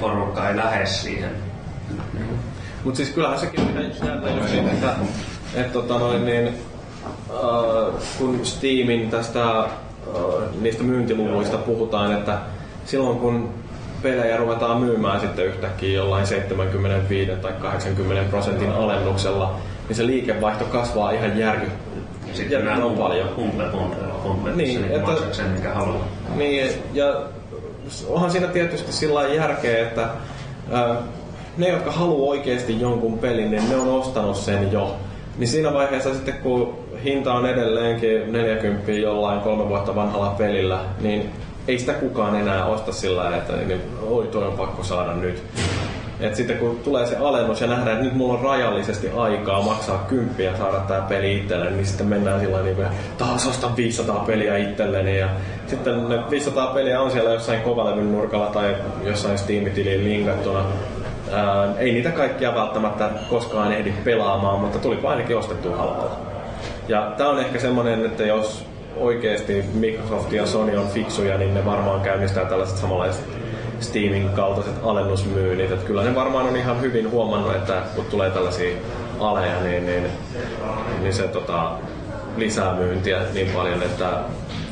[0.00, 1.30] porukka ei lähde siihen.
[2.84, 4.94] Mutta siis kyllähän sekin on ihan jännä just siitä, että,
[5.54, 6.54] että tota noin, niin,
[7.34, 9.66] äh, kun Steamin tästä äh,
[10.60, 12.38] niistä myyntiluvuista puhutaan, että
[12.84, 13.48] silloin kun
[14.02, 19.54] pelejä ruvetaan myymään sitten yhtäkkiä jollain 75 tai 80 prosentin alennuksella,
[19.88, 21.66] niin se liikevaihto kasvaa ihan järky,
[22.28, 23.28] Ja sitten nämä järkyttävän paljon.
[23.36, 23.64] humple
[24.22, 26.06] humple Niin, että- sen mikä haluaa.
[26.36, 27.22] Niin, ja
[28.08, 30.08] onhan siinä tietysti sillä järkeä, että
[30.72, 30.96] ää,
[31.56, 34.96] ne, jotka haluaa oikeasti jonkun pelin, niin ne on ostanut sen jo.
[35.38, 41.30] Niin siinä vaiheessa sitten, kun hinta on edelleenkin 40 jollain kolme vuotta vanhalla pelillä, niin
[41.68, 45.42] ei sitä kukaan enää osta sillä että niin, oi toi on pakko saada nyt.
[46.20, 50.04] Et sitten kun tulee se alennus ja nähdään, että nyt mulla on rajallisesti aikaa maksaa
[50.08, 52.86] kymppiä saada tää peli itselleni, niin sitten mennään sillä niin kuin,
[53.18, 55.18] taas ostan 500 peliä itselleni.
[55.18, 55.28] Ja
[55.66, 60.64] sitten ne 500 peliä on siellä jossain kovalevyn nurkalla tai jossain Steam-tiliin linkattuna.
[61.78, 66.16] Ei niitä kaikkia välttämättä koskaan ehdi pelaamaan, mutta tuli ainakin ostettua halvalla.
[66.88, 71.64] Ja tää on ehkä semmonen, että jos oikeasti Microsoft ja Sony on fiksuja, niin ne
[71.64, 73.24] varmaan käynnistää tällaiset samanlaiset
[73.80, 75.70] Steamin kaltaiset alennusmyynnit.
[75.70, 78.76] Että kyllä ne varmaan on ihan hyvin huomannut, että kun tulee tällaisia
[79.20, 80.04] aleja, niin, niin,
[81.00, 81.70] niin se tota,
[82.36, 84.20] lisää myyntiä niin paljon, että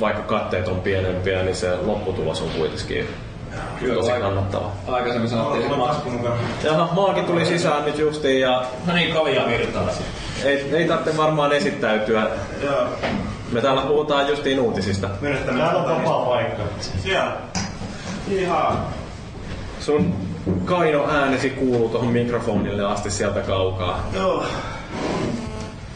[0.00, 3.06] vaikka katteet on pienempiä, niin se lopputulos on kuitenkin
[3.88, 4.70] tosi kannattava.
[4.88, 6.28] Aikaisemmin sanottiin, että
[6.68, 9.82] Jaha, maakin tuli sisään nyt justiin ja No niin, kavia virtaa.
[10.44, 12.26] ei, ei tarvitse varmaan esittäytyä.
[12.62, 12.84] Joo.
[13.52, 15.08] Me täällä puhutaan justiin uutisista.
[15.46, 16.62] Täällä on vapaa paikka.
[17.02, 17.32] Siellä.
[18.30, 18.78] Ihan.
[19.80, 20.14] Sun
[20.64, 24.06] kaino äänesi kuuluu tuohon mikrofonille asti sieltä kaukaa.
[24.14, 24.44] Joo.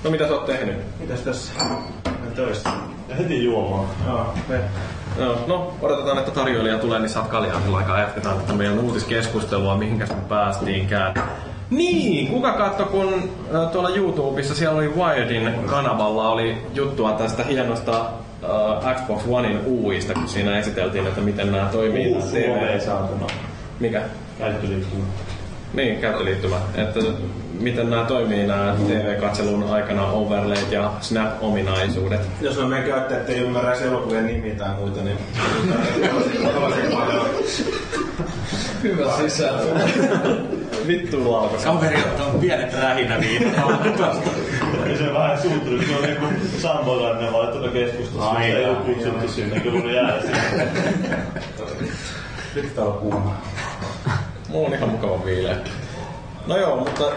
[0.05, 0.77] No mitä sä oot tehnyt?
[1.01, 1.53] Mitäs tässä?
[2.05, 2.71] Menen töistä.
[3.09, 3.87] Ja heti juomaan.
[4.07, 4.35] Joo.
[4.49, 4.61] Me.
[5.19, 8.01] No, no, odotetaan, että tarjoilija tulee, niin saat kaljaa sillä aikaa.
[8.01, 11.15] Jatketaan tätä meidän uutiskeskustelua, mihinkäs me päästiinkään.
[11.71, 18.01] Niin, kuka katto, kun äh, tuolla YouTubessa siellä oli Wiredin kanavalla oli juttua tästä hienosta
[18.85, 22.15] äh, Xbox Onein UIsta, kun siinä esiteltiin, että miten nämä toimii.
[22.15, 22.81] Uusi TV.
[22.81, 23.27] saatana.
[23.81, 24.03] Mikä?
[24.39, 25.05] Käyttöliittymä.
[25.75, 26.57] Niin, käyttöliittymä.
[26.75, 27.01] Että
[27.61, 32.20] miten nämä toimii nämä TV-katselun aikana overlayt ja snap-ominaisuudet.
[32.41, 35.19] Jos on meidän käyttäjät ei ymmärrä elokuvien nimiä tai muuta, niin
[38.83, 39.65] hyvä sisältö.
[40.87, 41.65] Vittu laukas.
[41.65, 43.15] Kaveri ottaa pienet rähinä
[44.91, 46.27] Ja se vähän suuttunut, kun se on niinku
[46.59, 48.41] Sampo kanne vaan tuota keskustassa.
[48.41, 50.69] Ei ole kutsuttu sinne, kun jää sinne.
[52.55, 53.37] nyt täällä on kuuma.
[54.49, 55.57] Mulla on ihan mukava viileä.
[56.47, 57.05] No joo, mutta...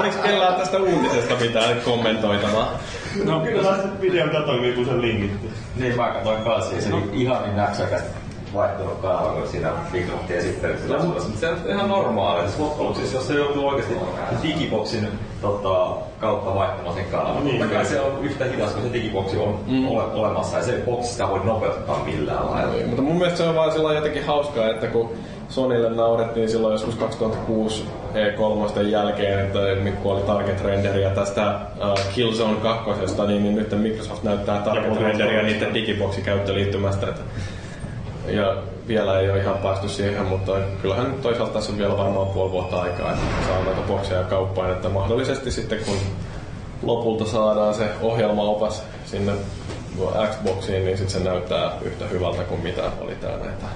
[0.00, 2.78] Oliko kellään tästä uutisesta mitään kommentoitavaa?
[3.24, 5.50] No kyllä mä sen videon katon, kun se linkitti.
[5.76, 8.22] Niin mä katsoin kanssa, se oli ihan niin näpsäkästi
[8.54, 12.48] vaihtunut kanava, kun siinä Microsoftin esittelyssä no, mutta se on ihan normaali.
[12.48, 13.94] Siis loppujen lopuksi, siis jos se joutuu oikeasti
[14.42, 15.08] digiboksin
[15.40, 17.70] tota, kautta vaihtamaan sen kanavan, Niin.
[17.70, 19.88] kai se on yhtä hidas, kun se digiboksi on mm.
[19.88, 22.86] ole, olemassa, ja se boksi sitä voi nopeuttaa millään lailla.
[22.86, 25.10] Mutta mun mielestä se on vaan sillä jotenkin hauskaa, että kun
[25.52, 27.84] Sonille naurettiin silloin joskus 2006
[28.14, 32.90] E3 jälkeen, että Mikko oli target renderia tästä uh, Killzone 2,
[33.26, 37.06] niin, niin nyt Microsoft näyttää target renderia niiden digiboksi-käyttöliittymästä.
[37.06, 37.20] Että,
[38.26, 38.56] ja
[38.88, 40.52] vielä ei ole ihan päästy siihen, mutta
[40.82, 44.88] kyllähän toisaalta tässä on vielä varmaan puoli vuotta aikaa, että saa noita bokseja kauppaan, että
[44.88, 45.96] mahdollisesti sitten kun
[46.82, 49.32] lopulta saadaan se ohjelmaopas sinne
[50.30, 53.66] Xboxiin, niin sitten se näyttää yhtä hyvältä kuin mitä oli tää näitä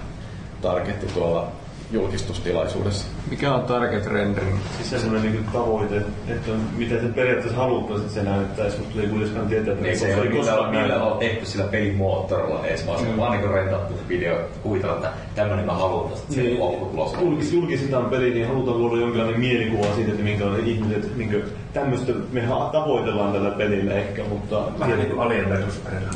[0.63, 1.49] targetti tuolla
[1.93, 3.07] julkistustilaisuudessa.
[3.31, 4.59] Mikä on target rendering?
[4.77, 5.97] Siis se semmoinen niinku tavoite,
[6.29, 9.99] että on, mitä te periaatteessa haluttaisiin, että se näyttäisi, mutta ei kuitenkaan tietää, että Niin
[9.99, 13.33] se ei ole millään, millään ole tehty sillä pelin moottorilla edes, vaan se on vaan
[13.33, 16.45] niinku rentattu video, kuvitella, että tämmönen mä haluan tästä Niin.
[16.45, 16.59] niin.
[16.61, 17.13] lopputulos.
[17.21, 22.43] Julkis, julkistetaan peli, niin halutaan luoda jonkinlainen mielikuva siitä, että minkälainen ihmiset, niin tämmöistä me
[22.73, 24.63] tavoitellaan tällä pelillä ehkä, mutta...
[24.79, 25.49] Vähän niin kuin Alien.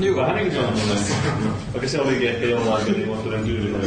[0.00, 1.04] Joo, vähän niin kuin semmoinen.
[1.72, 3.80] Vaikka se olikin ehkä jollain pelimoottorin tyylinen.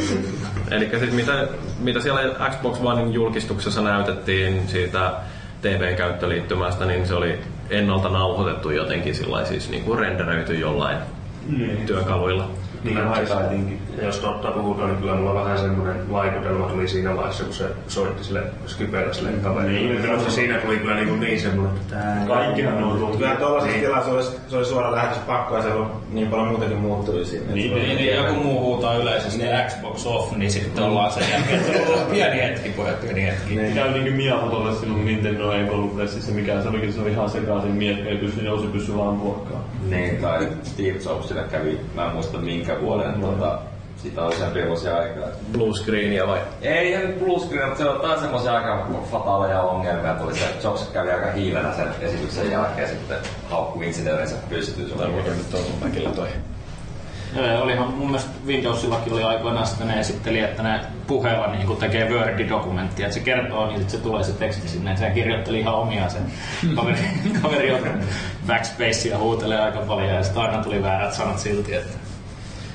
[0.71, 1.47] Eli sit mitä,
[1.79, 5.13] mitä siellä Xbox Onein julkistuksessa näytettiin siitä
[5.61, 10.97] TV-käyttöliittymästä, niin se oli ennalta nauhoitettu jotenkin sillä siis niinku renderöity jollain
[11.47, 11.85] Niin.
[11.85, 12.49] työkaluilla.
[12.83, 13.81] Niin.
[13.97, 17.65] Ja jos totta puhutaan, niin kyllä mulla vähän semmoinen vaikutelma tuli siinä vaiheessa, kun se
[17.87, 19.79] soitti sille Skypelle sille kaverille.
[19.79, 22.23] Niin, minusta siinä tuli kyllä niin, niin semmoinen, että tää...
[22.27, 23.17] Kaikkihan on tullut.
[23.17, 26.77] Kyllä tuollaisessa tilassa olisi, se olisi suora lähetys pakko ja siellä on niin paljon muutakin
[26.77, 27.53] muuttui siinä.
[27.53, 31.93] Niin, Niin, niin joku muu huutaa yleisesti Xbox off, niin sitten ollaan sen jälkeen, että
[31.93, 33.55] on pieni hetki, pojat, pieni hetki.
[33.55, 33.73] Niin.
[33.73, 37.71] Käy niinku Miyamotolle silloin Nintendo ei ollut pressissä, mikä se olikin, se oli ihan sekaisin
[37.71, 39.63] miekka, ei pysty nousi pysy vaan puokkaan.
[39.89, 43.59] Niin, tai Steve Jobsille kävi, mä en muista minkä vuoden, tuota,
[44.03, 45.27] siitä on useampia vuosia aikaa.
[45.51, 46.39] Blue screenia vai?
[46.61, 50.13] Ei ihan nyt blue screen, mutta se on taas semmoisia aika fataaleja ongelmia.
[50.13, 53.17] Tuli se, Jobs kävi aika hiilenä sen esityksen jälkeen sitten
[53.49, 54.89] haukku insinöörinsä pystyy.
[54.89, 56.27] Se oli Mikä nyt on mäkillä toi?
[57.35, 61.67] Joo, ja olihan mun mielestä Windowsillakin oli aikoinaan sitten ne esitteli, että ne puheella niin
[61.67, 65.11] kuin tekee Word-dokumenttia, että se kertoo, niin sitten se tulee se teksti sinne, että se
[65.11, 66.21] kirjoitteli ihan omia sen
[66.75, 66.99] kaveri,
[67.41, 67.89] kaveri joka
[68.47, 72.02] backspacea huutelee aika paljon, ja sitten aina tuli väärät sanat silti, että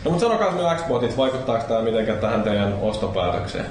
[0.04, 3.66] No mutta sanokaa nyt Xboxit, vaikuttaako tämä mitenkään tähän teidän ostopäätökseen?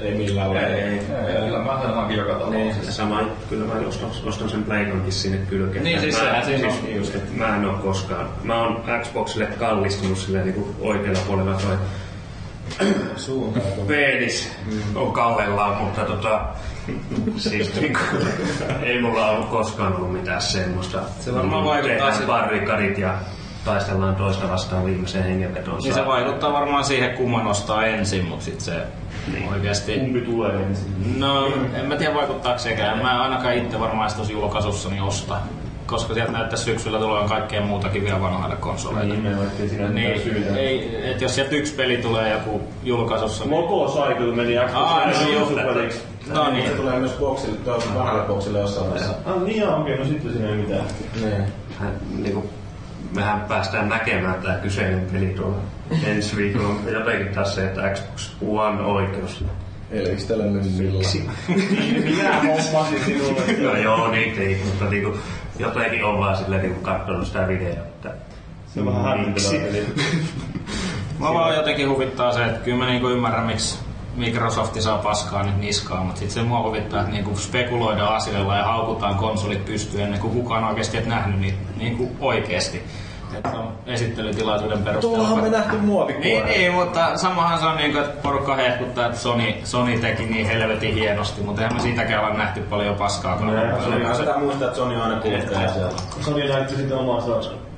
[0.00, 0.68] Ei millään lailla.
[0.68, 0.98] Ei,
[1.44, 2.80] kyllä mä sanomaankin joka tapauksessa.
[2.82, 5.84] Niin, sama, kyllä mä ostan, ostan sen Playgonkin sinne kylkeen.
[5.84, 8.28] Niin, siis mä, sehän siinä siis, on just, että- Mä en oo koskaan.
[8.42, 11.76] Mä oon Xboxille kallistunut silleen niinku oikealla puolella toi
[13.86, 14.52] penis
[14.94, 16.40] on kallellaan, mutta tota,
[17.36, 17.98] siis niinku,
[18.82, 20.98] ei mulla ollut koskaan ollut mitään semmoista.
[21.20, 23.14] Se varmaan vaikuttaa tehdään siihen- barrikadit ja
[23.64, 25.78] taistellaan toista vastaan viimeiseen hengenvetoon.
[25.78, 28.82] Niin se vaikuttaa varmaan siihen, kumman ostaa ensin, mutta sit se
[29.32, 29.48] niin.
[29.48, 29.98] oikeasti...
[29.98, 31.20] Kumpi tulee ensin?
[31.20, 33.02] No, en mä tiedä vaikuttaako sekään.
[33.02, 35.36] Mä en ainakaan itse varmaan edes tossa julkaisussa niin osta.
[35.86, 39.14] Koska sieltä näyttää syksyllä tulee kaikkea muutakin vielä vanhoille konsoleille.
[39.14, 40.56] Niin, me vaikka siinä niin, Niin, syytä.
[40.56, 43.50] ei, et jos sieltä yksi peli tulee joku julkaisussa, niin...
[43.50, 46.02] Moko Cycle meni Aa, Xboxille no, julkaisuperiksi.
[46.32, 46.70] No niin.
[46.70, 49.14] Se tulee myös boksille, tuolla vanhalle boksille jossain vaiheessa.
[49.24, 50.84] Ah, niin okei, no sitten siinä ei mitään.
[51.20, 51.44] Niin.
[51.78, 52.50] Hän, niinku,
[53.14, 55.56] mehän päästään näkemään tämä kyseinen peli tuolla
[56.06, 56.90] ensi viikolla.
[56.90, 59.44] Jotenkin taas se, että Xbox One oikeus.
[59.90, 61.02] Elvistele mymmillä.
[61.48, 63.42] Niin, minä hommasin sinulle.
[63.62, 65.18] No joo, niitä ei, mutta niinku,
[65.58, 68.10] jotenkin on vaan silleen niinku katsonut sitä videoa, että
[68.74, 69.34] Se on vähän.
[71.18, 73.78] Mä vaan jotenkin huvittaa se, että kyllä mä niinku ymmärrän, miksi
[74.16, 78.64] Microsoft saa paskaa nyt niskaan, mutta sitten se mua huvittaa, että niinku spekuloidaan asioilla ja
[78.64, 82.82] haukutaan konsolit pystyyn ennen kuin kukaan oikeasti et nähnyt niitä niinku oikeasti.
[83.36, 85.16] Että on esittelytilaisuuden perusteella.
[85.18, 86.44] Tuollahan me nähty Niin, muovikuorea.
[86.44, 90.46] niin, mutta samahan se on niin kuin, että porukka hehkuttaa, että Sony, Sony teki niin
[90.46, 93.36] helvetin hienosti, mutta eihän me siitäkään olla nähty paljon paskaa.
[93.36, 95.90] Pitää sitä muistaa, että Sony on aina siellä.
[96.20, 97.73] Sony näytti sitten omasta konsoliltaan,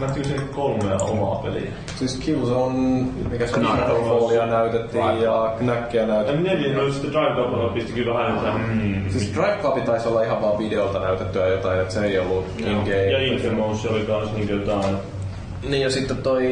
[0.00, 1.70] nähtikö se kolmea omaa peliä?
[1.96, 6.44] Siis Killzone, mikä se Nightfallia näytettiin ja Knackia Ja näytettiin.
[6.44, 9.10] neljä, no sitten Drive Club pisti kyllä vähän että mm.
[9.10, 13.10] Siis Drive Club taisi olla ihan vaan videolta näytettyä jotain, että se ei ollut in-game.
[13.10, 14.96] Ja Infamous oli kans niinku jotain.
[15.68, 16.46] Niin ja sitten toi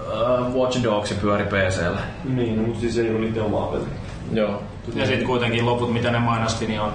[0.00, 2.00] uh, Watch Dogs pyöri PCllä.
[2.24, 3.86] Niin, no, mutta siis ei ollut niiden omaa peliä.
[4.32, 4.62] Joo.
[4.94, 6.92] Ja sitten kuitenkin loput, mitä ne mainosti, niin on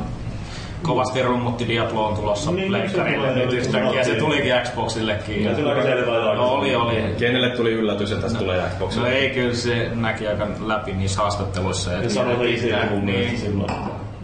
[0.85, 3.27] kovasti rummutti Diablo on tulossa Niin, pleikkarille.
[3.27, 4.19] se tulee, Nyt se yhtäkkiä se tulee.
[4.19, 5.43] tulikin Xboxillekin.
[5.43, 6.95] Ja se selvä jo No, oli, oli.
[7.19, 9.09] Kenelle tuli yllätys, että tästä tulee No Xboxille?
[9.09, 11.91] ei, kyllä se näki aika läpi niissä haastatteluissa.
[11.91, 12.67] Ja että sanotaan itse
[13.01, 13.37] niin.
[13.39, 13.69] silloin.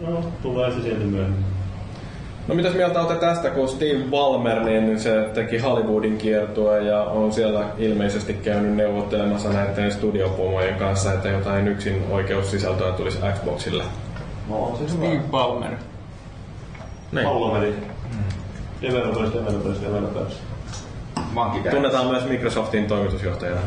[0.08, 1.44] No, tulee se sieltä myöhemmin.
[2.48, 7.32] No mitäs mieltä olette tästä, kun Steve Ballmer, niin se teki Hollywoodin kiertua ja on
[7.32, 13.84] siellä ilmeisesti käynyt neuvottelemassa näiden studiopomojen kanssa, että jotain yksin oikeussisältöä tulisi Xboxille.
[14.48, 15.20] No, on se Steve.
[15.30, 15.70] Ballmer.
[17.12, 17.26] Niin.
[17.26, 17.74] Palloveli.
[18.82, 20.34] Developers, developers, developers.
[21.34, 21.76] Vankikäytössä.
[21.76, 23.60] Tunnetaan myös Microsoftin toimitusjohtajana.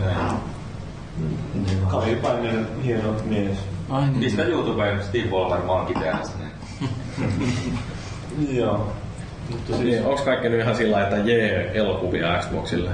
[1.88, 3.58] Kalipainen, hieno mies.
[3.90, 4.20] Ai niin.
[4.20, 6.38] Pistä YouTubeen Steve Ballmer mankiteästä.
[8.50, 8.92] Joo.
[9.50, 12.90] Mutta siis, Niin, onks kaikki nyt ihan sillä että jee, elokuvia Xboxille?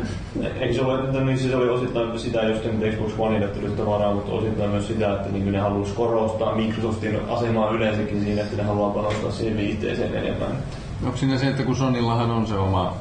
[0.60, 3.86] eikö se ole, että niin siis oli osittain sitä just nyt Xbox Oneille tuli sitä
[3.86, 8.58] varaa, mutta osittain myös sitä, että niin ne haluaisi korostaa Microsoftin asemaa yleensäkin siinä, että
[8.58, 10.58] ne haluaa panostaa siihen viihteeseen enemmän.
[11.06, 12.98] Onko siinä se, että kun Sonillahan on se oma...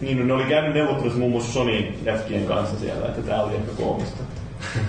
[0.00, 3.54] Niin, no, ne oli käynyt neuvottelussa muun muassa Sony jätkien kanssa siellä, että tää oli
[3.54, 4.22] ehkä koomista.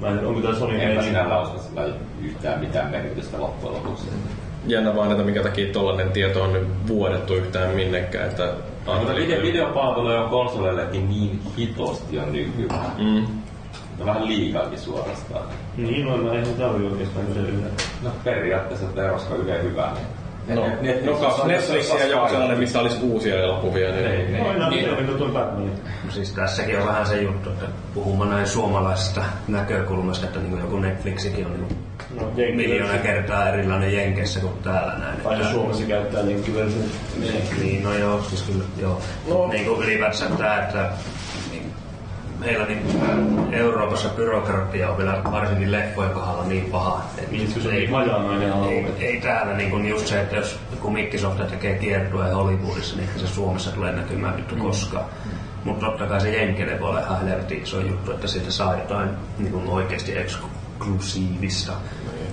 [0.00, 1.88] Mä en tiedä, onko tää Sony Enpä sinällä osaa sillä
[2.22, 4.06] yhtään mitään merkitystä loppujen lopuksi.
[4.66, 8.52] Jännä vaan, että minkä takia tollanen tieto on nyt vuodettu yhtään minnekään, että
[8.86, 12.92] Mutta video, videopalveluja on konsoleillekin niin hitosti on nykyään.
[12.98, 13.26] Mm.
[14.06, 15.44] Vähän liikaakin suorastaan.
[15.76, 17.70] Niin, no mä en tarvi oikeastaan kyse yhden.
[18.02, 19.92] No periaatteessa teoska yle hyvä.
[20.46, 20.56] Niin.
[20.56, 23.90] No, Netflix no on- Netflixiä joku sellainen, missä olisi uusia elokuvia.
[23.92, 24.06] Niin...
[24.06, 24.40] Ei, ei.
[24.40, 25.00] Aina niin.
[25.00, 25.70] mitä tuo Batman.
[26.08, 31.46] Siis tässäkin on vähän se juttu, että puhumaan näin suomalaisesta näkökulmasta, että niin joku Netflixikin
[31.46, 31.78] on niin
[32.14, 35.20] No, miljoona kertaa erilainen Jenkeissä kuin täällä näin.
[35.20, 36.88] Tai jos Suomessa käyttää linkkiversiota.
[37.62, 39.02] Niin, no joo, siis kyllä, joo.
[39.28, 39.48] No.
[39.48, 40.90] Niin kuin ylipäätänsä tämä, että
[41.50, 41.72] niin,
[42.38, 42.82] meillä niin
[43.52, 47.04] Euroopassa byrokratia on vielä varsinkin leffojen kohdalla niin paha.
[47.18, 48.68] Että Niin, kun se on niin hajanainen alue.
[48.68, 53.08] ei, ei, täällä niin kuin just se, että jos joku Microsoft tekee kiertueen Hollywoodissa, niin
[53.16, 55.04] se Suomessa tulee näkymään vittu koskaan.
[55.64, 59.10] Mutta totta kai se Jenkeille voi olla ihan helvetin iso juttu, että siitä saa jotain
[59.38, 61.72] niin kuin oikeasti eksklusiivista.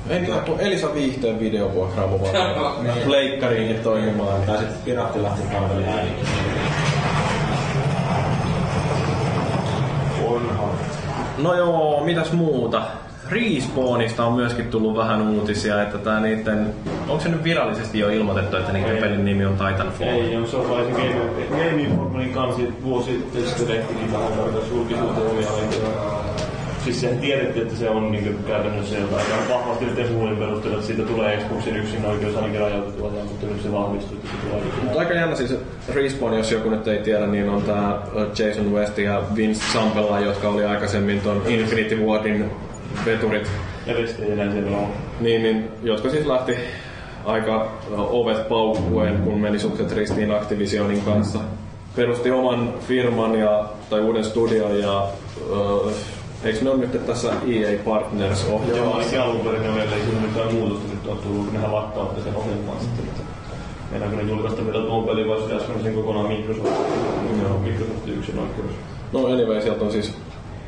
[0.10, 4.42] Ei niitä kuin Elisa Viihteen videovuokraamo vaan leikkariin toimimaan.
[4.42, 5.84] Tai sitten Piraattilahti-palvelu.
[10.28, 10.70] Onhan.
[11.38, 12.82] No joo, mitäs muuta?
[13.30, 16.74] Respawnista on myöskin tullut vähän uutisia, että tää niitten...
[17.08, 19.02] Onko se nyt virallisesti jo ilmoitettu, että niiden Ei.
[19.02, 20.10] pelin nimi on Titanfall?
[20.10, 21.14] Ei, joo, se on vain se Game,
[21.50, 26.37] Game Informerin kansi vuosi sitten lehtikin vähän tarkoitus julkisuuteen.
[26.88, 31.04] Siis sehän tiedettiin, että se on niin käytännössä jotain ihan vahvasti nyt perusteella, että siitä
[31.04, 35.14] tulee Xboxin yksin oikeus ainakin rajoitettua, mutta nyt se vahvistuu, että se tulee Mutta aika
[35.14, 35.56] jännä siis
[35.94, 38.02] Respawn, jos joku nyt ei tiedä, niin on tää
[38.38, 42.52] Jason West ja Vince Zampella, jotka oli aikaisemmin ton Infinity Wardin
[43.06, 43.48] veturit.
[43.86, 44.88] Ja West ei enää siellä ole.
[45.20, 46.56] Niin, niin, jotka siis lähti
[47.26, 51.40] aika ovet paukkuen, kun meni sukset ristiin Activisionin kanssa.
[51.96, 55.08] Perusti oman firman ja, tai uuden studion ja
[55.50, 55.92] uh,
[56.44, 58.98] eikö ne ole nyt tässä EA Partners Joo, ohjelmassa?
[58.98, 62.22] ainakin alun perin ne vielä ei tullut mitään muutosta, nyt on tullut, kun nehän lakkautti
[62.22, 63.06] sen ohjelman sitten.
[63.06, 63.24] Että
[63.92, 66.70] meinaanko ne julkaista vielä tuon pelin vai pitäisikö ne sen kokonaan Microsoft,
[67.42, 68.72] joo, Microsoft yksin oikeus.
[69.14, 70.14] No anyway, sieltä on siis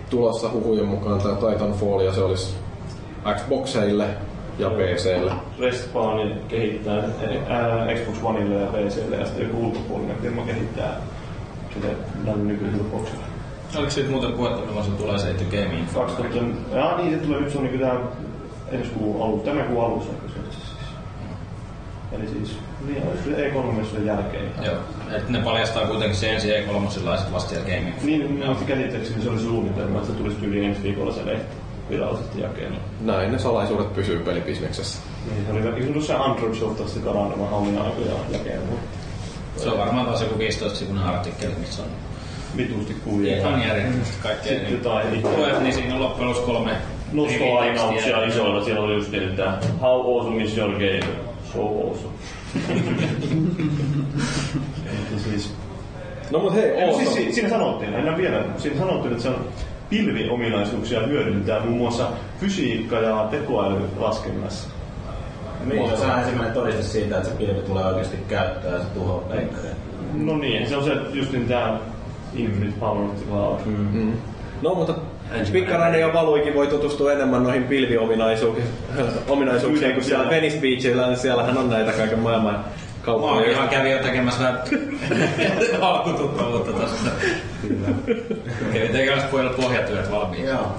[0.10, 2.56] tulossa huhujen mukaan tämä Titanfall ja se olisi
[3.38, 4.08] Xboxeille
[4.60, 5.32] ja PClle.
[5.60, 7.04] Respawn kehittää
[7.50, 11.02] ää, Xbox Oneille ja PClle ja sitten joku ulkopuolinen firma kehittää
[11.74, 11.88] sitä
[12.26, 13.29] tällä nykyisellä boxilla.
[13.76, 16.00] Oliko siitä muuten puhetta, milloin se tulee se, että Game Info?
[16.00, 18.00] 2000, ja niin, se tulee nyt se on niin tää
[18.72, 20.12] ensi kuun alussa, tämän kuun alussa.
[20.52, 20.70] siis.
[22.12, 24.52] Eli siis niin, olisi E3 jälkeen.
[24.66, 24.76] Joo.
[25.16, 28.06] Et ne paljastaa kuitenkin se ensi E3 ja sitten vasta siellä Game Info.
[28.06, 31.56] Niin, minä käsittääkseni se oli suunnitelma, että se tulisi yli ensi viikolla se lehti
[31.90, 32.78] virallisesti jakeella.
[33.02, 35.00] Näin ne salaisuudet pysyy pelibisneksessä.
[35.32, 38.66] Niin, se oli eikö se Android Softasta karanema haulina aikoja jakeella.
[39.58, 41.90] Se on varmaan taas joku 15 sivuinen artikkeli, missä on
[42.58, 43.38] Vitusti kuvia.
[43.38, 44.44] ihan järjettömästi kaikkea.
[44.52, 46.72] Sitten Niin, jotain tulee, niin siinä on loppujen lopuksi kolme
[47.14, 48.64] nostolainauksia isoilla.
[48.64, 51.00] Siellä oli just niin, että How awesome is your game?
[51.54, 52.14] So awesome.
[55.18, 55.54] Siis,
[56.32, 57.26] No mut hei, no, siis awesome.
[57.26, 59.46] si- siinä sanottiin, enää vielä, siinä sanottiin, että se on
[59.90, 62.08] pilviominaisuuksia hyödyntää muun muassa
[62.42, 64.70] fysiikka- ja tekoäly laskennassa.
[65.66, 69.20] Niin, se on ensimmäinen todiste siitä, että se pilvi tulee oikeasti käyttöön ja se tuhoaa
[69.22, 69.72] pleikkaria.
[70.14, 71.78] No niin, se on se just niin tää
[72.36, 73.60] Infinite Power the Cloud.
[73.66, 74.14] Mm.
[74.62, 74.94] No mutta
[75.52, 78.68] Pikkarainen ja Valuikin voi tutustua enemmän noihin pilviominaisuuksiin,
[79.28, 82.64] ominaisuuksiin kuin siellä Venice Beachillä, niin siellähän on näitä kaiken maailman Mä
[83.02, 83.52] kauppoja.
[83.52, 84.62] ihan kävin jo tekemässä vähän
[85.82, 87.10] alkututtavuutta tosta.
[88.74, 90.48] Kävin tekemässä pojille pohjatyöt valmiiksi.
[90.48, 90.72] Joo.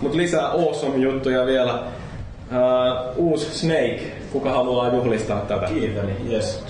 [0.00, 1.74] Mut lisää awesome juttuja vielä.
[1.74, 4.00] Uh, uusi Snake.
[4.32, 5.66] Kuka haluaa juhlistaa tätä?
[5.66, 6.64] Kiiteli, yes.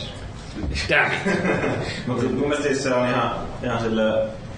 [2.07, 3.31] Mutta mun mielestä siis se on ihan,
[3.63, 4.03] ihan sille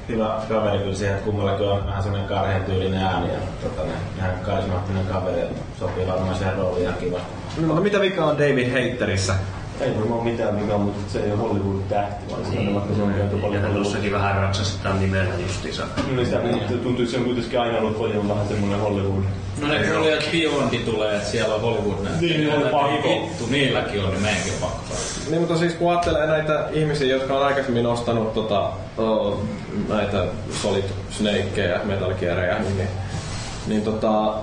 [0.09, 3.93] hyvä kaveri kyllä siihen, että kummallakin on vähän semmoinen karheen tyylinen ääni ja tota, ne,
[4.19, 5.43] ihan karismaattinen kaveri
[5.79, 7.19] sopii varmaan siihen rooliin ihan kiva.
[7.57, 9.35] No, mutta mitä vika on David Haterisissa?
[9.83, 13.15] Ei varmaan mitään mikä on, mutta se ei ole Hollywood-tähti, vaan on vaikka se on
[13.15, 15.83] käyty paljon Ja tossakin vähän ratsastetaan nimellä justiinsa.
[16.07, 16.39] Niin sitä
[16.83, 19.25] tuntuu, että se on kuitenkin aina ollut paljon vähän semmoinen Hollywood.
[19.61, 22.21] No ne kuuli, että Beyondkin tulee, että siellä on Hollywood näin.
[22.21, 23.09] Niin, niin oli pakko.
[23.09, 24.95] Vittu, niilläkin on, niin meidänkin on pakko.
[25.31, 29.39] Niin, mutta siis kun ajattelee näitä ihmisiä, jotka on aikaisemmin ostanut tota, oh,
[29.89, 30.25] näitä
[30.63, 32.89] Solid Snakeja, Metal Gearia, niin, niin,
[33.67, 34.35] niin tota,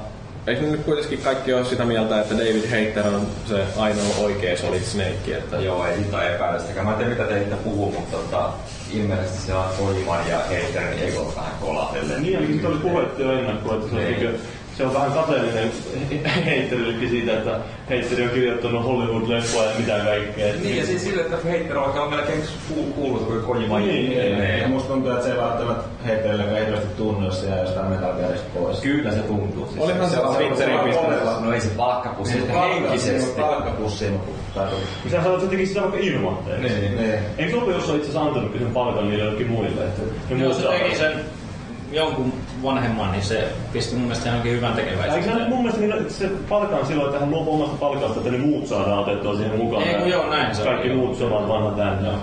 [0.48, 4.58] eikö ne nyt kuitenkin kaikki ole sitä mieltä, että David Hater on se ainoa oikea
[4.58, 5.38] Solid Snake?
[5.38, 5.58] Että...
[5.58, 6.86] Joo, ei sitä epäile sitäkään.
[6.86, 8.50] Mä en tiedä mitä teitä puhuu, mutta tota,
[8.94, 12.22] ilmeisesti se on Koiman ja Heiterin ei ole vähän kolahdelleet.
[12.22, 14.40] Niin, ainakin oli puhetta jo ennakkoon, että se on, Niin.
[14.80, 14.92] Niin.
[14.92, 15.72] se on vähän kateellinen
[16.46, 20.54] heitterillekin siitä, että heitteri on kirjoittanut Hollywood-leffoja ja mitä kaikkea.
[20.64, 22.42] Niin, ja siis sille, että Heiter on on melkein
[22.76, 23.80] ku- kuullut kuin Kojima.
[23.80, 27.88] Niin, Ja musta tuntuu, että se ei välttämättä heitteilläkään hirveästi tunnu, jos se jää jostain
[27.88, 28.80] Metal Gearista pois.
[28.80, 29.66] Kyllä se tuntuu.
[29.68, 31.20] Siis Olihan se Twitteriin pistänyt.
[31.42, 33.42] No ei se palkkapussi, Se mutta henkisesti.
[33.42, 34.20] palkkapussiin
[34.56, 34.68] tai
[35.12, 36.68] Sä se teki sitä vaikka ilmoitteeksi.
[36.80, 37.14] Niin, niin.
[37.38, 39.82] Eikö se ollut jossain itse asiassa antanutkin sen palkan niille joillekin muille?
[39.82, 41.12] Että ne Jos muut se saa- teki sen
[41.92, 42.34] jonkun
[42.64, 45.38] vanhemman, niin se pisti mun mielestä johonkin hyvän Eikö tekeväisyyteen.
[45.44, 48.38] se mun mielestä niin, että se palkan silloin, että hän luopuu omasta palkasta, että ne
[48.38, 49.84] muut saadaan otettua siihen mukaan.
[49.84, 50.98] Ei, kun joo, näin se Kaikki oli.
[50.98, 52.14] muut samat vanhat äänet.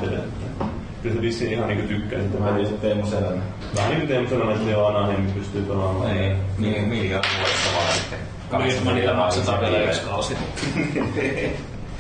[1.03, 2.39] Kyllä se vissiin ihan niinku tykkää sitä.
[2.39, 3.43] Mä olin sitten Teemu Selänne.
[3.77, 6.11] Vähän niin kuin Teemu sanoi, että joo, Anaheim pystyy pelaamaan.
[6.11, 8.19] Ei, niin miljoona vuodessa vaan sitten.
[8.51, 10.35] Karismanilla maksetaan vielä yksi kausi.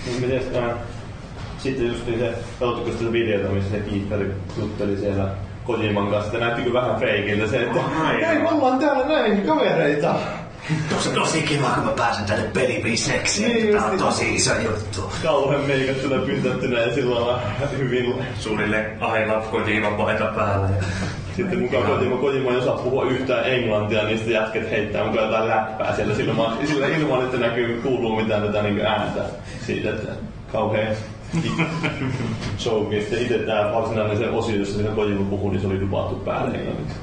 [0.07, 0.75] Niin Miten tämä...
[1.59, 5.29] Sitten just se, katsotteko sitä videota, missä se Kiitteli jutteli siellä
[5.67, 7.81] Kojiman kanssa, että näyttikö vähän feikiltä se, että
[8.27, 10.15] hei, me ollaan täällä näin kavereita.
[10.95, 13.55] Tosi, tosi kiva, kun mä pääsen tänne pelibisneksiin.
[13.55, 15.13] Niin, Tää on tosi iso juttu.
[15.23, 17.41] Kauhean meikat tulee pyntättynä ja silloin on
[17.79, 18.15] hyvin...
[18.39, 20.69] Suunnilleen aina Kojiman paita päällä.
[21.37, 25.49] Sitten mukaan Kojima, Kojima ei osaa puhua yhtään englantia, niin sitten jätket heittää mukaan jotain
[25.49, 29.21] läppää siellä ilman, sillä ilman että näkyy, kuuluu mitään tätä niin ääntä
[29.67, 30.13] siitä, että
[30.53, 30.97] kauhean
[32.59, 33.01] showkin.
[33.01, 36.59] Sitten itse tämä varsinainen se osio, jossa siinä Kojima puhuu, niin se oli dubattu päälle
[36.59, 36.97] englanniksi.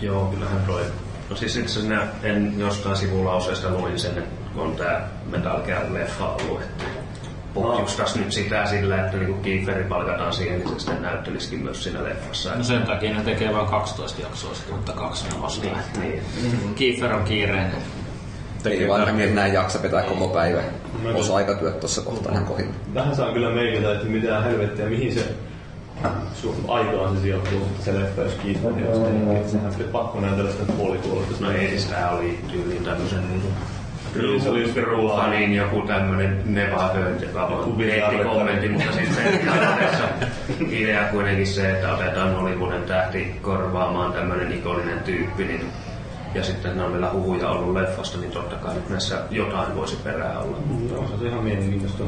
[0.00, 0.82] Joo, kyllähän toi.
[1.30, 6.36] No siis itse asiassa en jostain sivulauseesta luin sen, kun on tää Metal Gear leffa
[6.48, 6.84] luettu.
[7.54, 12.04] pohjustas nyt sitä sillä, että niinku Kieferin palkataan siihen, niin se sitten näyttelisikin myös siinä
[12.04, 12.54] leffassa.
[12.54, 15.78] No sen takia ne tekee vain 12 jaksoa sitten, mutta kaksi ne vastaan.
[16.00, 16.22] Niin.
[16.74, 17.82] Kiefer on kiireinen.
[18.70, 20.60] Ei vanha mies näin jaksa pitää koko päivä.
[21.14, 22.74] Osa-aikatyöt tuossa kohtaa ihan kohin.
[22.94, 25.24] Vähän saa kyllä meikata, että mitä helvettiä, mihin se
[26.34, 30.72] sun aikaan se sijoittuu, se leffa, jos kiittää, niin on sehän sitten pakko näytellä sitä
[30.72, 31.44] puolikuulutusta.
[31.44, 33.48] No ei, sitä oli tyyliin tämmösen niinku
[34.14, 40.04] Niin, se oli just Ruuhanin joku tämmönen Neva Hönt, joka bizarre kommentin, mutta siis periaatteessa
[40.70, 45.66] idea kuitenkin se, että otetaan Hollywoodin tähti korvaamaan tämmönen ikoninen tyyppi, niin
[46.34, 49.96] ja sitten ne on vielä huhuja ollut leffasta, niin totta kai nyt näissä jotain voisi
[50.04, 50.56] perää olla.
[50.90, 52.04] Joo, se on ihan mielenkiintoista.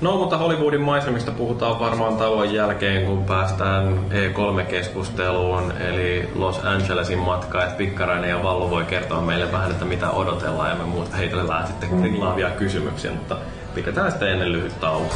[0.00, 7.64] No, mutta Hollywoodin maisemista puhutaan varmaan tauon jälkeen, kun päästään E3-keskusteluun, eli Los Angelesin matka,
[7.64, 11.66] että Pikkarainen ja Vallu voi kertoa meille vähän, että mitä odotellaan, ja me muut heitellään
[11.66, 13.36] sitten grillaavia kysymyksiä, mutta
[13.74, 15.14] pidetään sitten ennen lyhyt tauko.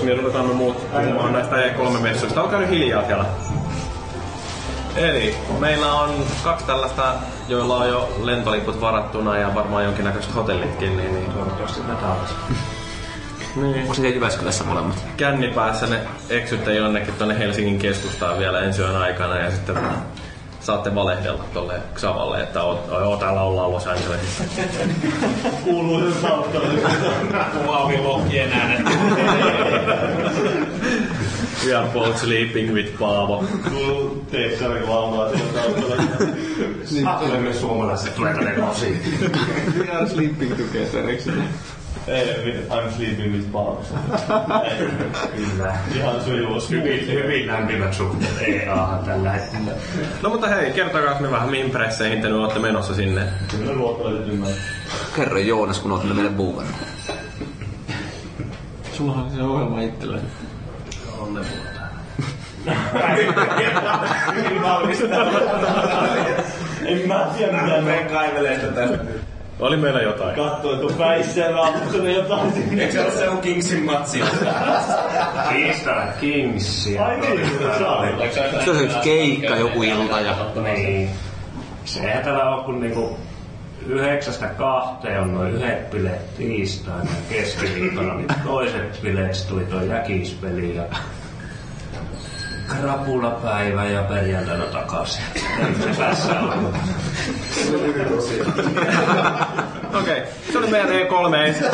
[0.00, 2.42] Todistusaineistoksi, niin ruvetaan me muut puhumaan näistä E3-messuista.
[2.42, 3.24] Olkaa nyt hiljaa siellä.
[4.96, 6.10] Eli meillä on
[6.44, 7.14] kaksi tällaista,
[7.48, 12.34] joilla on jo lentoliput varattuna ja varmaan jonkinnäköiset hotellitkin, niin, niin Toivottavasti tätä olisi.
[13.56, 13.82] Niin.
[13.82, 15.04] Onko se Jyväskylässä molemmat?
[15.16, 19.78] kännipäässä ne eksytte jonnekin tonne Helsingin keskustaan vielä ensi yön aikana ja sitten
[20.60, 24.44] saatte valehdella tolle Xavalle, että oot, joo, täällä ollaan Los Angelesissa.
[25.64, 26.68] Kuuluu se taustalla.
[28.02, 28.86] Lohkien äänet.
[31.66, 33.44] We are both sleeping with Paavo.
[33.68, 37.20] Kuuluu teekkari laulaa siellä taustalla.
[37.20, 39.00] Olemme suomalaiset, tulee tänne osiin.
[39.78, 41.30] We are sleeping together, eikö se?
[42.06, 43.84] Ei, I'm sleeping with Paavo.
[45.36, 45.76] Kyllä.
[45.96, 46.60] Ihan sujuu.
[46.70, 49.72] Hyvin, hyvin lämpimät suhteet EA tällä hetkellä.
[50.22, 53.22] No mutta hei, kertokaa me vähän, mihin presseihin te nyt olette menossa sinne.
[53.50, 54.58] Kyllä luottalaiset ymmärrät.
[55.16, 56.74] Kerro Joonas, kun oot meille buukannut.
[58.92, 60.26] Sullahan on se ohjelma itsellesi.
[64.34, 65.26] Hyvin valmistaa.
[66.84, 68.98] En mä tiedä mitä Menen kaivelee tästä.
[69.60, 70.36] Oli meillä jotain.
[70.36, 72.82] katsoin, kun päissä ja raapustelin jotain sinne.
[72.82, 74.20] Eikö se ole se joku Kingsin matsi?
[75.48, 77.04] Kiista Kingsia.
[77.04, 78.30] Ai niin, se oli.
[78.64, 80.34] Se on se keikka joku ilta ja...
[80.62, 81.10] Niin.
[81.84, 83.18] Sehän täällä on kun niinku
[83.86, 90.76] yhdeksästä kahteen on noin yhdet bileet tiistaina ja keskiviikkona, niin toiset bileet tuli tuo jäkispeli
[90.76, 90.82] ja
[92.70, 95.24] krapulapäivä ja perjantaina takaisin.
[95.98, 96.74] Tässä on.
[99.94, 100.22] Okei, okay.
[100.52, 101.66] se oli meidän E3 ensin.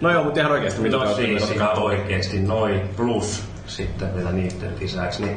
[0.00, 4.72] No joo, mutta ihan oikeesti, mitä olette siis ihan oikeesti noin plus sitten vielä niiden
[4.80, 5.22] lisäksi.
[5.22, 5.36] Niin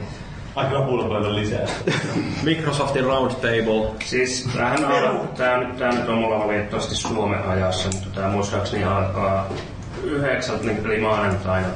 [0.56, 1.68] Ai krapulapäivän lisää.
[2.44, 3.92] Microsoftin Roundtable.
[4.06, 8.84] Siis tämähän on, tää, nyt, tää nyt on mulla valitettavasti Suomen ajassa, mutta tää muistaakseni
[8.84, 9.50] alkaa
[10.04, 11.68] yhdeksältä, niin eli maanantaina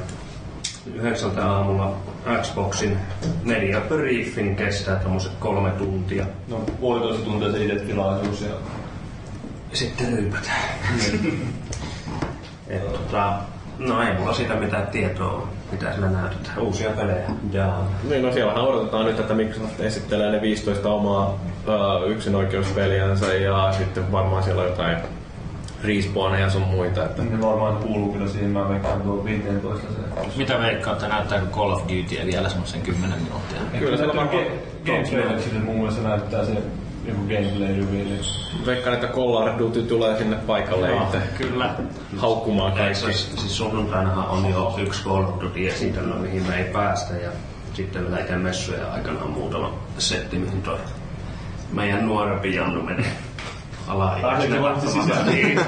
[0.96, 1.98] yhdeksältä aamulla
[2.42, 2.98] Xboxin
[3.44, 6.26] media briefing kestää tämmöiset kolme tuntia.
[6.48, 8.56] No puolitoista tuntia se itse tilaisuus ja
[9.74, 10.70] Sitten ryypätään.
[12.68, 13.34] Et, tota,
[13.78, 16.60] no ei mulla siitä mitään tietoa ole, mitä sillä näytetään.
[16.60, 17.30] Uusia pelejä.
[17.52, 17.92] Jaa.
[18.10, 24.12] Niin, no siellähän odotetaan nyt, että Microsoft esittelee ne 15 omaa uh, yksinoikeuspeliänsä ja sitten
[24.12, 24.98] varmaan siellä on jotain
[25.84, 27.06] respawneja sun muita.
[27.06, 30.38] Että Ne varmaan kuuluu kyllä siihen, mä veikkaan tuo 15 se.
[30.38, 33.80] Mitä veikkaatte, näyttääkö Call of Duty vielä semmoisen 10 minuuttia?
[33.80, 34.30] Kyllä se varmaan
[34.86, 36.52] gameplay sille mun mielestä näyttää se
[37.06, 38.24] joku gameplay reveal.
[38.66, 41.76] veikkaan, että Call of Duty tulee sinne paikalle itse Kyllä.
[42.18, 42.96] haukkumaan kaikki.
[42.96, 47.14] Siis, siis sunnuntainahan on jo yksi Call of Duty esitelmä, mihin me ei päästä.
[47.14, 47.30] Ja
[47.74, 50.78] sitten vielä itse messujen aikana on muutama setti, mihin toi
[51.72, 53.12] meidän nuorempi Jannu menee
[54.22, 55.00] Pääseekö varmasti?
[55.00, 55.60] Niin,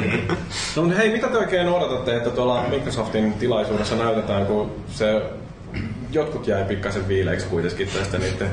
[0.00, 0.28] niin.
[0.76, 5.22] No mutta hei, mitä te oikein odotatte, että tuolla Microsoftin tilaisuudessa näytetään, kun se
[6.10, 8.48] jotkut jäi pikkasen viileiksi kuitenkin tästä niiden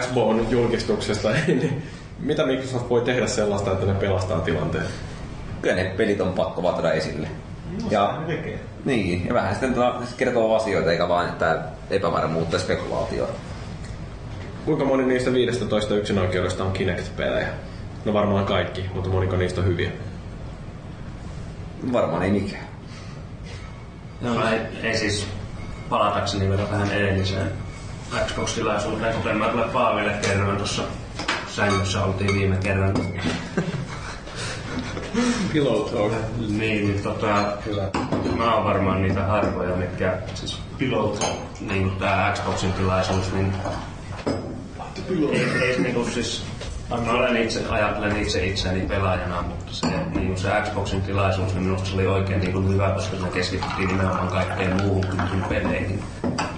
[0.00, 1.82] Xbox julkistuksesta, niin
[2.18, 4.86] mitä Microsoft voi tehdä sellaista, että ne pelastaa tilanteen?
[5.62, 7.28] Kyllä ne pelit on pakko vaan tuoda esille.
[7.90, 8.22] Ja,
[8.84, 9.74] niin, ja vähän sitten
[10.16, 13.28] kertoo asioita, eikä vaan että epävarmuutta ja spekulaatioa.
[14.64, 17.48] Kuinka moni niistä 15 yksinoikeudesta on Kinect-pelejä?
[18.04, 19.90] No varmaan kaikki, mutta moniko niistä on hyviä?
[21.92, 22.64] Varmaan ei mikään.
[24.20, 25.26] No, ei, ei siis
[25.88, 27.52] palatakseni vielä tähän edelliseen
[28.26, 30.82] Xbox-tilaisuuteen, kuten mä kyllä Paaville kerroin tuossa
[31.48, 32.94] sängyssä oltiin viime kerran.
[35.52, 36.12] Pillow talk.
[36.38, 37.90] Niin, niin tota, kyllä.
[38.36, 41.24] mä oon varmaan niitä harvoja, mitkä siis Pilot.
[41.60, 43.52] niin tää Xboxin tilaisuus, niin
[45.32, 46.42] ei, ei niinku siis
[47.02, 51.88] Mä olen itse, ajattelen itse itseäni pelaajana, mutta se, niin se Xboxin tilaisuus, niin minusta
[51.88, 56.02] se oli oikein niin kuin hyvä, koska se keskityttiin nimenomaan kaikkeen muuhun kuin peleihin.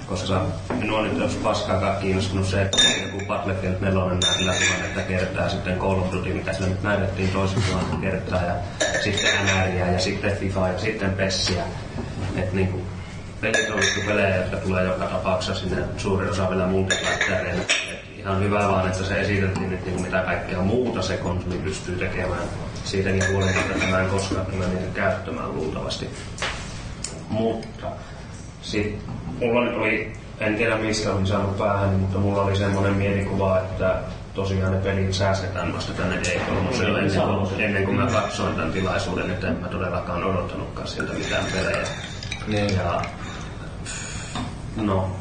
[0.07, 5.79] Koska minua nyt olisi paskaakaan kiinnostunut se, että joku Battlefield 4 näytillä tuhannetta kertaa, sitten
[5.79, 8.55] Call of Duty, mitä sillä nyt näytettiin tuhannen kertaa, ja
[9.05, 11.65] sitten NRiä, ja sitten FIFA, ja sitten PESiä.
[12.37, 12.87] Että niin kuin,
[13.41, 17.67] pelit on pelejä, jotka tulee joka tapauksessa sinne suurin osa vielä multiplayereille.
[18.27, 22.43] Ihan hyvä vaan, että se esiteltiin nyt niin mitä kaikkea muuta se konsoli pystyy tekemään.
[22.85, 26.11] Siitäkin huolimatta, että mä en koskaan tule niitä käyttämään luultavasti.
[27.29, 27.87] Mutta
[28.63, 28.99] sit,
[29.41, 33.99] mulla nyt oli, en tiedä mistä olin saanut päähän, mutta mulla oli semmoinen mielikuva, että
[34.35, 39.31] tosiaan ne pelit säästetään vasta tänne E3 ennen, kuin- ennen kuin mä katsoin tämän tilaisuuden,
[39.31, 41.87] että en mä todellakaan odottanutkaan sieltä mitään pelejä.
[42.77, 43.03] Ja,
[44.77, 45.17] no,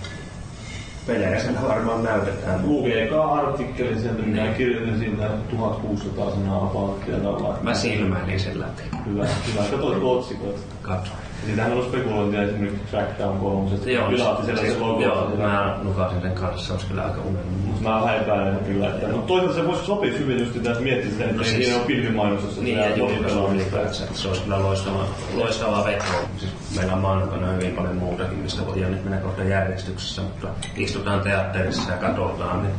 [1.08, 2.68] pelejä siellä varmaan näytetään.
[2.68, 7.60] Lukeekaa artikkeli sieltä, minä kirjoitin siinä 1600 sanaa apalakkiolla.
[7.62, 8.84] Mä silmäilin sen läpi.
[9.06, 9.64] Hyvä, hyvä.
[9.72, 10.60] Katoit otsikot.
[10.82, 11.12] Katso.
[11.46, 13.70] Siitähän on spekulointia esimerkiksi Crackdown 3.
[13.86, 15.02] Joo, Pilaatti siellä se logo.
[15.02, 17.52] joo, mä nukasin sen kanssa, se olisi kyllä aika unelma.
[17.82, 18.88] Mä häipäilen kyllä.
[18.88, 21.56] Että, mutta toisaalta se voisi sopia hyvin just sitä, että miettii sitä, että No siis-
[21.66, 22.62] siinä on pilvimainoksessa.
[22.62, 26.04] Niin, ja julkaisu ylipäänsä, että se olisi kyllä loistava, loistava veto.
[26.38, 30.48] Siis meillä on maanantaina hyvin paljon muutakin, mistä voidaan nyt mennä kohta järjestyksessä, mutta
[30.78, 32.64] istutaan teatterissa ja katsotaan.
[32.64, 32.74] Niin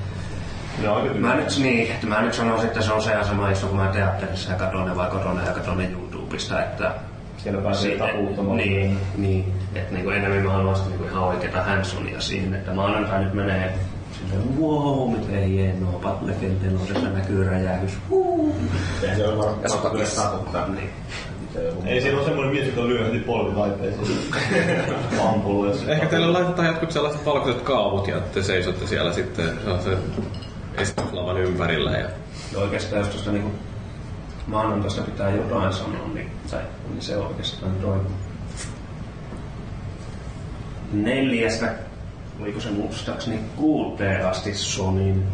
[1.21, 3.87] Mä nyt, niin, että mä nyt sanoisin, että se on se sama istu, kun mä
[3.93, 6.95] teatterissa ja katon ne vai kotona ja katon ne YouTubesta, että
[7.47, 8.57] Siellä pääsee tapuuttamaan.
[8.57, 9.53] Niin, niin.
[9.75, 13.75] Että niinku enemmän mä haluan sitä niinku ihan oikeeta handsonia siihen, että maanantai nyt menee
[14.13, 17.93] silleen, wow, miten hienoa, Battlefield nelosessa näkyy räjähdys.
[18.11, 18.55] Huu.
[19.03, 20.69] Eihän se ole varmaan Ja kyllä satuttaa.
[20.69, 20.91] Niin.
[21.85, 23.19] Ei siinä ole semmoinen mies, joka lyö heti
[25.67, 29.99] jos- Ehkä teille laitetaan jotkut sellaiset valkoiset kaavut ja te seisotte siellä sitten sellaisen
[30.79, 31.91] esityslavan ympärillä.
[31.91, 32.09] Ja...
[32.53, 33.51] Ja oikeastaan jos tuosta niinku
[34.47, 38.01] maanantaista pitää jotain sanoa, niin, tai, niin se on oikeastaan toi
[40.93, 41.75] neljästä,
[42.41, 45.27] oliko se muistaakseni kuuteen asti Sonin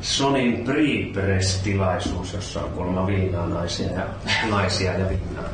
[0.00, 4.06] Sonin pre-press-tilaisuus, jossa on kuulemma viinaa naisia ja,
[4.50, 5.44] naisia ja viinaa.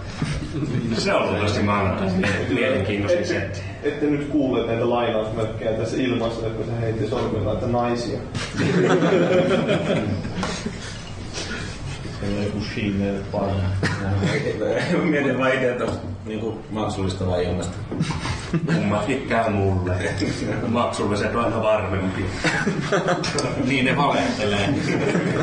[0.99, 2.09] Se on luultavasti maanantai
[2.49, 3.61] mielenkiintoisin setti.
[3.83, 8.19] Ette nyt kuule näitä lainausmerkkejä tässä ilmassa, kun se heitti sormella, että naisia.
[12.25, 13.71] On joku Shimmer paina.
[15.11, 17.77] Mietin vaan itse tuosta niinku maksullistavaa ilmasta.
[18.67, 19.97] Kummatkin käy mulle.
[20.69, 22.25] Maksulliset on aina varmempi.
[23.65, 24.75] Niin ne valehtelee.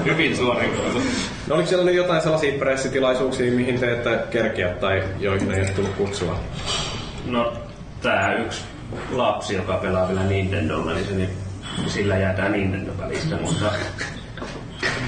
[0.05, 1.01] Hyvin suoriutettu.
[1.47, 5.69] No oliko siellä nyt jotain sellaisia pressitilaisuuksia, mihin te ette kerkiä tai joihin ei ole
[5.69, 6.39] tullut kutsua?
[7.25, 7.53] No,
[8.01, 8.61] tää yksi
[9.11, 11.29] lapsi, joka pelaa vielä Nintendolla, niin se nyt,
[11.87, 13.65] sillä jää tää Nintendo välistä, mutta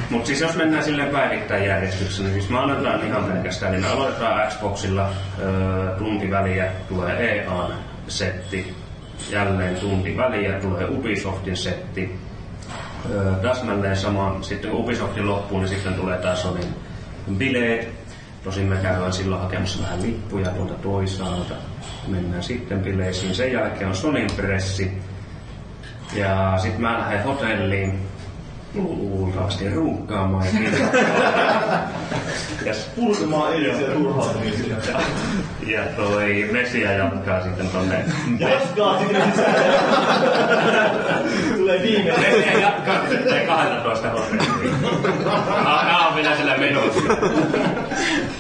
[0.10, 4.48] mutta siis jos mennään silleen päivittäin järjestyksessä, niin siis maanantaina ihan pelkästään, niin me aloitetaan
[4.50, 5.10] Xboxilla
[5.40, 7.74] öö, tunti väliä, tulee EAN
[8.08, 8.76] setti,
[9.32, 12.20] jälleen tunti väliä, tulee Ubisoftin setti,
[13.12, 16.76] öö, täsmälleen sama, sitten kun Ubisoftin loppuu, niin sitten tulee taas Sonin
[17.38, 18.04] bileet.
[18.44, 21.54] Tosin me käydään silloin hakemassa vähän lippuja tuolta toisaalta.
[22.08, 23.36] Mennään sitten bileisiin.
[23.36, 24.92] Sen jälkeen on Sonin pressi.
[26.16, 28.00] Ja sitten mä lähden hotelliin.
[28.76, 30.70] Luultavasti runkkaamaan ja
[32.66, 34.76] ja, Purkamaan ja turhautumisia.
[35.68, 38.06] ja toi Mesia jatkaa sitten tonne
[38.40, 39.34] Jatkaa sitten.
[41.58, 42.22] Tulee viimeinen.
[42.22, 44.76] Mesia jatkaa sitten 12 hotelliin.
[45.64, 47.02] Nää on vielä sillä menossa.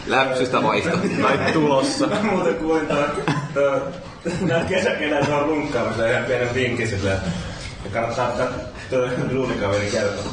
[0.07, 0.97] Läpsystä vaihto.
[1.22, 2.07] Tai tulossa.
[2.22, 2.88] Muuten kuin
[3.53, 3.81] toi
[4.41, 7.10] nää kesäkelät on runkkaamassa ihan pienen vinkki sille.
[7.10, 8.47] Ja kannattaa
[8.93, 10.23] tuo duunikaveri kertoa.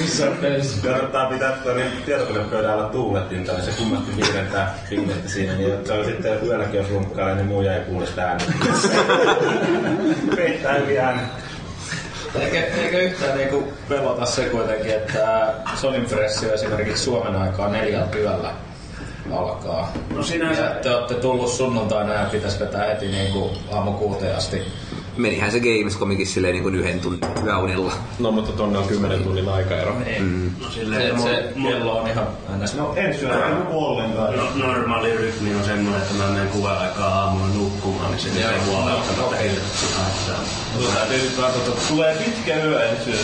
[0.00, 0.86] Missä on pelissä?
[0.88, 5.54] Kannattaa pitää tuo niin tietokonepöydällä tuulettiin tai se kummasti viidentää pingettä siinä.
[5.54, 8.52] Niin se on sitten yölläkin jos runkkailee, niin muu jäi kuule sitä äänet.
[10.36, 11.24] Peittää äänet.
[12.40, 18.50] Eikö, eikö yhtään niinku pelota se kuitenkin, että Sonin Fresh esimerkiksi Suomen aikaa neljältä yöllä
[19.32, 19.92] alkaa.
[20.14, 24.62] No sinänsä Ja te olette tullut sunnuntaina ja pitäisi vetää heti niinku aamu kuuteen asti.
[25.16, 27.92] Menihän se Gamescomikin silleen niin kuin yhden tunnin yöunilla.
[28.18, 29.94] No mutta tonne on 10 tunnin aikaero.
[30.60, 32.26] No silleen, Se, se, kello on ihan
[32.58, 32.74] ns.
[32.74, 34.36] No en syö joku ollenkaan.
[34.36, 38.60] no, normaali rytmi on semmoinen, että mä menen kuuden aikaa aamulla nukkumaan, niin se ei
[38.66, 40.44] huolella, että hirveästi haittaa.
[40.76, 43.14] Mutta täytyy nyt tota, tulee pitkä yö en syö.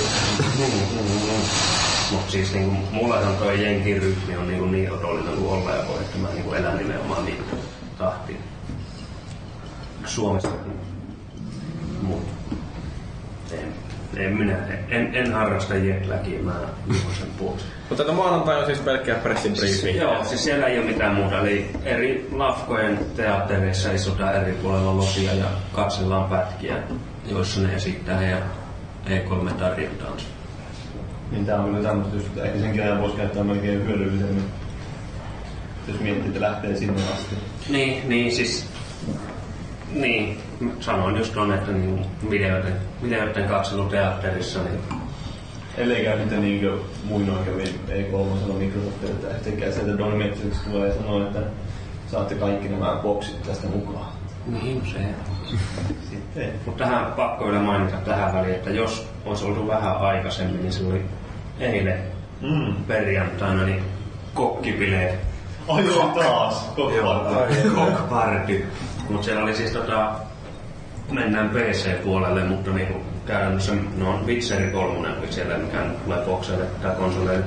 [2.12, 5.89] Mutta siis niinku, mulla on toi jenkin rytmi on niinku niin otollinen kuin olla ja
[5.89, 7.44] voi, että mä niinku elän nimenomaan niin
[7.98, 8.39] tahtiin.
[10.06, 10.48] Suomessa.
[12.02, 12.22] Mut
[13.52, 13.74] en,
[14.16, 14.56] en minä,
[14.88, 16.54] en, en harrasta jetlagia, mä
[16.86, 17.64] juon sen pois.
[17.88, 19.98] Mutta tätä maanantai on siis pelkkää pressin briefing.
[19.98, 21.40] Joo, siis siellä ei ole mitään muuta.
[21.40, 26.76] Eli eri lafkojen teattereissa istutaan eri puolella losia ja katsellaan pätkiä,
[27.26, 28.38] joissa ne esittää ja
[29.06, 30.16] E3 tarjotaan.
[31.30, 34.44] Niin tää on kyllä tämmöistä, just, että ehkä senkin ajan voisi käyttää melkein hyödyllisemmin.
[35.88, 37.34] Jos miettii, että lähtee sinne asti.
[37.68, 38.66] Niin, niin siis...
[39.93, 40.39] Niin,
[40.81, 44.81] sanoin just on, että niin videoiden, videoiden katselu teatterissa, niin
[45.78, 50.56] Ellei käy sitten niin kuin muinoin kävi E3 sanoi Microsoftilta, että ehtikää sieltä Don Metrix
[50.70, 51.39] tulee ja sanoo, että
[52.10, 54.06] saatte kaikki nämä boksit tästä mukaan.
[54.47, 54.98] niin se.
[56.10, 60.73] Sitten Mutta tähän pakko vielä mainita tähän väliin, että jos olisi ollut vähän aikaisemmin, niin
[60.73, 61.02] se oli
[61.60, 61.98] eilen
[62.40, 62.74] Mm.
[62.86, 63.82] perjantaina niin
[64.35, 65.15] kokkibileet
[65.69, 66.70] Ai joo, taas.
[67.74, 68.66] Cockparty.
[69.09, 70.10] Mutta siellä oli siis tota,
[71.10, 76.94] mennään PC-puolelle, mutta niinku käytännössä no on Witcher 3 oli siellä, mikä tulee bokseille tai
[76.97, 77.44] konsoleille.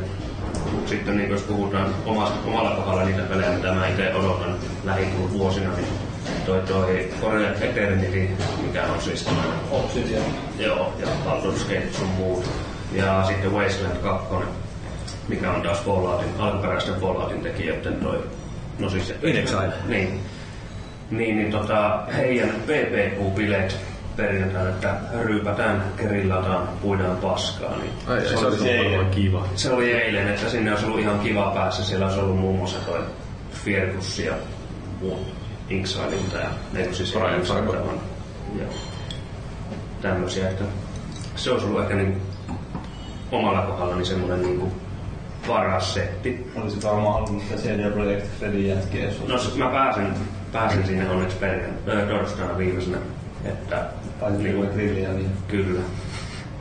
[0.72, 5.76] Mut sitten niin jos puhutaan omasta, omalla kohdalla niitä pelejä, mitä mä itse odotan lähivuosina,
[5.76, 5.88] niin
[6.46, 8.30] toi toi Korea Eternity,
[8.62, 10.24] mikä on siis tämmönen Obsidian.
[10.60, 12.50] Joo, ja Baldur's Gate sun muut.
[12.92, 14.36] Ja sitten Wasteland 2,
[15.28, 18.24] mikä on taas Falloutin, alkuperäisten Falloutin tekijöiden toi,
[18.80, 19.14] no siis...
[19.24, 19.74] In Exile.
[19.88, 20.20] Niin.
[21.12, 23.76] Niin, niin tota, heidän PPQ-bileet
[24.16, 29.48] perjantaina, että ryypätään, kerillataan, puidaan paskaa, niin Ai, se, oli se ollut varmaan kiva.
[29.56, 31.84] se oli eilen, että sinne olisi ollut ihan kiva päässä.
[31.84, 33.00] Siellä olisi ollut muun muassa toi
[33.64, 34.34] Fiergus ja
[35.02, 35.28] muut
[35.70, 37.94] Inksaililta ja ne siis Brian Fargo.
[38.60, 38.66] ja
[40.02, 40.64] tämmöisiä, että
[41.36, 42.22] se olisi ollut ehkä niin
[43.32, 44.72] omalla kohdallani semmoinen niin
[45.48, 46.52] paras setti.
[46.56, 50.14] Olisi varmaan halunnut sitä CD Projekt Redin jätkiä, No mä pääsen,
[50.52, 52.98] pääsen sinne onneksi perjan, ö, torstaina viimeisenä,
[53.46, 53.86] että
[54.20, 55.82] Tai niin grilliä, niin Kyllä.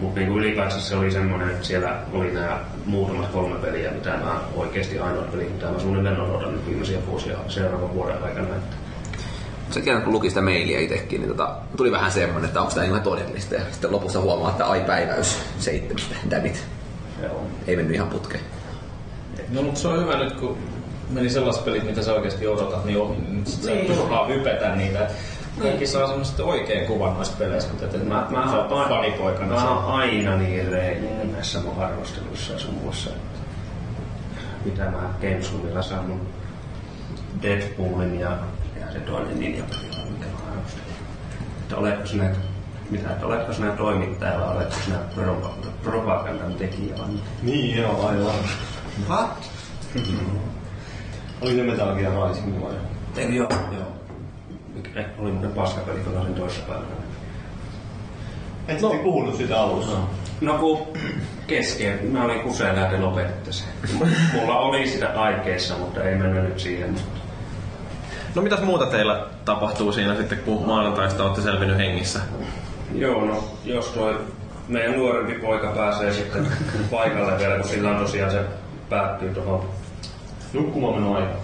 [0.00, 4.40] Mutta niinku ylipäänsä se oli semmoinen, että siellä oli nämä muutamat kolme peliä, mitä mä
[4.54, 8.46] oikeasti ainoat pelit, mitä mä suunnilleen odotan nyt viimeisiä vuosia seuraavan vuoden aikana.
[8.46, 8.76] Että
[9.70, 12.86] Se kerran kun luki sitä mailia itsekin, niin tota, tuli vähän semmonen, että onko tämä
[12.86, 13.54] ihan todellista.
[13.54, 16.16] Ja sitten lopussa huomaa, että ai päiväys seitsemästä.
[16.30, 16.64] Dammit.
[17.20, 17.46] se on.
[17.66, 18.44] Ei mennyt ihan putkeen.
[19.48, 20.58] No mutta se on hyvä nyt, kun
[21.10, 23.16] meni sellaiset pelit, mitä sä oikeasti odotat, niin ohi.
[23.28, 25.10] Nyt sit sä turhaa hypetä niitä.
[25.62, 29.54] Kaikki saa semmoista oikein kuvan noista peleistä, mutta et, Mä, mä, sä oon fanipoikana.
[29.54, 33.10] mä se- oon aina niin reilinen näissä mun arvosteluissa ja sun muassa.
[33.10, 33.38] että
[34.64, 36.20] Mitä mä Gamescomilla saan mun
[37.42, 38.30] Deadpoolin ja,
[38.80, 39.64] ja se toinen ninja
[40.10, 40.86] mikä mä arvostelin.
[41.62, 42.30] Että oletko sinä,
[42.90, 47.24] mitä, että oletko sinä toimittaja vai oletko sinä propa- propagandan tekijä vai mitä?
[47.42, 48.34] Niin joo, aivan.
[49.08, 49.50] What?
[51.40, 52.72] Oli se Metal Gear Rising vai?
[53.16, 53.86] Ei, joo, joo.
[54.74, 56.90] Mikä, eh, oli muuten paskapeli, kun olin toisessa päivänä.
[58.68, 58.90] Et no.
[58.90, 59.96] puhunut sitä alussa.
[60.40, 60.86] No kun
[61.46, 63.68] kesken, mä olin kuseella ja te lopetitte sen.
[64.34, 66.94] Mulla oli sitä aikeissa, mutta ei mennä nyt siihen.
[68.34, 72.20] No mitäs muuta teillä tapahtuu siinä sitten, kun maanantaista olette selvinnyt hengissä?
[72.94, 74.20] Joo, no jos toi
[74.68, 76.46] meidän nuorempi poika pääsee sitten
[76.90, 78.44] paikalle vielä, kun sillä on tosiaan se
[78.88, 79.68] päättyy tuohon
[80.52, 81.34] Nukkumaan meno aika.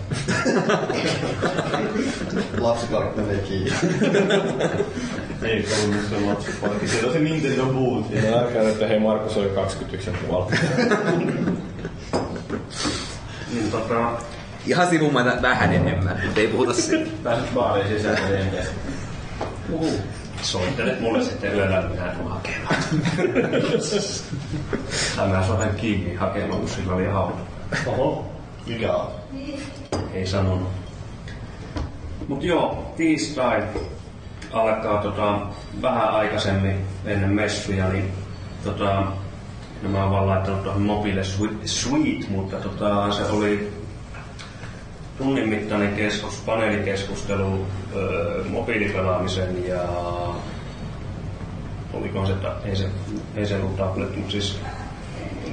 [3.16, 3.72] Menee kiinni.
[5.42, 6.88] Ei ollut se lapsiparkki.
[6.88, 8.10] Siellä on se Nintendo Boot.
[8.10, 10.50] Ja näkään, että hei Markus oli 21 tuolla.
[13.52, 14.10] Niin tota,
[14.66, 17.10] Ihan sivumaita vähän enemmän, mutta ei puhuta siitä.
[17.22, 18.72] Pääset baariin sisään ja jenkeissä.
[20.42, 22.76] soittelet mulle sitten yöllä, niin minä tulen hakemaan.
[25.16, 27.38] tai mä soitan kiinni hakemaan, kun sillä oli hauta.
[27.86, 28.35] Oho.
[28.66, 29.10] Mikä on?
[30.12, 30.68] Ei sanonut.
[32.28, 33.62] Mut joo, tiistai
[34.52, 35.40] alkaa tota,
[35.82, 38.12] vähän aikaisemmin ennen messuja, niin
[38.64, 39.04] tota,
[39.82, 41.24] no mä oon vaan laittanut tuohon mobile
[41.64, 43.72] suite, mutta tota, se oli
[45.18, 49.82] tunnin mittainen keskus, paneelikeskustelu öö, mobiilipelaamisen ja
[51.92, 52.34] oliko se,
[52.64, 52.88] ei se,
[53.36, 54.60] ei se ollut tablet, mutta siis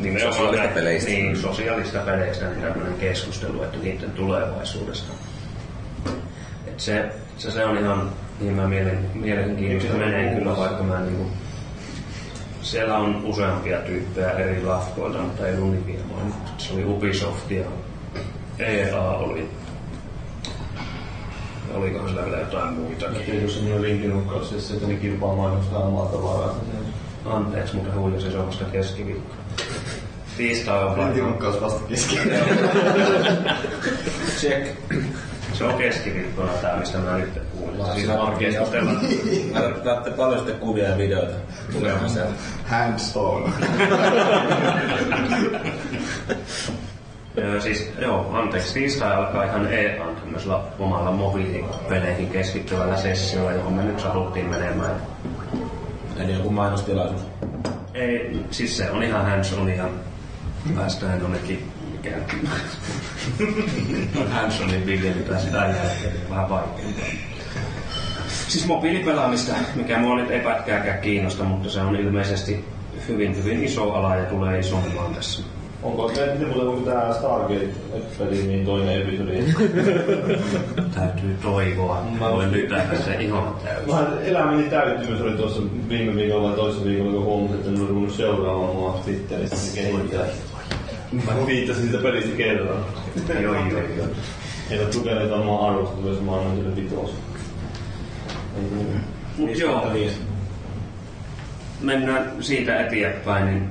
[0.04, 1.10] nimenomaan Sosiaalista näin- peleistä.
[1.10, 5.14] Niin, sosiaalista peleistä niin tämmöinen keskustelu, että niiden tulevaisuudesta.
[6.68, 11.28] Et se, se, se on ihan niin mä mielen, mielenkiintoista menee kyllä, vaikka mä niinku,
[12.62, 16.52] siellä on useampia tyyppejä eri lafkoilta, mutta ei nimiä mainittu.
[16.58, 17.66] Se oli Ubisoft ja
[18.60, 19.50] EA oli.
[21.74, 23.22] Olikohan sillä vielä jotain muitakin?
[23.28, 26.56] Ei ole semmoinen linkinukkaus, siis että ne kilpaa mainostaa omaa tavaraa.
[27.26, 29.36] Anteeksi, mutta huijasin, se on vasta keskiviikko.
[30.38, 31.06] Tiistai on vaikka.
[31.06, 32.20] Linkinukkaus vasta kesken.
[34.40, 34.68] Check.
[35.54, 37.86] Se on keskiviikkona tää, mistä mä nyt puhun.
[37.94, 39.00] Siis vaan keskustellaan.
[39.84, 41.34] Lähtee paljon sitten kuvia ja videoita
[41.72, 42.32] tulemaan sieltä.
[42.66, 43.54] Hands on.
[47.38, 53.84] Joo, siis, joo, anteeksi, tiistai alkaa ihan EAN tämmöisellä omalla mobiilipeleihin keskittyvällä sessiolla, johon me
[53.84, 54.96] nyt satuttiin menemään.
[56.18, 57.22] Eli joku mainostilaisuus.
[57.94, 59.90] Ei, siis se on ihan hands on ja
[60.76, 62.18] päästään jonnekin mikä
[64.36, 67.06] hands onin viljelytä sitä jälkeen, vähän vaikeampaa.
[68.48, 72.66] Siis mobiilipelaamista, mikä mua nyt ei pätkääkään kiinnosta, mutta se on ilmeisesti
[73.08, 75.44] hyvin, hyvin iso ala ja tulee isompaan tässä.
[75.84, 79.32] Onko miten muuten onko tää Stargate-peli niin toinen episodi?
[80.96, 82.04] Täytyy toivoa.
[82.20, 83.90] Mä voin lytätä se ihan täysin.
[83.90, 87.88] Mä elämäni täyttymys oli tuossa viime viikolla vai toisessa viikolla, kun huomasin, että en ole
[87.90, 90.26] ruvennut seuraamaan mua Twitterissä se kehittää.
[91.12, 92.86] Mä viittasin sitä pelistä kerran.
[93.42, 94.08] Joo, joo, joo.
[94.72, 97.16] Eivät tukeneet omaa arvostusta, jos mä annan sille vitosen.
[99.38, 99.92] Mut joo,
[101.82, 103.70] mennään siitä eteenpäin, niin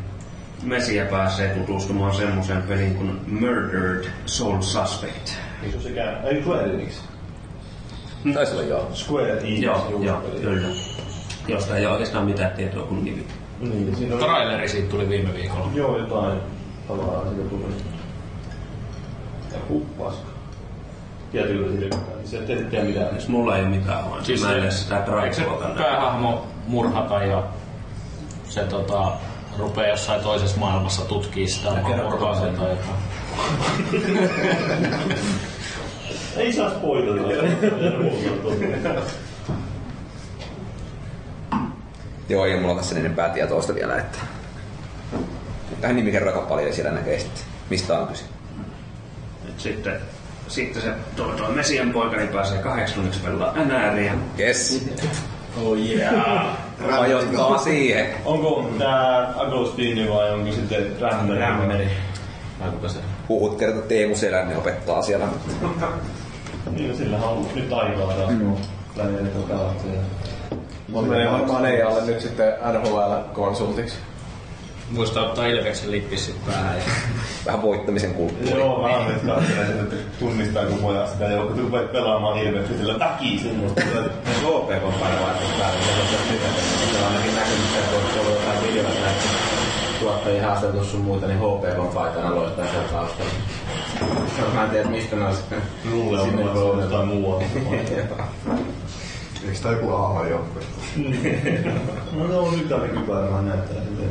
[0.63, 5.29] Mesiä pääsee tutustumaan semmoiseen peliin kuin Murdered Soul Suspect.
[5.63, 6.25] Eikö se sekään?
[6.27, 6.95] Ei Square Enix.
[8.35, 8.89] Taisi olla joo.
[8.95, 9.63] Square Enix.
[9.63, 10.69] Joo, joo, kyllä.
[11.49, 13.27] Josta ei ole oikeastaan mitään tietoa kuin nimi.
[13.61, 14.25] Niin, siinä oli...
[14.25, 15.69] Traileri siitä tuli viime viikolla.
[15.75, 16.39] Joo, jotain
[16.89, 17.65] tavaraa siitä tuli.
[19.53, 20.33] Ja huppaska.
[21.33, 22.19] Tietyllä siitä mitään.
[22.25, 23.11] Se ei tiedä mitään.
[23.11, 24.25] Siis mulla ei ole mitään vaan.
[24.25, 25.83] Siis Siis mä en se- edes sitä Eikö se traikkoa tänne.
[25.83, 27.43] päähahmo murhata ja
[28.49, 29.13] se tota,
[29.59, 32.79] rupeaa jossain toisessa maailmassa tutkii sitä omaa tai jotain.
[36.37, 37.29] Ei saa spoilata.
[42.29, 44.19] Joo, ei mulla tässä enempää tietoista vielä, että...
[45.81, 48.25] Tähän nimi kerro aika paljon ja siellä näkee sitten, mistä on kyse.
[49.49, 50.01] Et Sitten,
[50.49, 54.15] sitten se tuo, tuo Mesian poika niin pääsee kahdeksanneksi pelaa NRiä.
[54.39, 54.89] Yes.
[55.63, 56.57] Oh yeah.
[56.91, 58.07] Ajoittaa siihen.
[58.25, 61.41] Onko tää Agostini vai onko sitten Rämmeri?
[61.41, 61.89] Rämmeri.
[62.61, 62.99] Vai kuka se?
[63.29, 65.27] Huhut kertoo, että Teemu Selänne opettaa siellä.
[66.71, 68.31] Niin, no sillähän on nyt aikaa taas.
[68.31, 68.57] Mm.
[68.97, 69.89] Lähinnä pelattu.
[70.89, 73.95] Mä menen varmaan EAlle nyt sitten NHL-konsultiksi.
[74.93, 76.77] Muista ottaa Ilveksen lippis sit päähän.
[76.77, 76.85] Ja...
[77.47, 78.61] Vähän voittamisen kulttuuri.
[78.61, 82.39] Joo, mä olen nyt katselen sen, että tunnistaa kun pojat sitä, ja kun rupeat pelaamaan
[82.39, 83.63] hirveästi sillä väkisin.
[83.63, 86.51] Jos OPK paino vaihtaa päälle, niin se on miten.
[86.93, 89.23] Se on ainakin näkynyt, että on ollut jotain videoita näitä
[90.01, 93.33] tuottajia haastateltu sun muuta, niin HPK paitaan aloittaa sieltä taustalla.
[94.55, 95.63] Mä en tiedä, mistä ne on sitten.
[95.91, 97.45] Luulee, että mä olen jotain muualta.
[99.45, 100.63] Eikö tää joku AH-joukkue?
[102.13, 104.03] No ne on nyt ainakin varmaan näyttää siltä.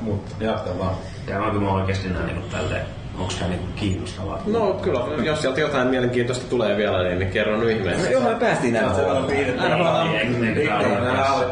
[0.00, 0.94] Mutta jatka vaan.
[1.26, 2.86] Käydäänkö mä oikeesti näin niin tälleen?
[3.18, 4.42] Onks tää niinku kiinnostavaa?
[4.46, 8.10] No kyllä, jos sieltä jotain mielenkiintoista tulee vielä, niin, niin kerro nyt ihmeessä.
[8.10, 10.06] Joo, me päästiin Se on viihdyttävä.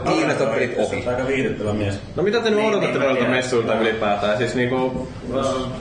[0.09, 1.05] Kiinnostaa pelit ohi.
[1.07, 2.01] Aika viihdyttävä mies.
[2.17, 4.39] No mitä te nyt Niin, odotatte niin, noilta mä messuilta ylipäätään?
[4.39, 5.09] Siis niinku...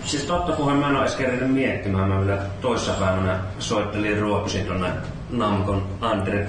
[0.04, 2.10] Siis totta puheen mä en oo edes kerännyt miettimään.
[2.10, 4.90] Mä vielä toissapäivänä soittelin ruokusin tonne
[5.32, 6.48] Namkon Andre.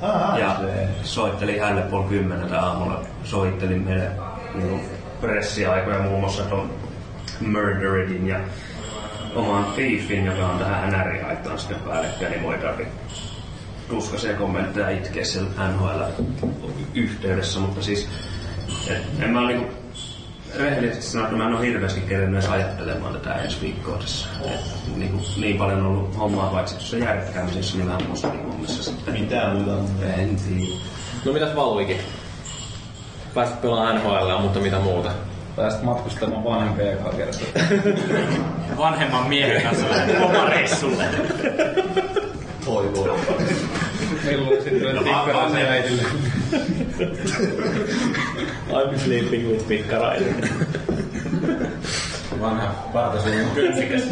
[0.00, 0.88] Aha, ja se.
[1.02, 3.00] soittelin hänelle puoli kymmeneltä aamulla.
[3.24, 4.10] Soittelin meille
[4.54, 4.80] niin
[5.20, 6.70] pressiaikoja muun muassa ton
[7.40, 8.40] Murderedin ja
[9.34, 12.86] oman Thiefin, joka on tähän NR-haittaan sitten päällekkäin, niin voi tarvi
[13.88, 18.08] tuskaisia kommentteja itkeä siellä NHL-yhteydessä, mutta siis
[18.90, 19.81] et, en mä niinku
[20.58, 24.28] rehellisesti sanottuna mä en ole hirveästi kerennyt edes ajattelemaan tätä ensi viikkoa tässä.
[24.44, 24.60] Et,
[24.96, 29.20] niinku, niin paljon on ollut hommaa paitsi tuossa järkkäämisessä, niin vähän musta hommissa sitten.
[29.20, 29.82] Mitään muuta.
[30.16, 30.72] En tiedä.
[31.24, 31.96] No mitäs Valvikin?
[33.34, 35.10] Pääsit pelaamaan NHL, mutta mitä muuta?
[35.56, 37.46] Pääsit matkustamaan vanhempia ekaa kertaa.
[38.78, 41.04] Vanhemman miehen kanssa lähdet lomareissulle.
[42.64, 43.18] Toivoo.
[44.24, 45.02] Milloin sitten no,
[45.68, 46.02] äidille.
[48.72, 50.34] I'm sleeping with pikkarainen.
[52.40, 54.02] Vanha partasuun kynsikäs.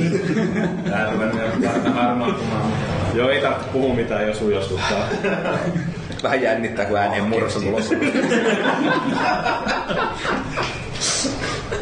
[0.90, 2.72] Täällä mennään parta harmaantumaan.
[3.14, 5.08] Joo, ei tarvitse puhua mitään, jos ujostuttaa.
[6.22, 7.94] Vähän jännittää, kun ääneen murrossa tulossa.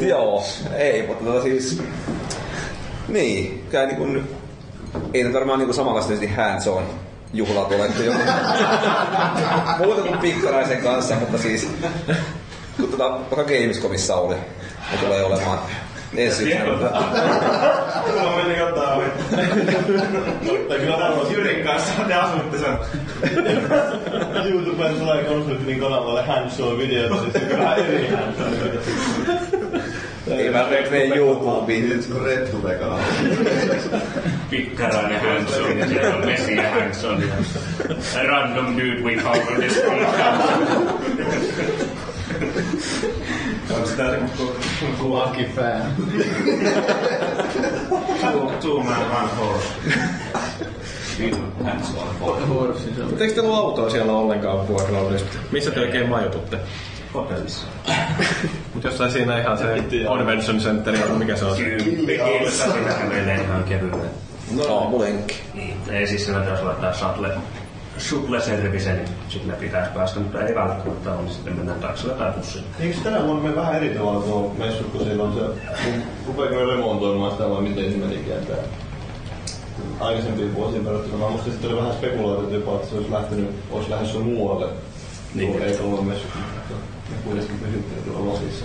[0.09, 0.45] Joo,
[0.77, 1.83] ei, mutta tota siis...
[3.09, 4.29] Niin, kyllä niin kuin,
[5.15, 6.83] ei nyt varmaan niin samanlaisesti hands on
[7.33, 8.19] juhlat ole että joku
[9.79, 11.71] muuta kuin pikkaraisen kanssa, mutta siis
[12.81, 14.35] kun tota, vaikka Gamescomissa oli,
[14.93, 15.59] ja tulee olemaan
[16.17, 16.55] ensi.
[18.07, 19.07] Mulla meni jotain ohi.
[20.69, 22.79] Tai kyllä varmaan Jyrin kanssa te asutte sen.
[24.45, 28.53] YouTubeen tulee konsultin kanavalle hands-on videota, siis vähän eri hands-on
[30.31, 31.89] Ei mä mene YouTubeen.
[31.89, 33.01] Nyt kun Red Hube kanava.
[34.51, 37.23] Pikkarainen Hanson ja siellä on Messiä Hanson
[38.17, 39.79] a random dude we found on this
[43.75, 45.83] Onko sitä joku Lucky fan.
[48.21, 49.69] two, two man one horse.
[53.05, 55.25] Mutta eikö teillä ole autoa siellä ollenkaan vuokralla nyt?
[55.51, 56.59] Missä te oikein majoitutte?
[57.15, 57.67] Hotellissa.
[58.75, 59.65] Mut jossain siinä ihan se
[60.09, 61.57] Convention Center, mikä se on?
[61.57, 64.07] Kiitos, siinä menee ihan kevyesti.
[64.71, 65.35] Aamulenkki.
[65.55, 67.29] Niin, ei siis sillä pitäisi laittaa shuttle,
[67.99, 72.67] niin sillä pitäisi päästä, mutta ei välttämättä ole, niin sitten mennään taksilla tai bussilla.
[72.81, 75.41] Eikö tänä vuonna mene vähän eri tavalla tuo messu, kun siellä on se,
[76.27, 78.57] rupeeko ne remontoimaan sitä vai miten se menikään tää?
[80.01, 81.25] Aikaisempiin vuosiin verrattuna.
[81.25, 84.67] Mä muistin, että oli vähän spekuloitu jopa, että se olisi lähtenyt, olisi lähdössä muualle.
[85.35, 85.63] Niin.
[85.63, 86.27] Ei tullut messu.
[87.11, 88.65] Me kuitenkin pysyttiin tuolla Losissa.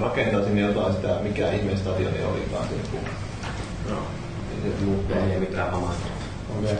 [0.00, 2.82] Rakentaa sinne jotain sitä, mikä ihmeen stadioni olikaan sinne.
[2.90, 3.10] kun-
[3.90, 3.96] No,
[4.64, 5.94] Ei se tullut ei mitään hamaa.
[6.58, 6.76] Okei.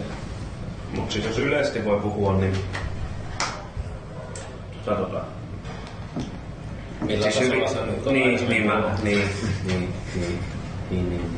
[0.96, 2.56] Mutta siis jos yleisesti voi puhua, niin
[4.86, 5.24] katsotaan.
[7.00, 8.12] Millä Siis hyvin, tasolla se nyt on?
[8.14, 9.28] niin, niin, mä, niin, niin,
[9.66, 10.38] niin, niin,
[10.90, 11.30] niin, niin.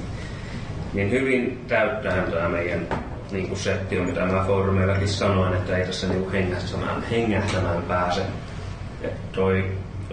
[0.94, 2.88] Niin hyvin täyttähän tämä meidän
[3.32, 8.20] niin kuin setti on, mitä mä foorumeillakin sanoin, että ei tässä niin hengähtämään, hengähtämään pääse.
[9.02, 9.64] Et toi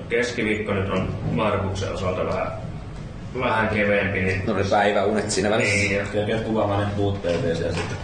[0.10, 2.52] keskiviikko nyt on Markuksen osalta vähän,
[3.40, 5.76] vähän keveempi, niin, No ne päiväunet siinä välissä.
[5.76, 6.88] niin ja Ja kuvaamaan ne
[7.22, 7.98] PV siellä sitten.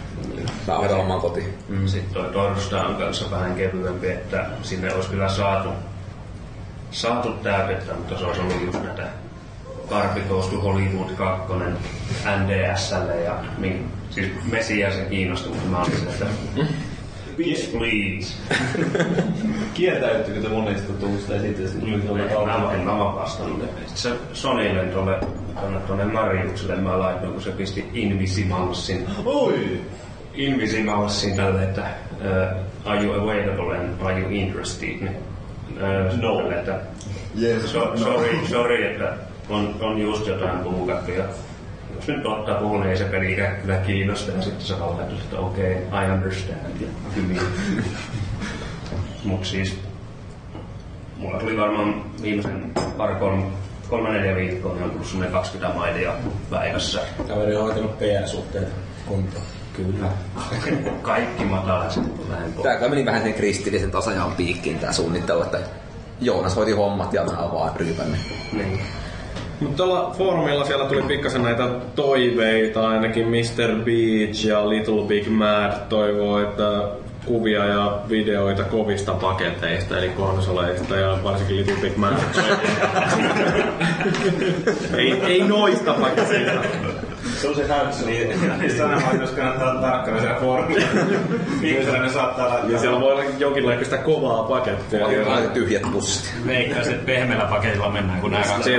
[0.68, 1.54] Mä oon oman kotiin.
[1.68, 1.86] Mm.
[1.86, 5.68] Sitten toi torstai on kanssa vähän kevyempi, että sinne olisi kyllä saatu,
[6.90, 9.08] saatu täytettä, mutta se olisi ollut just näitä
[9.88, 11.52] Karpi Goes to Hollywood 2,
[12.38, 16.26] NDSL ja niin, siis Messiäisen kiinnostunut, mutta mä olin sillä, että
[17.36, 18.34] Bitch please.
[19.74, 21.32] Kieltäyttikö te monesta tuosta
[22.06, 23.60] tuolla Mä en mä vastannut.
[23.60, 25.20] Sitten se Sonylle tuolle
[25.60, 29.80] tuonne, tuonne Mariukselle mä laitoin, kun se pisti Invisimalsin Oi!
[30.38, 31.82] Invisimalsin tälle, että
[32.12, 35.02] uh, are you available and are you interested?
[35.02, 36.36] Uh, No.
[36.40, 36.80] tälle, että
[37.42, 39.12] Yes, so, sorry, sorry, että
[39.48, 41.24] on, on just jotain puhukattu ja
[41.96, 44.96] jos nyt ottaa puhun, niin ei se peli ikään kyllä kiinnosta ja sitten se vaan
[44.96, 47.40] laittoi, että okei, okay, I understand ja hyvin.
[49.24, 49.78] Mut siis
[51.16, 53.42] mulla tuli varmaan viimeisen pari kolme,
[53.88, 56.12] kolme neljä viikkoa, niin on tullut semmoinen 20 mailia
[56.50, 57.00] päivässä.
[57.28, 58.68] Kaveri on hoitanut PR-suhteet
[59.06, 59.44] kuntoon.
[59.78, 60.10] Kyllä.
[61.02, 61.44] Kaikki.
[62.62, 65.58] Tää kyllä meni vähän sen kristillisen tasajan piikkiin tää suunnittelu, että
[66.20, 68.16] Joonas hoiti hommat ja mä vaan ryypämme.
[68.52, 68.80] Niin.
[69.60, 73.84] Mutta tuolla foorumilla siellä tuli pikkasen näitä toiveita, ainakin Mr.
[73.84, 76.88] Beach ja Little Big Mad toivoo, että
[77.24, 82.12] kuvia ja videoita kovista paketeista, eli konsoleista ja varsinkin Little Big Mad.
[84.98, 86.60] ei, ei noista paketeista.
[87.40, 88.06] Se on se hands.
[88.06, 88.28] Niin,
[88.60, 90.86] niin sanomaan, jos kannattaa olla tarkkana siellä foorumilla.
[91.60, 92.70] Pikkuinen ne saattaa laittaa.
[92.70, 95.06] Ja siellä voi olla jonkinlaista kovaa pakettia.
[95.06, 96.34] Aika tyhjät pussit.
[96.46, 98.70] Veikkaisin, että pehmeällä paketilla mennään, kun nämä kaksi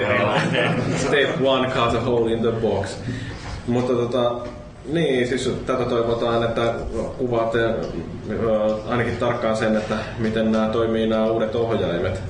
[0.98, 2.98] Step, one cause a hole in the box.
[3.68, 4.36] Mutta tota,
[4.86, 6.74] niin, siis tätä toivotaan, että
[7.18, 7.60] kuvaatte
[8.88, 12.22] ainakin tarkkaan sen, että miten nämä toimii nämä uudet ohjaimet.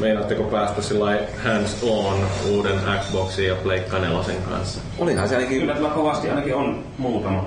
[0.00, 4.80] Meinaatteko päästä sillä hands on uuden Xboxin ja Pleikka 4 kanssa?
[4.98, 5.60] Olihan se ainakin...
[5.60, 7.44] Kyllä tämä kovasti ainakin on muutama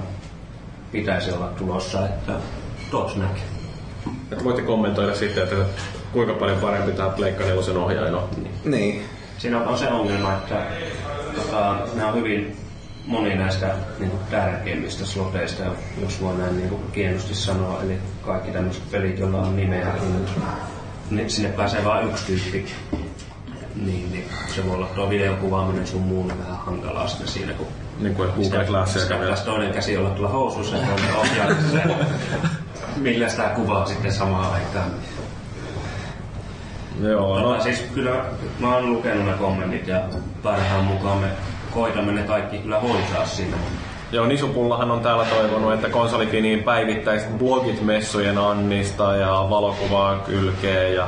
[0.92, 2.34] pitäisi olla tulossa, että
[2.92, 3.44] tos näkee.
[4.32, 5.56] Että voitte kommentoida sitten, että
[6.14, 8.30] kuinka paljon parempi tämä Pleikka 4 ohjain on.
[8.66, 9.04] Niin.
[9.38, 10.66] Siinä on se ongelma, että
[11.36, 12.58] tota, nämä on hyvin
[13.08, 15.64] moni näistä niin kuin, tärkeimmistä sloteista,
[16.02, 17.82] jos voi näin niin kuin, kienosti sanoa.
[17.84, 20.26] Eli kaikki tämmöiset pelit, joilla on nimeä, niin,
[21.12, 22.72] niin sinne pääsee vain yksi tyyppi.
[23.86, 24.26] Niin, niin
[24.56, 27.68] se voi olla tuo videokuvaaminen sun muun vähän hankalaa sitten siinä, kun
[28.00, 31.78] Niin kuin Google Glassia pitäisi toinen käsi olla tuolla housussa ja toinen ohjaamassa.
[32.98, 34.92] Millä sitä kuvaa sitten samaan aikaan.
[37.02, 37.54] Joo, No.
[37.56, 38.26] no, Siis kyllä
[38.60, 40.02] mä oon lukenut ne kommentit ja
[40.44, 41.28] parhaan mukaan me
[41.74, 43.58] koitamme ne kaikki kyllä hoitaa siinä.
[44.12, 51.08] Joo, Nisupullahan on täällä toivonut, että konsolifiniin päivittäiset blogit messujen Annista ja valokuvaa kylkeen ja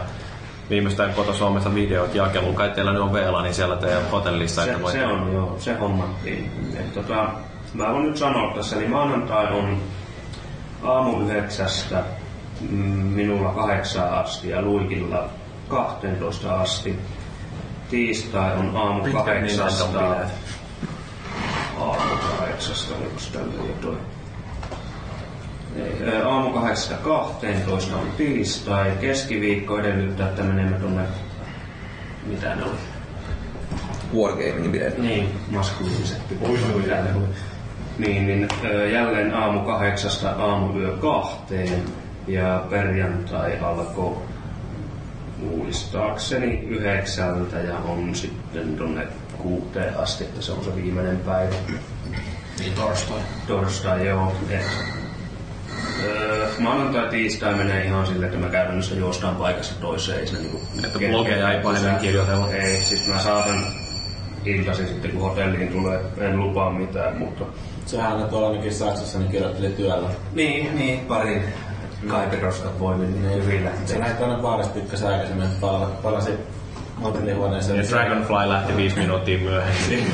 [0.70, 2.56] viimeistään koto Suomessa videot jakeluun.
[2.56, 5.74] Kai teillä ne on veela, niin siellä teidän hotellissa, Se, että se on joo, se
[5.74, 6.52] hommattiin.
[6.80, 7.30] Et tota,
[7.74, 9.78] mä voin nyt sanoa tässä, niin maanantai on
[10.84, 12.04] aamu yhdeksästä
[13.14, 15.30] minulla kahdeksaan asti ja Luikilla
[15.68, 17.00] 12 asti.
[17.90, 20.02] Tiistai on aamu kahdeksasta.
[21.80, 23.98] Aamu kahdeksasta, oliko tällä jo toi?
[25.76, 28.92] Ei, ää, Aamu kahdeksasta 12 on tiistai.
[29.02, 31.04] Keskiviikko edellyttää, että menemme tuonne,
[32.26, 32.72] mitä ne oli?
[34.16, 34.98] Wargaming bileet.
[34.98, 36.18] Niin, maskuliiniset.
[37.98, 38.48] Niin, niin
[38.94, 41.84] jälleen aamu kahdeksasta aamuyö kahteen
[42.28, 44.18] ja perjantai alkoi
[45.44, 49.08] muistaakseni yhdeksältä ja on sitten tonne
[49.38, 51.56] kuuteen asti, että se on se viimeinen päivä.
[52.60, 53.20] Niin torstai.
[53.48, 54.36] Torstai, joo.
[54.50, 54.62] Et,
[56.04, 60.20] öö, maanantai, tiistai menee ihan silleen, että me käytännössä juostaan paikasta toiseen.
[60.20, 62.54] Ei se niinku Että blogeja ei pahemmin kirjoitella.
[62.54, 63.66] Ei, siis mä saatan
[64.46, 67.46] iltaisin sitten kun hotelliin tulee, en lupaa mitään, mutta...
[67.86, 70.10] Sehän on tuolla ainakin Saksassa niin kirjoitteli työllä.
[70.34, 71.44] Niin, niin, pari
[72.08, 74.00] kaiperosta voimin niin hyvin Se lähtee.
[74.00, 76.32] lähti tuonne baarista pikkasen aikaisemmin, että pala, palasi
[77.04, 77.78] hotellihuoneeseen.
[77.78, 80.08] Ja Dragonfly lähti viisi minuuttia myöhemmin.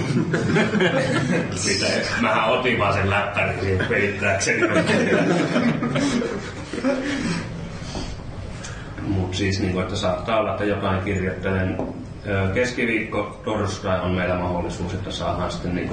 [1.56, 1.86] Sitä,
[2.22, 4.60] mähän otin vaan sen läppärin siihen peittääkseni.
[9.08, 11.78] Mut siis niin että saattaa olla, että jotain kirjoittelen.
[12.54, 15.92] Keskiviikko, torstai on meillä mahdollisuus, että saadaan sitten niin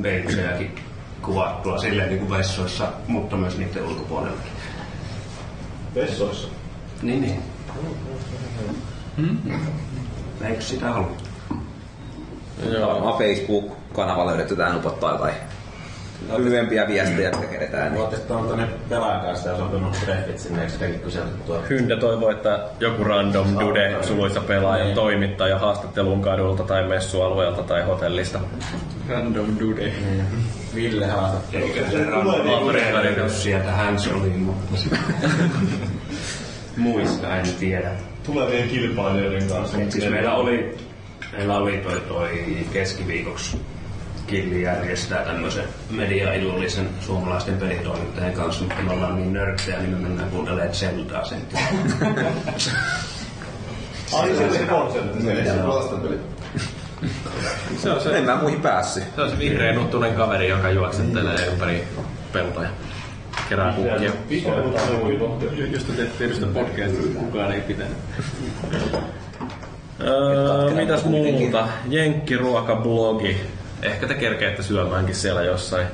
[0.00, 0.74] beitsejäkin
[1.22, 4.36] kuvattua silleen niin kuin vessoissa, mutta myös niiden ulkopuolella.
[5.94, 6.48] Vessoissa.
[7.02, 7.42] Niin, niin.
[10.44, 11.16] Eikö sitä halua?
[12.86, 15.34] Varmaan Facebook-kanava löydetty tähän upottaa jotain
[16.36, 17.92] lyhyempiä viestejä, keretään.
[17.94, 18.06] Niin.
[18.28, 21.62] Tuon tuonne pelaajan kanssa ja sopinut treffit sinne, eikö sitäkin kyselty tuolla?
[21.70, 24.94] Hynde toivoo, että joku random dude suluissa pelaaja Niin.
[24.94, 28.40] toimittaa ja haastattelun kadulta tai messualueelta tai hotellista.
[29.08, 29.82] Random dude.
[29.82, 30.24] Niin.
[30.74, 31.64] Ville haastattelu.
[31.64, 34.76] Eikö se rantorehdus sieltä Hansoniin, mutta
[36.76, 37.90] muista en tiedä.
[38.26, 39.76] Tulevien kilpailijoiden kanssa.
[39.88, 40.76] Siis meillä oli,
[41.36, 43.60] meillä oli toi, toi keskiviikoksi
[44.30, 50.30] Killi järjestää tämmöisen mediaillallisen suomalaisten pelitoimittajien kanssa, mutta me ollaan niin nörttejä, niin me mennään
[50.30, 51.38] kuuntelemaan Zeldaa sen.
[54.12, 55.30] Ai se se konsertti.
[55.30, 55.44] Ei
[57.78, 59.04] se on se, En mä muihin päässyt.
[59.16, 61.84] se, on se vihreä nuttunen kaveri, joka juoksettelee ympäri
[62.32, 62.68] peltoja.
[63.48, 64.10] Kerää kukkia.
[65.72, 67.96] Just tehtiin sitä podcastia, kukaan ei pitänyt.
[70.00, 71.68] Öö, mitäs muuta?
[71.88, 73.36] Jenkkiruokablogi.
[73.82, 75.86] Ehkä te kerkeette syömäänkin siellä jossain.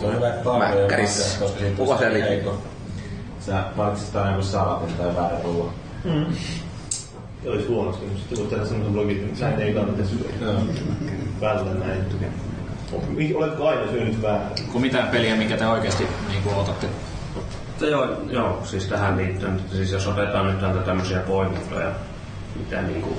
[0.00, 0.50] Se on hyvä, että
[0.94, 2.62] asiassa, koska siitä tulee se heikko.
[3.40, 5.74] Sä valitsit aina joku salatin tai väärän ruoan.
[7.42, 10.52] Se olisi huonosti, mutta sitten voit tehdä semmoisen blogin, että näin ei kannata syödä.
[11.40, 12.04] Välillä näin.
[13.34, 14.66] Oletko aina syönyt väärin?
[14.72, 16.86] Kun mitään peliä, mikä te oikeasti niin kuin otatte.
[17.34, 21.90] Mutta joo, joo, siis tähän liittyen, että siis jos otetaan nyt näitä tämmöisiä poimintoja,
[22.56, 23.16] mitä niinku,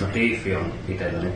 [0.00, 1.28] no Tiifi on itselläni,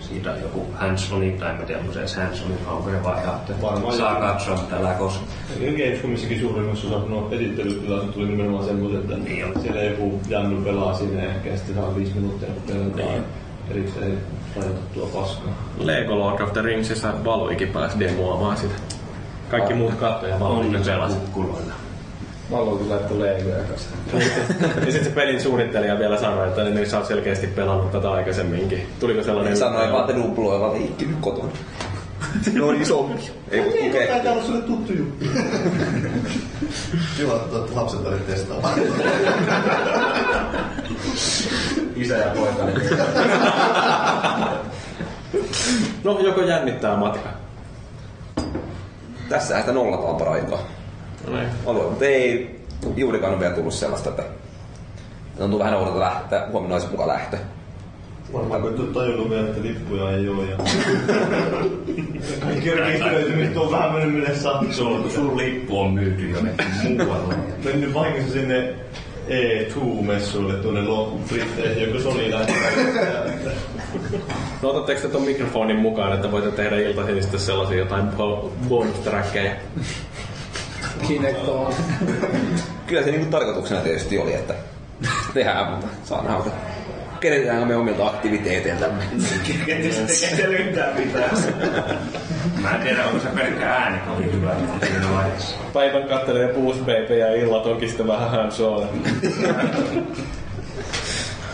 [0.00, 3.62] siitä on joku Hansoni, tai en mä tiedä, onko se edes Hansoni, onko se että
[3.62, 5.24] Varmaan saa katsoa, mitä älä koske.
[5.60, 9.62] Gamescomissakin suurimmassa osassa nuo esittelytilaisuudet tuli nimenomaan semmoiset, että Niin on.
[9.62, 13.22] siellä joku Jannu pelaa sinne ehkä sitten saa viisi minuuttia pelataan Niin.
[13.70, 14.18] erikseen
[14.56, 15.52] rajoitettua paskaa.
[15.78, 18.74] Lego Lord of the Ringsissa Valuikin pääsi demoamaan sitä.
[19.50, 21.16] Kaikki muut kattoi ja Valuikin On se pelasi.
[21.16, 21.72] kukkuloilla.
[22.50, 23.90] Valuu kyllä tulee kanssa.
[24.86, 28.86] Ja sitten se pelin suunnittelija vielä sanoi, että niin sä oot selkeästi pelannut tätä aikaisemmin.
[29.00, 29.56] Tuliko sellainen...
[29.56, 31.52] Sanoin vaan, että duploilla liikkinyt kotona.
[32.52, 33.30] Ne on isompi.
[33.50, 34.06] Ei voi tukea.
[34.06, 35.24] Taitaa olla sulle tuttu juttu.
[37.16, 38.78] Kiva, että lapset välit testaamaan.
[41.96, 42.64] Isä ja poika.
[42.64, 42.80] Niin.
[46.04, 47.28] No, joko jännittää matka?
[49.28, 50.58] Tässähän sitä nollataan paraikaa.
[51.26, 51.48] No niin.
[51.66, 52.60] Alue, mutta ei
[52.96, 54.22] juurikaan ole vielä tullut sellaista, että
[55.38, 57.36] tuntuu vähän oudolta lähteä, huomenna olisi mukaan lähtö.
[58.32, 60.44] Varmaan kun et ole tajunnut vielä, että lippuja ei ole.
[60.50, 60.56] Ja...
[62.40, 64.64] Kaikki rekisteröitymistä on vähän mennyt minne saa.
[64.70, 67.34] Sun, sun lippu on myyty jonnekin muualle.
[67.64, 68.74] Mennyt vahingossa sinne
[69.28, 72.22] E2-messuille tuonne Lo- Britteihin, joku Sony.
[74.62, 79.52] No otatteko te ton mikrofonin mukaan, että voitte tehdä iltaisin sitten sellaisia jotain bo- bonus-trackeja?
[81.06, 81.74] Kinect on.
[82.86, 84.54] Kyllä se niinku tarkoituksena tietysti oli, että
[85.34, 86.50] tehdään, mutta saa nähdä.
[87.20, 89.02] Kerätäänkö me omilta aktiviteeteiltämme?
[89.48, 89.78] Tekee
[90.60, 91.36] yhtään mitään.
[92.62, 95.56] Mä en tiedä, onko se pelkkä ääni kovin hyvä siinä vaiheessa.
[95.72, 98.88] Päivän kattelee Baby ja illat onkin sitten vähän on.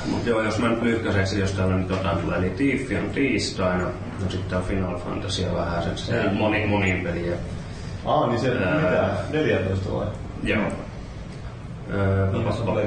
[0.07, 3.85] Mut joo, jos mä nyt lyhkäiseksi, jos täällä nyt jotain tulee, niin Tiiffi on tiistaina.
[3.85, 7.37] No sitten on Final Fantasy vähän sen, se moni, monin peliä.
[8.05, 8.75] Aa, niin se Ää.
[8.77, 9.39] mitä?
[9.39, 10.07] 14 vai?
[10.43, 10.63] Joo.
[11.93, 12.83] Öö, se oli?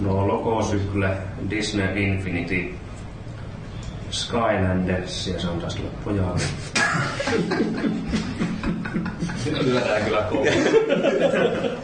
[0.00, 1.16] no, Logosykle,
[1.50, 2.74] Disney Infinity,
[4.10, 6.40] Skylanders ja se on taas pojalle.
[9.66, 10.52] Yllätään kyllä kovin.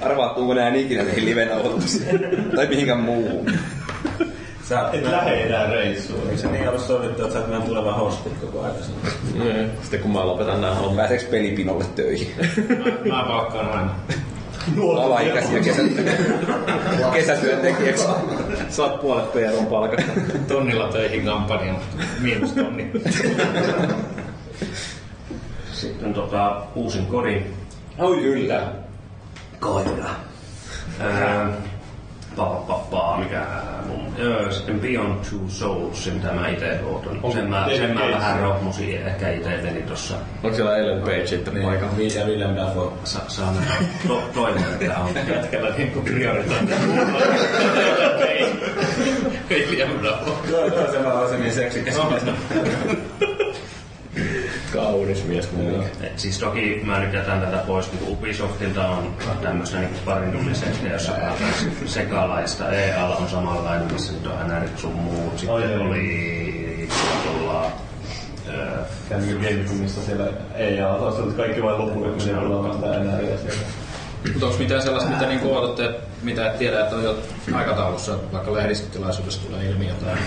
[0.03, 2.21] Arvaattuuko nää ikinä niihin live-nauhoituksiin?
[2.57, 3.47] tai mihinkään muuhun?
[4.69, 6.21] Sä, Et lähde enää reissuun.
[6.29, 8.77] Eikö se niin ollut sovittu, että sä oot meidän tuleva hostit koko ajan?
[9.35, 10.97] Mm, Sitten kun mä lopetan nää hommat.
[10.97, 12.35] Pääseekö pelipinolle töihin?
[13.09, 13.95] Mä palkkaan aina.
[15.05, 15.83] Alaikäisiä kesä...
[17.15, 18.05] kesätyöntekijäksi.
[18.69, 20.13] Saat puolet PRn palkasta.
[20.49, 21.77] Tonnilla töihin kampanjan.
[22.21, 22.91] Miinus tonni.
[25.73, 27.55] Sitten tota, uusin kori.
[27.99, 28.63] Oi kyllä.
[29.61, 30.11] Koira.
[31.01, 31.47] Öö,
[32.37, 33.47] pa, pa, pa, mikä
[33.87, 37.33] mun, öö, sitten Beyond Two Souls, mitä mä ite ootan.
[37.33, 40.15] Sen mä, sen mä vähän rohmusin ehkä itselleni tossa.
[40.43, 41.97] Onko siellä Ellen Page sitten Niin, paikalla?
[41.97, 42.93] Viisi ja Willem Dafoe.
[43.05, 43.75] Sa, saa nähdä.
[44.09, 45.11] To, toivon, että on.
[45.35, 46.73] Jätkällä niinku prioriteetti.
[49.51, 50.51] William Dafoe.
[50.51, 51.97] Joo, toisella on se niin seksikäs.
[54.77, 56.07] Kaunis mies kuin mikä.
[56.07, 61.13] Et siis toki mä nyt jätän tätä pois, kun Ubisoftilta on tämmöistä niin parintunnisesta, jossa
[61.13, 61.53] pelataan
[61.87, 62.71] sekalaista.
[62.71, 65.39] EAlla on samanlainen, missä nyt on NRit sun muut.
[65.39, 66.89] Sitten Ai, oli
[67.25, 67.73] tuolla
[68.49, 68.79] öö,
[69.09, 73.67] Kännykö Gamecomista siellä ei ja taas kaikki vain loppuun, kun siellä on sitä enää siellä.
[74.33, 77.19] Mutta onko mitään sellaista, mitä niinku odotatte, mitä et tiedä, että on jo
[77.55, 80.19] aikataulussa, vaikka lehdistötilaisuudessa tulee ilmi jotain?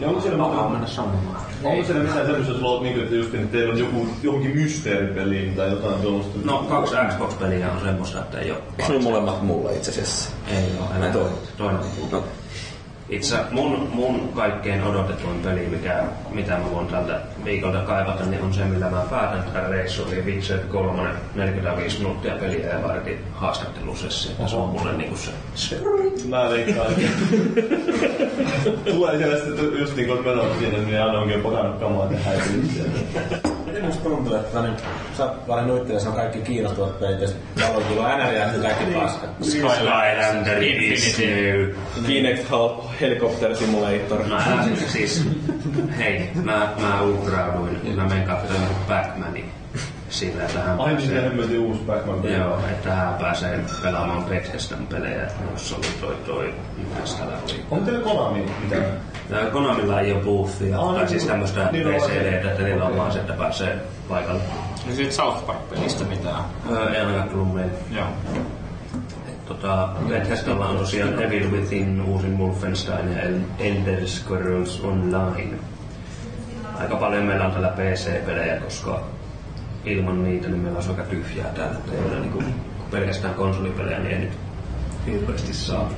[0.00, 1.36] Ja onko siellä mitään, mennä sanomaan.
[1.64, 5.54] onko siellä mitään semmoista, jos luot niin, että just, että teillä on joku, johonkin mysteeripeliin
[5.54, 6.38] tai jotain tuollaista?
[6.44, 8.60] No kaksi Xbox-peliä on semmoista, että ei ole.
[8.78, 10.30] Eikö ne molemmat mulla itse asiassa?
[10.48, 11.30] Ei ole enää Toi.
[11.58, 11.80] toinen.
[12.12, 12.24] No,
[13.08, 18.54] Itse mun, mun kaikkein odotetuin peli, mikä, mitä mä voin tältä viikolta kaivata, niin on
[18.54, 24.48] se, millä mä päätän tätä reissua, eli Witcher 3, 45 minuuttia peliä ja vartin haastattelusessio.
[24.48, 25.80] Se on mulle niinku se, se
[26.28, 27.02] Mä veikkaan, että
[28.84, 33.53] tulee siellä sitten just niin kuin menot sinne, niin aina onkin pakannut kamaa tehdä.
[33.74, 34.76] Miten musta tuntuu, että niin,
[35.16, 39.26] sä valinnut itsellesi on kaikki kiinnostavat sitten valon tulee NR ja kaikki paska.
[39.42, 41.76] Skylander Infinity.
[42.06, 44.26] Kinect Hel- Helicopter Simulator.
[44.28, 45.24] Mä siis,
[45.98, 47.96] hei, mä, mä uhrauduin.
[47.96, 49.52] Mä menen katsomaan Backmanin
[50.14, 52.34] sillä, että hän Ai niin se pääsee, hemmetin uusi Backman peli.
[52.34, 57.60] joo, että hän pääsee pelaamaan Bethesdan pelejä, jossa oli toi, toi, mitäs täällä oli.
[57.70, 58.84] Onko teillä Konami mitään?
[59.30, 62.96] Tää Konamilla ei ole boothia, Ai, tai niin, siis tämmöstä niin PCD, että niillä on
[62.96, 63.76] vaan se, että pääsee
[64.08, 64.40] paikalle.
[64.86, 66.44] Niin siitä South Park-pelistä mitään.
[66.70, 67.72] Öö, ei ainakaan tullut meille.
[67.90, 68.06] Joo.
[69.46, 75.58] Tota, Bethesdalla on tosiaan Evil Within, uusin Wolfenstein ja El- Elder Scrolls Online.
[76.80, 79.00] Aika paljon meillä on täällä PC-pelejä, koska
[79.84, 81.74] ilman niitä niin meillä olisi aika tyhjää täällä.
[81.78, 82.54] Että ei ole niinku, kun
[82.90, 84.32] pelkästään konsolipelejä, niin ei nyt
[85.06, 85.90] hirveästi saa.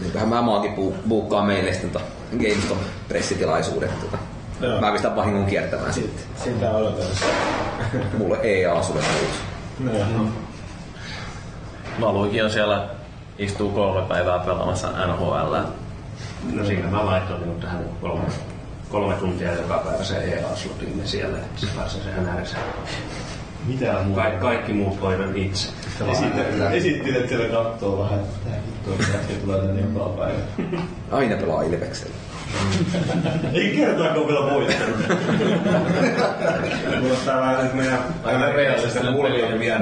[0.00, 2.78] niinpähän mä maakin buu- buukkaan meille sitten tota Gamescom
[3.08, 3.90] pressitilaisuuden.
[4.00, 4.18] Tota.
[4.60, 4.80] Joo.
[4.80, 6.24] Mä pistän vahingon kiertämään sitten.
[6.44, 7.06] Sitä odotan.
[8.18, 9.92] Mulle EA sulle muut.
[11.98, 12.88] Maluikin on siellä
[13.38, 15.56] istuu kolme päivää pelaamassa NHL.
[16.52, 18.24] No siinä mä laitoin niin tähän kolme,
[18.92, 22.54] kolme tuntia joka päivä se EA-slotimme siellä, että se pääsee se NRS.
[23.66, 24.22] Mitään muuta.
[24.22, 25.68] Ka- kaikki muut hoidan itse.
[26.10, 30.38] Esitti- Esittilet siellä kattoo vähän, että tää hitto on jätkä tulee tänne joka päivä.
[31.10, 32.14] Aina pelaa Ilveksellä.
[33.54, 34.96] Ei kertaakaan vielä voittanut.
[37.00, 39.80] Kuulostaa vähän, että meidän aina reaalisesti mulliin vielä.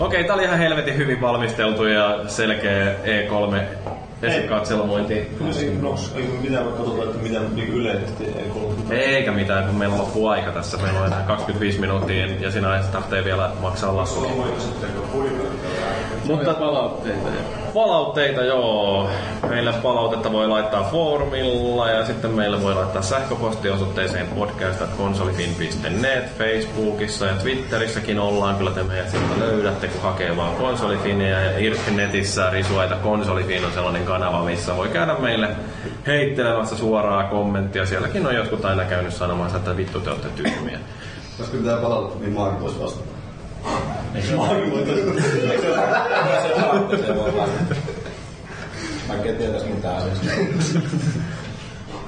[0.00, 3.60] Okei, tää oli ihan helvetin hyvin valmisteltu ja selkeä E3
[4.22, 5.30] esikatselmointi.
[5.38, 8.74] Kyllä se noks, ei kun mitään vaan katsotaan, että mitä niinku yleisesti ei kuulu.
[8.90, 10.76] Eikä mitään, kun meillä loppuu aika tässä.
[10.76, 14.32] Meillä on enää 25 minuuttia ja ajassa tarvitsee vielä maksaa laskukin.
[16.24, 17.28] Mutta palautteita.
[17.74, 19.08] Palautteita, joo.
[19.48, 28.18] Meille palautetta voi laittaa foorumilla ja sitten meille voi laittaa sähköpostiosoitteeseen podcast.konsolifin.net, Facebookissa ja Twitterissäkin
[28.18, 28.56] ollaan.
[28.56, 34.04] Kyllä te meidät sieltä löydätte, kun hakee vaan konsolifinia ja Irk-netissä risuaita konsolifin on sellainen
[34.04, 35.48] kanava, missä voi käydä meille
[36.06, 37.86] heittelemässä suoraa kommenttia.
[37.86, 40.78] Sielläkin on jotkut aina käynyt sanomassa, että vittu te olette tyhmiä.
[41.38, 42.34] Koska pitää palautetta, niin
[44.36, 44.92] Maagi voisi
[47.36, 47.74] vastata.
[49.08, 50.26] Vaikka ei tietäisi mitään asiasta.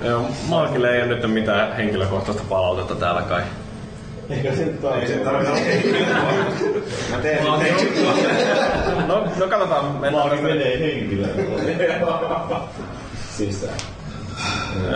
[0.05, 3.43] Joo, Markille ei ole nyt mitään henkilökohtaista palautetta täällä kai.
[4.31, 5.53] Eikä se nyt Ei se tarvitse.
[7.11, 7.45] Mä teen
[9.07, 10.43] No, no katsotaan, tästä.
[10.43, 11.31] menee henkilöön.
[13.37, 13.75] sisään.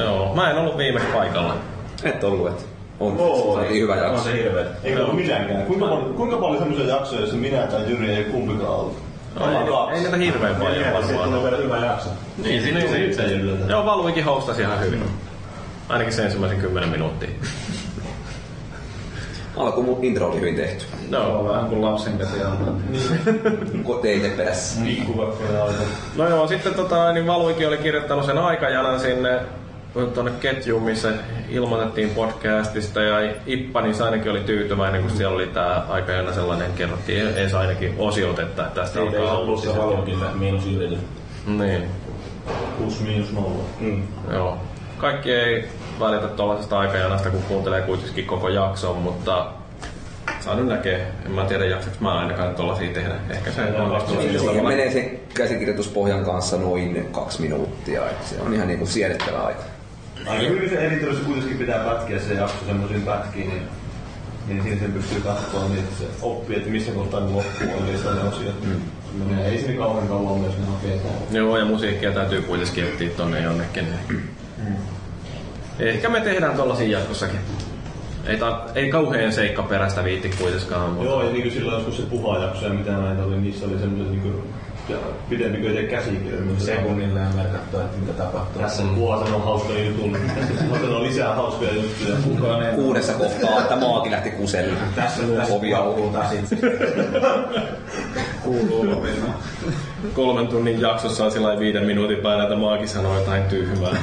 [0.01, 1.57] Joo, mä en ollut viimeksi paikalla.
[2.05, 2.67] Et ollut, et
[3.01, 3.17] on.
[3.19, 4.25] Oo, Saatiin hyvä On jakso.
[4.25, 4.65] se hirveä.
[4.85, 5.63] Eikä ollut mitäänkään.
[5.63, 8.97] Kuinka paljon, kuinka paljon semmoisia jaksoja, joissa minä tai Jyri ei kumpikaan ollut?
[9.41, 11.43] No, ei, ei niitä hirveän paljon varmaan on ole.
[11.43, 12.09] vielä hyvä jakso.
[12.43, 13.73] Niin, siinä Se se itse yllätä.
[13.73, 15.05] Joo, Valuikin hostasi ihan hyvin.
[15.89, 17.29] Ainakin se ensimmäisen kymmenen minuuttia.
[19.57, 20.85] Alku mun intro oli hyvin tehty.
[21.11, 22.75] No, Vähän kuin lapsen käsi antaa.
[23.85, 24.85] Kun teitä perässä.
[24.85, 25.79] Liikkuvakkoja aina.
[26.17, 29.41] no joo, sitten tota, niin Valuikin oli kirjoittanut sen aikajanan sinne
[30.15, 31.13] tuonne ketjuun, missä
[31.49, 36.73] ilmoitettiin podcastista ja Ippa, niin se ainakin oli tyytyväinen, kun siellä oli tää aikajana sellainen,
[36.73, 39.87] kerrottiin edes ainakin osiot, että tästä Siitä ei alkaa saa plussa uutiset.
[39.87, 40.99] valokille, miinus yritys.
[41.47, 41.85] Niin,
[42.79, 43.65] Plus miinus nolla.
[43.81, 44.03] Mm.
[44.33, 44.57] joo.
[44.99, 45.69] Kaikki ei
[46.01, 49.47] välitä tuollaisesta aikajanasta, kun kuuntelee kuitenkin koko jakson, mutta
[50.41, 51.07] saa nyt näkee.
[51.27, 53.15] En mä tiedä, jaksaks mä ainakaan tollasia tehdä.
[53.31, 54.69] Ehkä se onnistuu sillä Siihen tavalla.
[54.69, 58.11] menee sen käsikirjoituspohjan kanssa noin kaksi minuuttia.
[58.11, 59.63] Et se on ihan niinku siedettävä aika.
[60.27, 63.63] Aika hyvin se editoissa kuitenkin pitää pätkiä se jakso semmoisiin pätkiin, niin,
[64.49, 68.17] niin siinä sen pystyy katsoa niin, että se oppii, että missä kohtaa ne loppuu oikeastaan
[68.17, 68.65] ne osiot.
[68.65, 68.81] Mm.
[69.25, 71.01] Menee, ei sinne kauan kauan myös ne hakee.
[71.31, 73.87] Joo, ja musiikkia täytyy kuitenkin etsiä tonne jonnekin.
[75.79, 77.39] Ehkä me tehdään tollasia jatkossakin.
[78.27, 81.05] Ei, ta- ei kauhean seikkaperäistä viitti kuitenkaan, mutta...
[81.05, 84.11] Joo, ja niin kuin silloin joskus se puhajakso ja mitä näitä oli, niissä oli semmoiset
[84.11, 84.43] niin kuin,
[86.11, 88.63] niin se- Sekunnilleen merkattu, että mitä tapahtuu.
[88.63, 90.17] Tässä puhua sanoo hauska jutun.
[90.81, 92.17] Sanon lisää hauskoja juttuja.
[92.25, 94.75] Kukaan ei Kuudessa kohtaa, että maakin lähti kuselle.
[94.97, 96.57] Tässä, tässä Ovi puhutaan siitä.
[98.45, 99.27] kuuluu opinna.
[100.15, 103.97] Kolmen tunnin jaksossa on sillä viiden minuutin päällä, että maakin sanoo jotain tyhmää.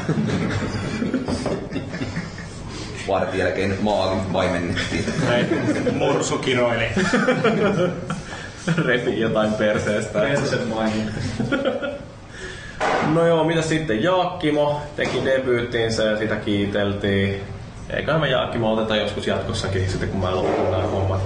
[3.08, 5.06] Vartin jälkeen nyt maakin vaimennettiin.
[5.98, 6.86] Mursu kiroili.
[8.86, 10.20] Repi jotain perseestä.
[10.20, 11.10] Persen mainin.
[13.14, 14.04] No joo, mitä sitten?
[14.04, 17.42] Jaakkimo teki debyyttinsä ja sitä kiiteltiin.
[17.90, 21.22] Eiköhän me Jaakkimo oteta joskus jatkossakin sitten, kun mä loppuun nämä hommat.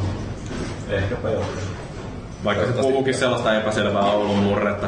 [0.90, 1.46] Ehkäpä joo.
[2.44, 4.88] Vaikka se puhuukin sellaista epäselvää Oulun murretta.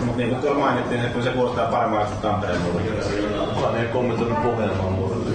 [0.00, 3.08] Mutta niin kuin tuolla mainittiin, että kun se kuulostaa paremmalta kuin Tampereen murretta.
[3.54, 5.30] Kukaan ei kommentoinut Pohjanmaan murretta.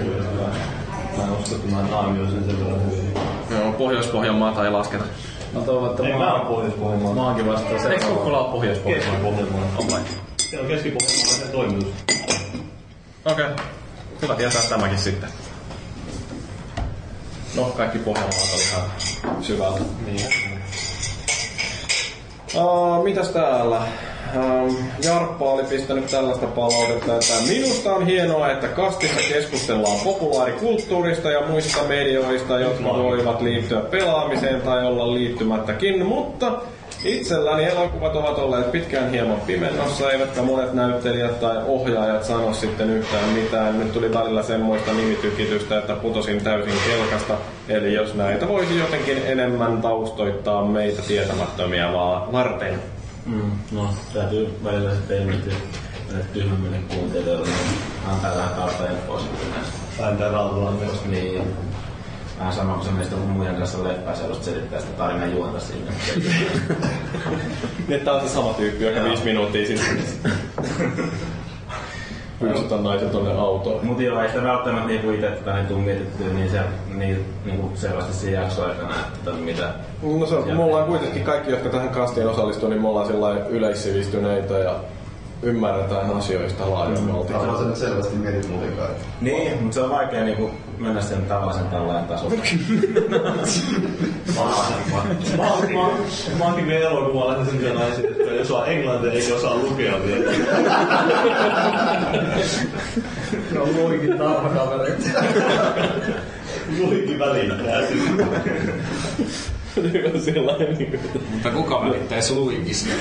[1.17, 3.13] Mä en usko, että mä naamioin sen sen verran hyvin.
[3.51, 5.03] Joo, Pohjois-Pohjanmaata ei lasketa.
[5.57, 7.15] Mä toivon, että Ei, mä oon Pohjois-Pohjanmaan.
[7.15, 7.89] Maakin vastaa se.
[7.89, 9.31] Eikö Kokkola ole Pohjois-Pohjanmaa?
[9.91, 10.01] Vai?
[10.37, 11.93] Se on Keski-Pohjanmaan toimitus.
[13.25, 13.45] Okei.
[13.45, 13.65] Okay.
[14.21, 15.29] Hyvä tietää tämäkin sitten.
[17.55, 18.91] No, kaikki Pohjanmaat oli ihan
[19.41, 19.79] syvällä.
[20.05, 20.21] Niin.
[22.55, 23.81] Uh, mitäs täällä?
[24.35, 31.47] Um, Jarppa oli pistänyt tällaista palautetta, että minusta on hienoa, että kastissa keskustellaan populaarikulttuurista ja
[31.47, 36.51] muista medioista, jotka voivat liittyä pelaamiseen tai olla liittymättäkin, mutta
[37.05, 43.29] itselläni elokuvat ovat olleet pitkään hieman pimennossa, eivätkä monet näyttelijät tai ohjaajat sano sitten yhtään
[43.29, 43.79] mitään.
[43.79, 47.37] Nyt tuli välillä semmoista nimitykitystä, että putosin täysin kelkasta,
[47.69, 52.96] eli jos näitä voisi jotenkin enemmän taustoittaa meitä tietämättömiä vaan varten.
[53.27, 55.55] Mm, no, täytyy välillä sitten ilmeisesti
[56.07, 59.77] näille tyhmille kuuntelijoille niin antaa vähän taustainfoa sitten näistä.
[59.99, 61.05] Vääntää rautallaan myös.
[61.05, 61.43] Niin.
[62.39, 65.91] Vähän sama kuin se meistä muijan kanssa leppäselusta selittää sitä tarinan juonta sinne.
[67.87, 70.03] Niin, tää on se sama tyyppi, joka viisi minuuttia sitten.
[72.39, 73.85] pyysytä naisen tonne autoon.
[73.85, 76.59] Mut joo, ei sitä välttämättä niinku ite tätä niin tuu mietittyä niin, se,
[76.95, 79.73] niin, niinku selvästi siinä jaksoaikana, että mitä.
[80.19, 84.53] No se, me ollaan kuitenkin kaikki, jotka tähän kastiin osallistuu, niin me ollaan sellainen yleissivistyneitä
[84.57, 84.75] ja
[85.43, 87.33] ymmärretään asioista laajemmalti.
[87.33, 88.89] Tämä on selvästi mietit muutenkaan.
[89.21, 92.35] Niin, mutta se on vaikea niinku mennä sen tavallisen tällainen tasolle.
[96.37, 100.31] Mä, oonkin vielä elokuvaa lähdin sen naisen, että ei osaa englantia eikä osaa lukea vielä.
[103.51, 105.09] No luikin tarhakaverit.
[106.79, 107.81] Luikin välittää.
[110.25, 110.99] Sellainen niin
[111.31, 112.93] Mutta kuka välittäisi Luikista?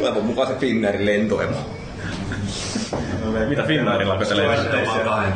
[0.00, 1.56] Toivon mukaan se Finnairin lentoemo.
[3.48, 4.84] Mitä Finnairilla kun se lentää?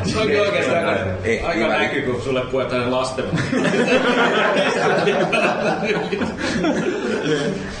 [0.03, 3.25] Se onkin oikeastaan aika, aika näky, kun sulle puetaan lasten.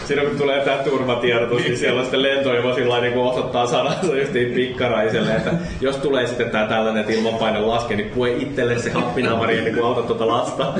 [0.05, 4.15] Siinä kun tulee tää turvatiedotus, niin siellä on sitten lentoilma sillä niin kuin osoittaa sanansa
[4.15, 8.91] justiin pikkaraiselle, että jos tulee sitten tää tällainen, että ilmanpaine laskee, niin pue itselle se
[8.91, 10.73] happinaamari ennen kuin autat tuota lasta.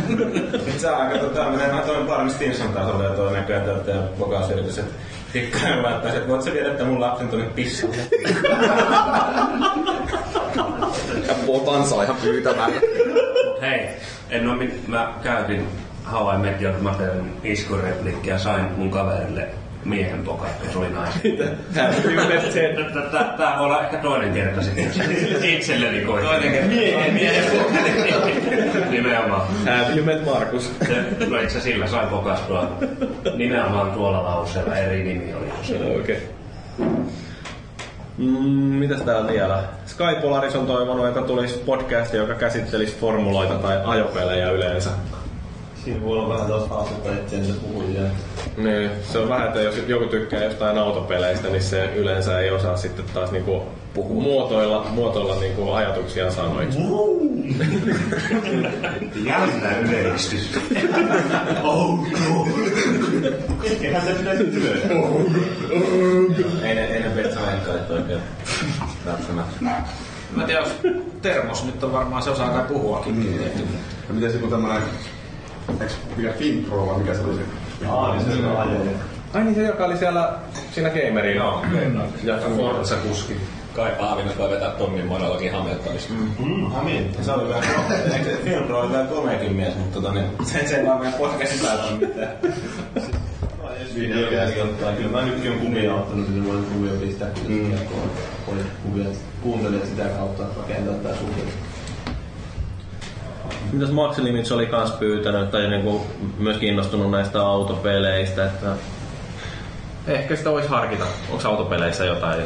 [0.66, 4.78] Nyt se aika tota, menee mä toin Barney Stinson tasolle ja tuo näköjään täältä vokausyritys,
[4.78, 4.94] että
[5.34, 7.96] pikkainen laittaisi, että voit sä viedä tämän mun lapsen tuonne pissalle.
[11.28, 12.76] Ja puhutaan saa ihan pyytämällä.
[13.62, 13.88] Hei,
[14.30, 15.68] en oo, mit- mä käytin
[16.12, 19.48] How I Met Your Motherin iskureplikki ja sain mun kaverille
[19.86, 21.58] miehen pokat, kun se oli nainen.
[23.12, 24.92] Tää- Tää voi olla ehkä toinen kerta sitten.
[25.44, 26.30] Itselleni koitin.
[26.30, 26.68] Toinen kerta.
[26.68, 27.44] Miehen, miehen
[28.90, 29.42] Nimenomaan.
[29.66, 30.72] Have you met Markus?
[31.30, 32.72] No itse sillä sai pokastua
[33.36, 35.46] nimenomaan tuolla lauseella eri nimi oli.
[36.00, 36.00] Okei.
[36.00, 36.18] Okay.
[38.18, 38.26] Mm,
[38.80, 39.64] mitäs täällä vielä?
[39.86, 44.90] Sky Polaris on toivonut, että tulisi podcast, joka käsittelisi formuloita tai ajopelejä yleensä.
[45.84, 48.02] Siinä voi olla vähän taas haastetta etsiä niitä puhujia.
[48.58, 52.78] Niin, se on vähän, että jos joku tykkää jostain autopeleistä, niin se yleensä ei osaa
[52.78, 53.64] sitten taas niinku
[54.10, 56.80] muotoilla, muotoilla niinku ajatuksia sanoiksi.
[59.26, 60.60] Jännä yleistys.
[63.82, 64.88] Eihän se pitäisi työtä.
[66.64, 68.20] Ei ne, ei ne petsalenkkaiset oikein
[69.06, 69.56] välttämättä.
[69.62, 69.78] Mä
[70.42, 70.76] en tiedä, jos
[71.22, 73.20] Termos nyt on varmaan, se osaa kai puhuakin.
[73.20, 73.44] Niin.
[74.08, 74.82] Ja miten se kun tämmönen...
[75.82, 77.88] Eiks mikä Finpro vai mikä se oli se?
[77.88, 78.92] Aa, niin se on ajeja.
[79.34, 80.34] Ai niin se, joka oli siellä
[80.72, 81.36] siinä gamerin.
[81.36, 81.62] Joo,
[82.24, 83.38] ja Forza kuski.
[83.76, 86.14] Kai Paavinen voi vetää tonnin monologin Hamiltonista.
[86.14, 87.16] Mm, Hamin.
[87.22, 87.64] Se oli vähän,
[88.14, 91.20] eikö se Finpro oli vähän komeakin mies, mutta tota, niin, se, se ei vaan meidän
[91.20, 92.38] podcastin päätä mitään.
[93.96, 94.94] Videokästi ottaa.
[94.94, 97.74] Kyllä mä nytkin on kuvia ottanut, sinne voin kuvia pistää, kun mm.
[98.48, 99.06] oli kuvia.
[99.42, 101.42] Kuuntelet sitä kautta rakentaa tää suhde.
[103.74, 106.06] Mitäs Max Limits oli kans pyytänyt tai niinku
[106.40, 108.68] myös kiinnostunut näistä autopeleistä, että
[110.08, 111.04] ehkä sitä voisi harkita.
[111.32, 112.42] Onko autopeleissä jotain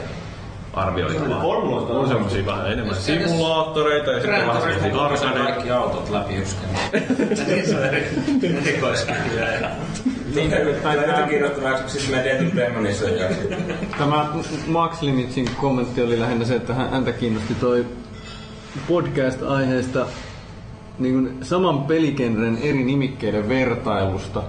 [0.74, 1.42] arvioitavaa?
[1.42, 5.44] Formuloista On semmosia vähän enemmän simulaattoreita ja sitten vähän semmosia arcadeja.
[5.44, 7.84] kaikki autot läpi on
[8.68, 9.70] erikoiskirja.
[10.36, 10.52] Niin,
[11.30, 13.42] kiinnostavaa, kun siis mä tietyn Demonissa jakso.
[13.98, 14.26] Tämä
[14.68, 17.86] Max Limitsin kommentti oli lähinnä se, että hän- häntä kiinnosti toi
[18.88, 20.06] podcast-aiheesta
[21.00, 24.44] niin kuin saman pelikenren eri nimikkeiden vertailusta.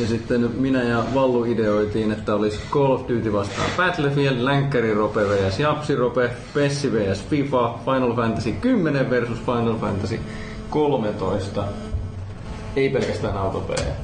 [0.00, 5.20] Ja sitten minä ja Vallu ideoitiin, että olisi Call of Duty vastaan Battlefield, Länkkäri Rope
[5.20, 5.60] vs.
[5.60, 7.24] Japsi Rope, Pessi vs.
[7.30, 10.20] FIFA, Final Fantasy 10 versus Final Fantasy
[10.70, 11.64] 13.
[12.76, 13.94] Ei pelkästään autopelejä.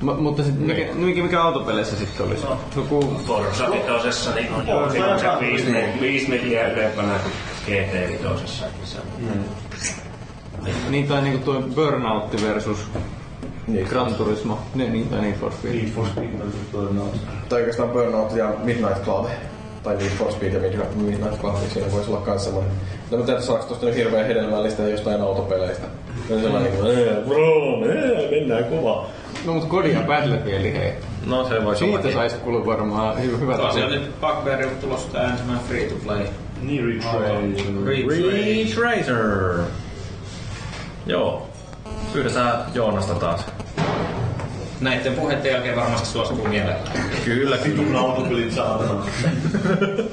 [0.00, 2.46] M- mutta sit mikä, mikä, mikä autopeleissä sitten olisi?
[2.76, 4.98] Joku Forza vitosessa niin on on se
[5.40, 5.66] 5,
[6.00, 7.32] 5 milliä ylempänä kuin
[7.66, 8.64] GT vitosessa.
[10.90, 12.78] Niin, tai niinku tuo Burnout versus
[13.88, 14.58] Gran Turismo.
[14.74, 15.74] Ne, niin, tai Need for Speed.
[15.74, 17.16] Need for Speed on se Burnout.
[17.48, 19.26] Tai oikeastaan Burnout ja Midnight Club.
[19.82, 22.70] Tai Need for Speed ja Midnight, Midnight Club, niin siinä voisi olla kans semmonen.
[23.10, 25.86] No mä tiedä, saaks tosta nyt hirveän hedelmällistä jostain autopeleistä.
[26.28, 29.06] Se on sellainen niinku, "Ee, bro, ee, mennään kovaa.
[29.46, 30.92] No mut Kodi ja Battlefield, hei.
[31.26, 32.12] No se Siitä olla.
[32.12, 33.90] sais kuulla varmaan hy- hyvät Tosiaan asiat.
[33.90, 36.26] nyt Bugbear tulossa tää ensimmäinen free to play.
[36.62, 37.56] Niin Retrain.
[37.86, 39.58] Ridge Racer.
[41.06, 41.48] Joo.
[42.12, 43.40] Pyydetään Joonasta taas.
[44.80, 46.92] Näiden puheiden jälkeen varmasti suostuu mielellään.
[47.24, 47.58] Kyllä, kyllä.
[47.64, 49.04] Vitun autopelit saatana.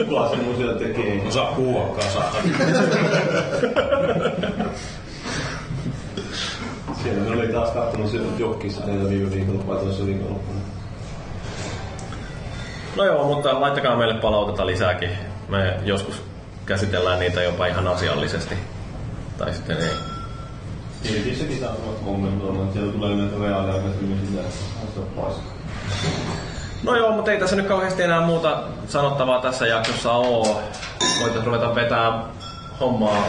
[0.07, 1.27] Kuka semmosia tekee?
[1.27, 2.43] Osaa puhuakaan saatana.
[7.03, 10.59] Siellä ne oli taas kattonut sieltä jokkissa näitä viime viikolla, vai toisessa viikonloppuna.
[12.95, 15.09] No joo, mutta laittakaa meille palautetta lisääkin.
[15.49, 16.23] Me joskus
[16.65, 18.55] käsitellään niitä jopa ihan asiallisesti.
[19.37, 20.16] Tai sitten ei.
[22.05, 24.41] Kommentoimaan, että siellä tulee näitä reaaliaikaisia sitä.
[26.83, 30.61] No joo, mutta ei tässä nyt kauheasti enää muuta sanottavaa tässä jaksossa oo.
[31.21, 32.23] Voitais ruveta vetää
[32.79, 33.23] hommaa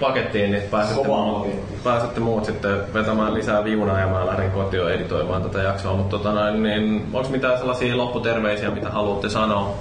[0.00, 5.42] pakettiin, niin pääsette, muut, pääsette muut sitten vetämään lisää viunaa ja mä lähdin kotiin editoimaan
[5.42, 5.96] tätä jaksoa.
[5.96, 9.74] Mutta tota noin, niin, onko mitään sellaisia lopputerveisiä, mitä haluatte sanoa?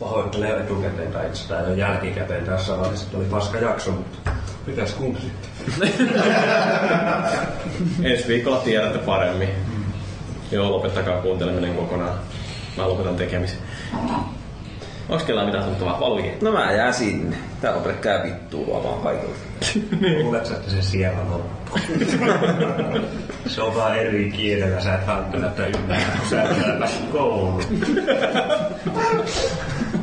[0.00, 4.30] Pahoittelen etukäteen tai itse jälkikäteen tässä vaiheessa, että oli paska jakso, mutta
[4.66, 5.49] pitäis kuuntelitte.
[8.02, 9.48] Ensi viikolla tiedätte paremmin.
[10.52, 12.18] Joo, lopettakaa kuunteleminen kokonaan.
[12.76, 13.58] Mä lopetan tekemisen.
[15.08, 16.00] Onks kellään mitään sanottavaa?
[16.00, 16.32] Valuikin.
[16.42, 17.36] No mä jään sinne.
[17.60, 19.38] Täällä on pelkkää vittuilua vaan kaikilta.
[20.22, 21.78] Luuletko, että se siellä loppuu?
[23.46, 27.62] se on vaan eri kielellä, sä et välttämättä ymmärrä, kun sä et täällä koulu.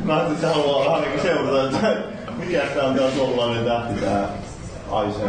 [0.04, 4.28] Mä ajattelin, että haluaa vähän niinku seurata, että mikä tää on tää suomalainen tähti tää
[4.90, 5.22] Aise.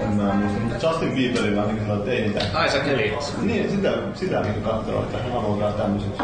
[0.00, 3.34] En mä muista, mutta Justin Bieberin vähän niinku sellainen teini Isaac Elliot.
[3.42, 6.22] Niin, sitä, sitä niinku katsoo, että hän haluaa tää tämmöiseksi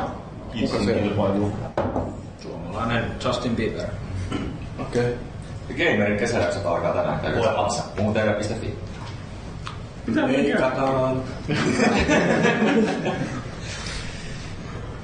[0.53, 1.53] kissin kilpailuun.
[2.43, 3.87] Suomalainen Justin Bieber.
[4.79, 5.15] Okei.
[5.69, 7.21] Gamerin kesäjakset alkaa tänään.
[7.21, 7.83] Käykää alas.
[7.97, 8.79] Puhutv.fi.
[10.15, 11.23] Leikataan.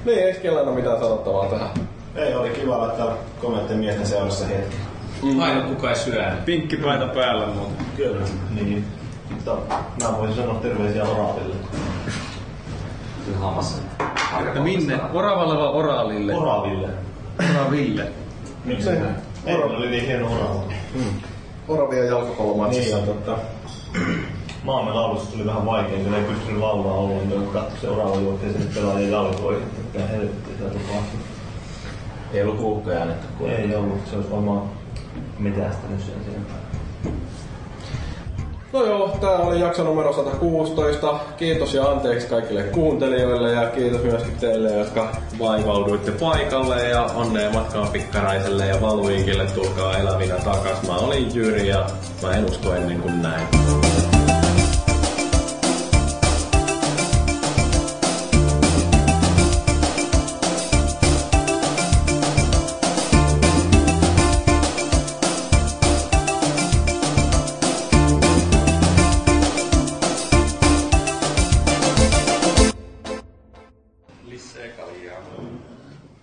[0.05, 1.69] Niin, eikö kellään ole mitään sanottavaa tähän?
[2.15, 4.75] Ei, oli kiva täällä komeitten miesten seurassa hetki.
[5.41, 6.31] Aina kuka ei syö.
[6.45, 7.85] Pinkki paita päällä muuten.
[7.97, 8.25] Kyllä.
[8.55, 8.85] Niin.
[9.29, 9.57] Mutta
[10.03, 11.55] mä voisin sanoa terveisiä Oraville.
[13.39, 13.81] Hamassa.
[14.55, 14.99] Ja minne?
[15.13, 16.35] Oravalle vai oraalille?
[16.35, 16.89] Oraville.
[17.51, 18.07] Oraville.
[18.65, 18.97] Miksei?
[19.45, 20.63] Ei, oli niin hieno orava.
[21.67, 22.95] Oravia jalkapallomatsissa.
[22.95, 23.37] Niin totta.
[24.63, 28.75] Maamme laulussa tuli vähän vaikea, kun ei pystynyt laulaa ollenkaan, kun katsoi seuraava juokkeen sinne
[28.75, 29.67] pelaajien jalkoihin.
[29.93, 31.19] Mikä helvetti sitä tapahtui.
[32.33, 33.07] Ei ollut kuukkoja
[33.37, 34.61] kun Ei ollut, se olisi varmaan
[35.39, 36.45] metästänyt sen siihen.
[38.73, 41.19] No joo, tää oli jakso numero 116.
[41.37, 47.87] Kiitos ja anteeksi kaikille kuuntelijoille ja kiitos myöskin teille, jotka vaivauduitte paikalle ja onnea matkaan
[47.87, 49.45] Pikkaraiselle ja Valuikille.
[49.45, 50.87] Tulkaa elävinä takas.
[50.87, 51.85] Mä olin Jyri ja
[52.21, 53.47] mä en usko ennen kuin näin.